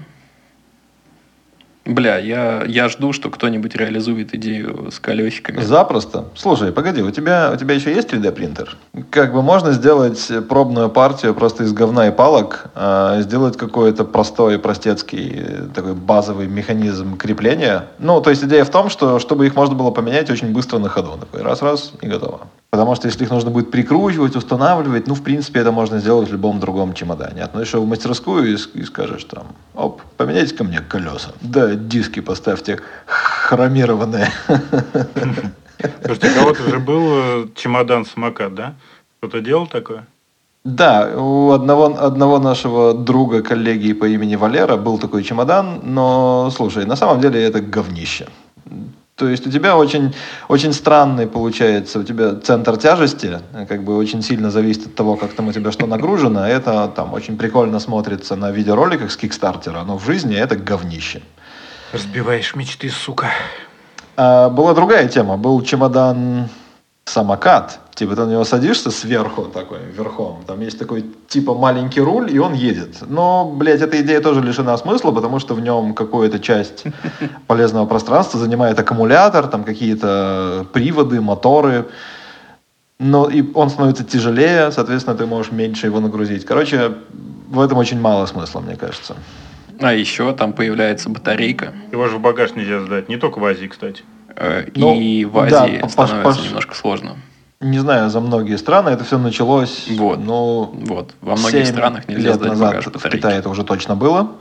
Бля, 1.84 2.16
я, 2.18 2.62
я 2.64 2.88
жду, 2.88 3.12
что 3.12 3.28
кто-нибудь 3.28 3.74
реализует 3.74 4.34
идею 4.34 4.90
с 4.93 5.01
колесиками. 5.01 5.61
Запросто. 5.62 6.26
Слушай, 6.36 6.70
погоди, 6.70 7.03
у 7.03 7.11
тебя, 7.11 7.51
у 7.53 7.57
тебя 7.57 7.74
еще 7.74 7.93
есть 7.93 8.09
3D 8.09 8.30
принтер? 8.30 8.76
Как 9.11 9.32
бы 9.32 9.43
можно 9.43 9.72
сделать 9.72 10.30
пробную 10.49 10.90
партию 10.90 11.34
просто 11.34 11.64
из 11.64 11.72
говна 11.72 12.07
и 12.07 12.12
палок, 12.12 12.66
а, 12.76 13.20
сделать 13.22 13.57
какой-то 13.57 14.05
простой, 14.05 14.61
простецкий 14.61 15.45
такой 15.74 15.95
базовый 15.95 16.47
механизм 16.47 17.16
крепления. 17.16 17.86
Ну, 17.99 18.20
то 18.20 18.30
есть 18.30 18.45
идея 18.45 18.64
в 18.64 18.70
том, 18.70 18.88
что 18.88 19.18
чтобы 19.18 19.47
их 19.47 19.57
можно 19.57 19.74
было 19.74 19.90
поменять 19.90 20.30
очень 20.30 20.53
быстро 20.53 20.78
на 20.78 20.88
ходу. 20.88 21.18
Такой 21.18 21.43
раз-раз 21.43 21.95
и 22.01 22.07
готово. 22.07 22.43
Потому 22.73 22.95
что 22.95 23.07
если 23.07 23.25
их 23.25 23.31
нужно 23.31 23.51
будет 23.51 23.70
прикручивать, 23.70 24.35
устанавливать, 24.35 25.07
ну, 25.07 25.14
в 25.14 25.23
принципе, 25.23 25.61
это 25.61 25.73
можно 25.73 25.99
сделать 25.99 26.31
в 26.31 26.33
любом 26.33 26.59
другом 26.59 26.95
чемодане. 26.95 27.43
Относишь 27.43 27.75
его 27.75 27.85
в 27.85 27.87
мастерскую 27.87 28.51
и, 28.51 28.57
и 28.73 28.85
скажешь 28.85 29.25
там, 29.25 29.45
оп, 29.75 30.01
поменяйте 30.16 30.55
ко 30.55 30.64
мне 30.64 30.81
колеса. 30.81 31.33
Да, 31.43 31.75
диски 31.75 32.20
поставьте 32.20 32.81
хромированные. 33.05 34.31
Слушайте, 36.03 36.31
у 36.31 36.35
кого-то 36.35 36.62
же 36.70 36.79
был 36.79 37.03
э, 37.11 37.47
чемодан-самокат, 37.55 38.55
да? 38.55 38.75
Кто-то 39.18 39.43
делал 39.43 39.66
такое? 39.66 40.07
Да, 40.64 41.11
у 41.14 41.51
одного, 41.51 41.95
одного 41.99 42.39
нашего 42.39 42.95
друга, 42.95 43.43
коллеги 43.43 43.93
по 43.93 44.07
имени 44.07 44.37
Валера 44.37 44.79
был 44.79 44.99
такой 44.99 45.25
чемодан, 45.25 45.81
но, 45.83 46.51
слушай, 46.57 46.87
на 46.87 46.97
самом 46.97 47.20
деле 47.20 47.43
это 47.43 47.61
говнище. 47.61 48.29
То 49.15 49.29
есть 49.29 49.47
у 49.47 49.51
тебя 49.51 49.77
очень, 49.77 50.15
очень 50.49 50.73
странный 50.73 51.27
получается, 51.27 51.99
у 51.99 52.03
тебя 52.03 52.35
центр 52.35 52.79
тяжести, 52.79 53.41
как 53.69 53.85
бы 53.85 53.97
очень 53.97 54.23
сильно 54.23 54.51
зависит 54.51 54.87
от 54.87 54.95
того, 54.95 55.17
как 55.17 55.35
там 55.35 55.49
у 55.49 55.53
тебя 55.53 55.71
что 55.71 55.87
нагружено. 55.87 56.49
Это 56.49 56.89
там 56.89 57.13
очень 57.13 57.37
прикольно 57.37 57.79
смотрится 57.79 58.37
на 58.37 58.51
видеороликах 58.51 59.11
с 59.11 59.17
Кикстартера, 59.17 59.85
но 59.85 59.99
в 59.99 60.05
жизни 60.05 60.35
это 60.35 60.57
говнище. 60.57 61.23
Разбиваешь 61.93 62.55
мечты, 62.55 62.89
сука. 62.89 63.29
А 64.17 64.49
была 64.49 64.73
другая 64.73 65.07
тема. 65.09 65.37
Был 65.37 65.61
чемодан 65.63 66.49
самокат. 67.05 67.81
Типа 67.95 68.16
ты 68.16 68.24
на 68.24 68.30
него 68.32 68.45
садишься 68.45 68.90
сверху 68.90 69.43
такой, 69.43 69.78
верхом. 69.97 70.43
Там 70.47 70.61
есть 70.62 70.78
такой 70.78 71.05
типа 71.28 71.55
маленький 71.55 72.01
руль, 72.01 72.32
и 72.34 72.38
он 72.38 72.55
едет. 72.55 72.97
Но, 73.07 73.45
блядь, 73.55 73.82
эта 73.82 74.01
идея 74.01 74.20
тоже 74.20 74.40
лишена 74.40 74.76
смысла, 74.78 75.12
потому 75.12 75.38
что 75.38 75.55
в 75.55 75.61
нем 75.61 75.93
какую-то 75.93 76.38
часть 76.38 76.84
полезного 77.47 77.84
пространства 77.86 78.40
занимает 78.40 78.78
аккумулятор, 78.78 79.47
там 79.47 79.62
какие-то 79.64 80.66
приводы, 80.72 81.20
моторы. 81.20 81.86
Но 82.99 83.28
и 83.28 83.43
он 83.55 83.68
становится 83.68 84.05
тяжелее, 84.05 84.70
соответственно, 84.72 85.16
ты 85.16 85.26
можешь 85.26 85.53
меньше 85.53 85.86
его 85.86 86.01
нагрузить. 86.01 86.45
Короче, 86.47 86.95
в 87.49 87.61
этом 87.61 87.76
очень 87.78 88.01
мало 88.01 88.24
смысла, 88.26 88.61
мне 88.61 88.76
кажется. 88.76 89.16
А 89.80 89.93
еще 89.93 90.32
там 90.32 90.53
появляется 90.53 91.11
батарейка. 91.11 91.72
Его 91.90 92.07
же 92.09 92.16
в 92.16 92.20
багаж 92.20 92.55
нельзя 92.55 92.80
сдать. 92.80 93.09
Не 93.09 93.16
только 93.18 93.38
в 93.40 93.45
Азии, 93.45 93.66
кстати. 93.66 94.03
э, 94.36 94.68
Ну, 94.76 94.95
и 94.95 95.24
в 95.24 95.32
да, 95.51 95.64
Азии 95.64 95.80
пош- 95.82 95.90
становится 95.90 96.40
пош- 96.40 96.47
немножко 96.47 96.74
сложно. 96.76 97.16
Не 97.63 97.79
знаю, 97.79 98.11
за 98.11 98.21
многие 98.21 98.57
страны 98.57 98.91
это 98.91 99.05
все 99.05 99.19
началось. 99.19 99.87
Вот. 99.91 100.19
Ну, 100.19 100.71
Вот. 100.87 101.15
Во 101.21 101.37
многих 101.37 101.67
странах 101.67 102.09
нельзя 102.09 102.31
лет 102.31 102.37
сдать 102.37 102.49
назад 102.51 102.69
багаж 102.69 102.87
в. 102.87 103.09
Китае 103.09 103.39
это 103.39 103.49
уже 103.49 103.63
точно 103.63 103.95
было, 103.95 104.33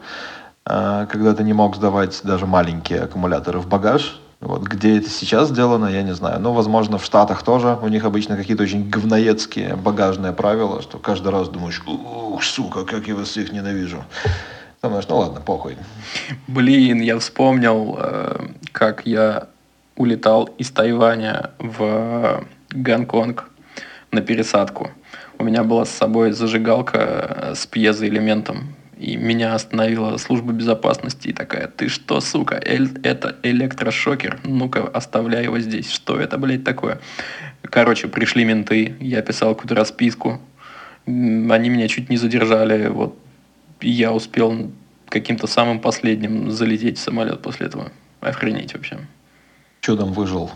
а, 0.65 1.05
когда 1.05 1.33
ты 1.33 1.43
не 1.43 1.53
мог 1.53 1.75
сдавать 1.75 2.19
даже 2.23 2.47
маленькие 2.47 3.01
аккумуляторы 3.01 3.59
в 3.59 3.67
багаж. 3.67 4.19
Вот 4.39 4.63
где 4.63 4.97
это 4.97 5.07
сейчас 5.07 5.49
сделано, 5.49 5.85
я 5.85 6.01
не 6.01 6.15
знаю. 6.15 6.39
Ну, 6.39 6.51
возможно, 6.51 6.97
в 6.97 7.05
Штатах 7.05 7.43
тоже. 7.43 7.77
У 7.79 7.87
них 7.89 8.05
обычно 8.05 8.35
какие-то 8.35 8.63
очень 8.63 8.89
говноедские 8.89 9.75
багажные 9.75 10.33
правила, 10.33 10.81
что 10.81 10.97
каждый 10.97 11.31
раз 11.31 11.47
думаешь, 11.47 11.83
ух, 11.85 12.43
сука, 12.43 12.85
как 12.85 13.07
я 13.07 13.13
вас 13.13 13.27
всех 13.27 13.51
ненавижу. 13.51 14.03
Думаешь, 14.81 15.07
ну 15.07 15.17
ладно, 15.17 15.41
похуй. 15.41 15.77
Блин, 16.47 17.01
я 17.01 17.19
вспомнил, 17.19 17.99
э, 17.99 18.47
как 18.71 19.05
я 19.05 19.47
улетал 19.95 20.49
из 20.57 20.71
Тайваня 20.71 21.51
в 21.59 22.43
Гонконг 22.73 23.49
на 24.11 24.21
пересадку. 24.21 24.91
У 25.37 25.43
меня 25.43 25.63
была 25.63 25.85
с 25.85 25.89
собой 25.89 26.31
зажигалка 26.31 26.97
э, 26.99 27.55
с 27.55 27.65
пьезоэлементом. 27.65 28.75
И 28.97 29.17
меня 29.17 29.55
остановила 29.55 30.15
служба 30.17 30.53
безопасности 30.53 31.29
и 31.29 31.33
такая, 31.33 31.67
ты 31.67 31.87
что, 31.87 32.21
сука, 32.21 32.61
эль- 32.63 32.99
это 33.01 33.35
электрошокер? 33.41 34.39
Ну-ка, 34.43 34.87
оставляй 34.87 35.45
его 35.45 35.57
здесь. 35.59 35.91
Что 35.91 36.19
это, 36.19 36.37
блядь, 36.37 36.63
такое? 36.63 36.99
Короче, 37.63 38.07
пришли 38.07 38.45
менты, 38.45 38.95
я 38.99 39.23
писал 39.23 39.55
какую-то 39.55 39.73
расписку. 39.73 40.39
Они 41.07 41.69
меня 41.69 41.87
чуть 41.87 42.09
не 42.09 42.17
задержали. 42.17 42.89
Вот 42.89 43.17
я 43.81 44.11
успел 44.11 44.71
каким-то 45.09 45.47
самым 45.47 45.79
последним 45.79 46.51
залететь 46.51 46.99
в 46.99 47.01
самолет 47.01 47.41
после 47.41 47.65
этого. 47.65 47.91
Охренеть 48.19 48.75
вообще. 48.75 48.99
Чудом 49.79 50.13
выжил. 50.13 50.51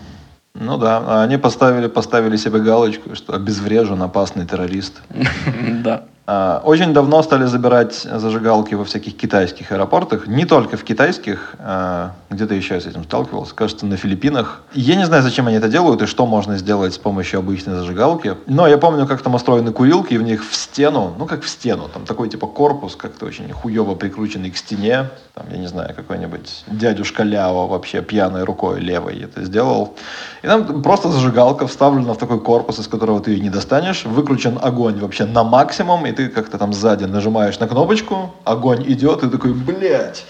Ну 0.56 0.78
да, 0.78 1.04
а 1.06 1.24
они 1.24 1.38
поставили, 1.38 1.88
поставили 1.88 2.38
себе 2.38 2.60
галочку, 2.60 3.14
что 3.16 3.34
обезврежен 3.34 4.02
опасный 4.02 4.46
террорист. 4.46 5.02
Да. 5.84 6.06
А, 6.28 6.62
Очень 6.66 6.92
давно 6.94 7.22
стали 7.22 7.46
забирать 7.46 7.94
зажигалки 7.94 8.74
во 8.74 8.84
всяких 8.84 9.16
китайских 9.16 9.72
аэропортах. 9.72 10.26
Не 10.26 10.46
только 10.46 10.76
в 10.76 10.84
китайских, 10.84 11.56
а, 11.60 12.14
где-то 12.32 12.56
еще 12.56 12.76
я 12.76 12.82
с 12.82 12.88
этим 12.88 13.04
сталкивался, 13.04 13.54
кажется, 13.54 13.86
на 13.86 13.96
Филиппинах. 13.96 14.62
Я 14.74 14.96
не 14.96 15.06
знаю, 15.06 15.22
зачем 15.22 15.46
они 15.46 15.58
это 15.58 15.70
делают 15.70 16.02
и 16.02 16.08
что 16.08 16.26
можно 16.26 16.58
сделать 16.58 16.96
с 16.96 16.98
помощью 16.98 17.40
обычной 17.40 17.76
зажигалки. 17.76 18.36
Но 18.48 18.66
я 18.68 18.80
помню, 18.80 19.06
как 19.06 19.22
там 19.22 19.36
устроены 19.36 19.72
курилки, 19.72 20.16
и 20.16 20.18
в 20.18 20.24
них 20.24 20.44
в 20.50 20.56
стену, 20.56 21.14
ну 21.20 21.28
как 21.28 21.44
в 21.44 21.50
стену, 21.50 21.90
там 21.94 22.06
такой 22.06 22.28
типа 22.28 22.48
корпус, 22.48 22.96
как-то 22.96 23.26
очень 23.26 23.52
хуево 23.52 23.94
прикрученный 23.94 24.50
к 24.50 24.58
стене. 24.58 25.10
Там, 25.36 25.46
я 25.52 25.58
не 25.58 25.68
знаю, 25.68 25.94
какой-нибудь 25.96 26.64
дядюшка 26.68 27.22
Ляо 27.22 27.68
вообще 27.68 28.02
пьяной 28.02 28.46
рукой 28.46 28.80
левой 28.80 29.20
это 29.20 29.44
сделал. 29.44 29.94
И 30.42 30.48
там 30.48 30.82
просто 30.82 31.12
зажигалка 31.12 31.68
вставлена 31.68 32.14
в 32.14 32.18
такой 32.18 32.40
корпус, 32.40 32.80
из 32.80 32.88
которого 32.88 33.20
ты 33.20 33.32
ее 33.32 33.42
не 33.42 33.50
достанешь. 33.50 34.06
Выкручен 34.06 34.58
огонь 34.60 35.00
вообще 35.00 35.26
на 35.26 35.44
максимум, 35.44 36.06
и 36.08 36.15
ты 36.16 36.30
как-то 36.30 36.58
там 36.58 36.74
сзади 36.74 37.06
нажимаешь 37.06 37.60
на 37.60 37.68
кнопочку, 37.68 38.34
огонь 38.44 38.84
идет, 38.88 39.24
и 39.24 39.30
такой, 39.30 39.54
блядь. 39.54 40.26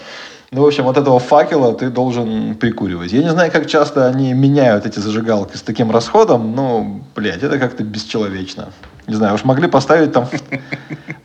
Ну, 0.52 0.62
в 0.62 0.66
общем, 0.66 0.84
вот 0.84 0.96
этого 0.96 1.18
факела 1.18 1.74
ты 1.74 1.90
должен 1.90 2.54
прикуривать. 2.54 3.12
Я 3.12 3.22
не 3.22 3.30
знаю, 3.30 3.50
как 3.50 3.66
часто 3.66 4.06
они 4.06 4.32
меняют 4.32 4.86
эти 4.86 5.00
зажигалки 5.00 5.56
с 5.56 5.62
таким 5.62 5.90
расходом, 5.90 6.54
но, 6.54 7.00
блядь, 7.16 7.42
это 7.42 7.58
как-то 7.58 7.82
бесчеловечно. 7.82 8.68
Не 9.06 9.14
знаю, 9.14 9.34
уж 9.34 9.44
могли 9.44 9.68
поставить 9.68 10.12
там 10.12 10.26
в, 10.26 10.32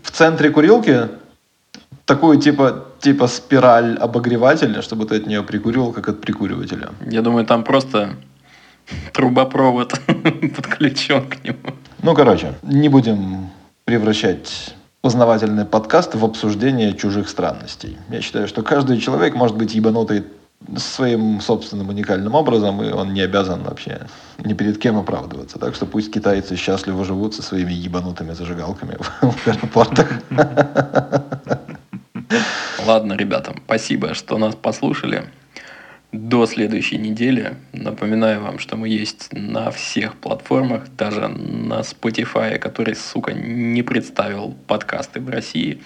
в 0.04 0.12
центре 0.12 0.50
курилки 0.50 1.10
такую 2.06 2.40
типа, 2.40 2.86
типа 3.00 3.28
спираль 3.28 3.96
обогревателя, 3.98 4.82
чтобы 4.82 5.06
ты 5.06 5.18
от 5.18 5.28
нее 5.28 5.44
прикуривал, 5.44 5.94
как 5.94 6.10
от 6.10 6.22
прикуривателя. 6.22 6.90
Я 7.10 7.22
думаю, 7.22 7.46
там 7.46 7.64
просто 7.64 8.16
трубопровод 9.14 10.00
подключен 10.56 11.30
к 11.30 11.44
нему. 11.44 11.76
Ну, 12.04 12.16
короче, 12.16 12.54
не 12.64 12.90
будем 12.90 13.50
превращать 13.92 14.74
познавательный 15.02 15.66
подкаст 15.66 16.16
в 16.16 16.24
обсуждение 16.24 16.94
чужих 16.94 17.28
странностей. 17.28 17.98
Я 18.10 18.22
считаю, 18.22 18.48
что 18.48 18.64
каждый 18.64 19.02
человек 19.02 19.36
может 19.36 19.58
быть 19.58 19.76
ебанутый 19.76 20.24
своим 20.78 21.42
собственным 21.42 21.90
уникальным 21.90 22.34
образом, 22.34 22.82
и 22.82 22.90
он 22.90 23.14
не 23.14 23.20
обязан 23.20 23.64
вообще 23.64 24.08
ни 24.38 24.54
перед 24.54 24.78
кем 24.78 24.98
оправдываться. 24.98 25.60
Так 25.60 25.76
что 25.76 25.86
пусть 25.86 26.10
китайцы 26.10 26.56
счастливо 26.56 27.04
живут 27.04 27.36
со 27.36 27.42
своими 27.42 27.74
ебанутыми 27.74 28.32
зажигалками 28.32 28.96
в 29.22 29.48
аэропортах. 29.48 30.08
Ладно, 32.86 33.18
ребята, 33.18 33.54
спасибо, 33.66 34.14
что 34.14 34.38
нас 34.38 34.56
послушали. 34.56 35.26
До 36.12 36.46
следующей 36.46 36.98
недели. 36.98 37.56
Напоминаю 37.72 38.42
вам, 38.42 38.60
что 38.60 38.76
мы 38.76 38.90
есть 38.90 39.30
на 39.32 39.72
всех 39.72 40.18
платформах, 40.18 40.90
даже 40.98 41.30
на 41.30 41.80
Spotify, 41.82 42.60
который, 42.60 42.96
сука, 42.98 43.32
не 43.32 43.82
представил 43.82 44.54
подкасты 44.68 45.22
в 45.22 45.30
России. 45.30 45.82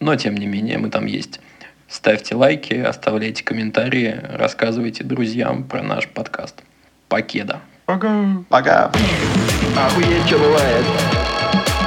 Но, 0.00 0.16
тем 0.16 0.36
не 0.36 0.46
менее, 0.46 0.76
мы 0.76 0.90
там 0.90 1.06
есть. 1.06 1.40
Ставьте 1.88 2.34
лайки, 2.34 2.74
оставляйте 2.74 3.42
комментарии, 3.42 4.20
рассказывайте 4.34 5.02
друзьям 5.02 5.64
про 5.64 5.82
наш 5.82 6.06
подкаст. 6.08 6.62
Покеда. 7.08 7.60
Пока. 7.86 8.44
Пока! 8.50 8.92
Охуеть, 9.74 10.26
что 10.26 10.38
бывает. 10.38 10.84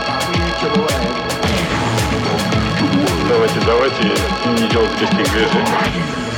Охуеть, 0.07 0.57
что 0.57 0.70
бывает. 0.72 1.12
Давайте, 3.30 3.59
давайте 3.68 4.03
не 4.64 4.68
делать 4.72 4.99
резких 4.99 5.32
движений. 5.32 6.30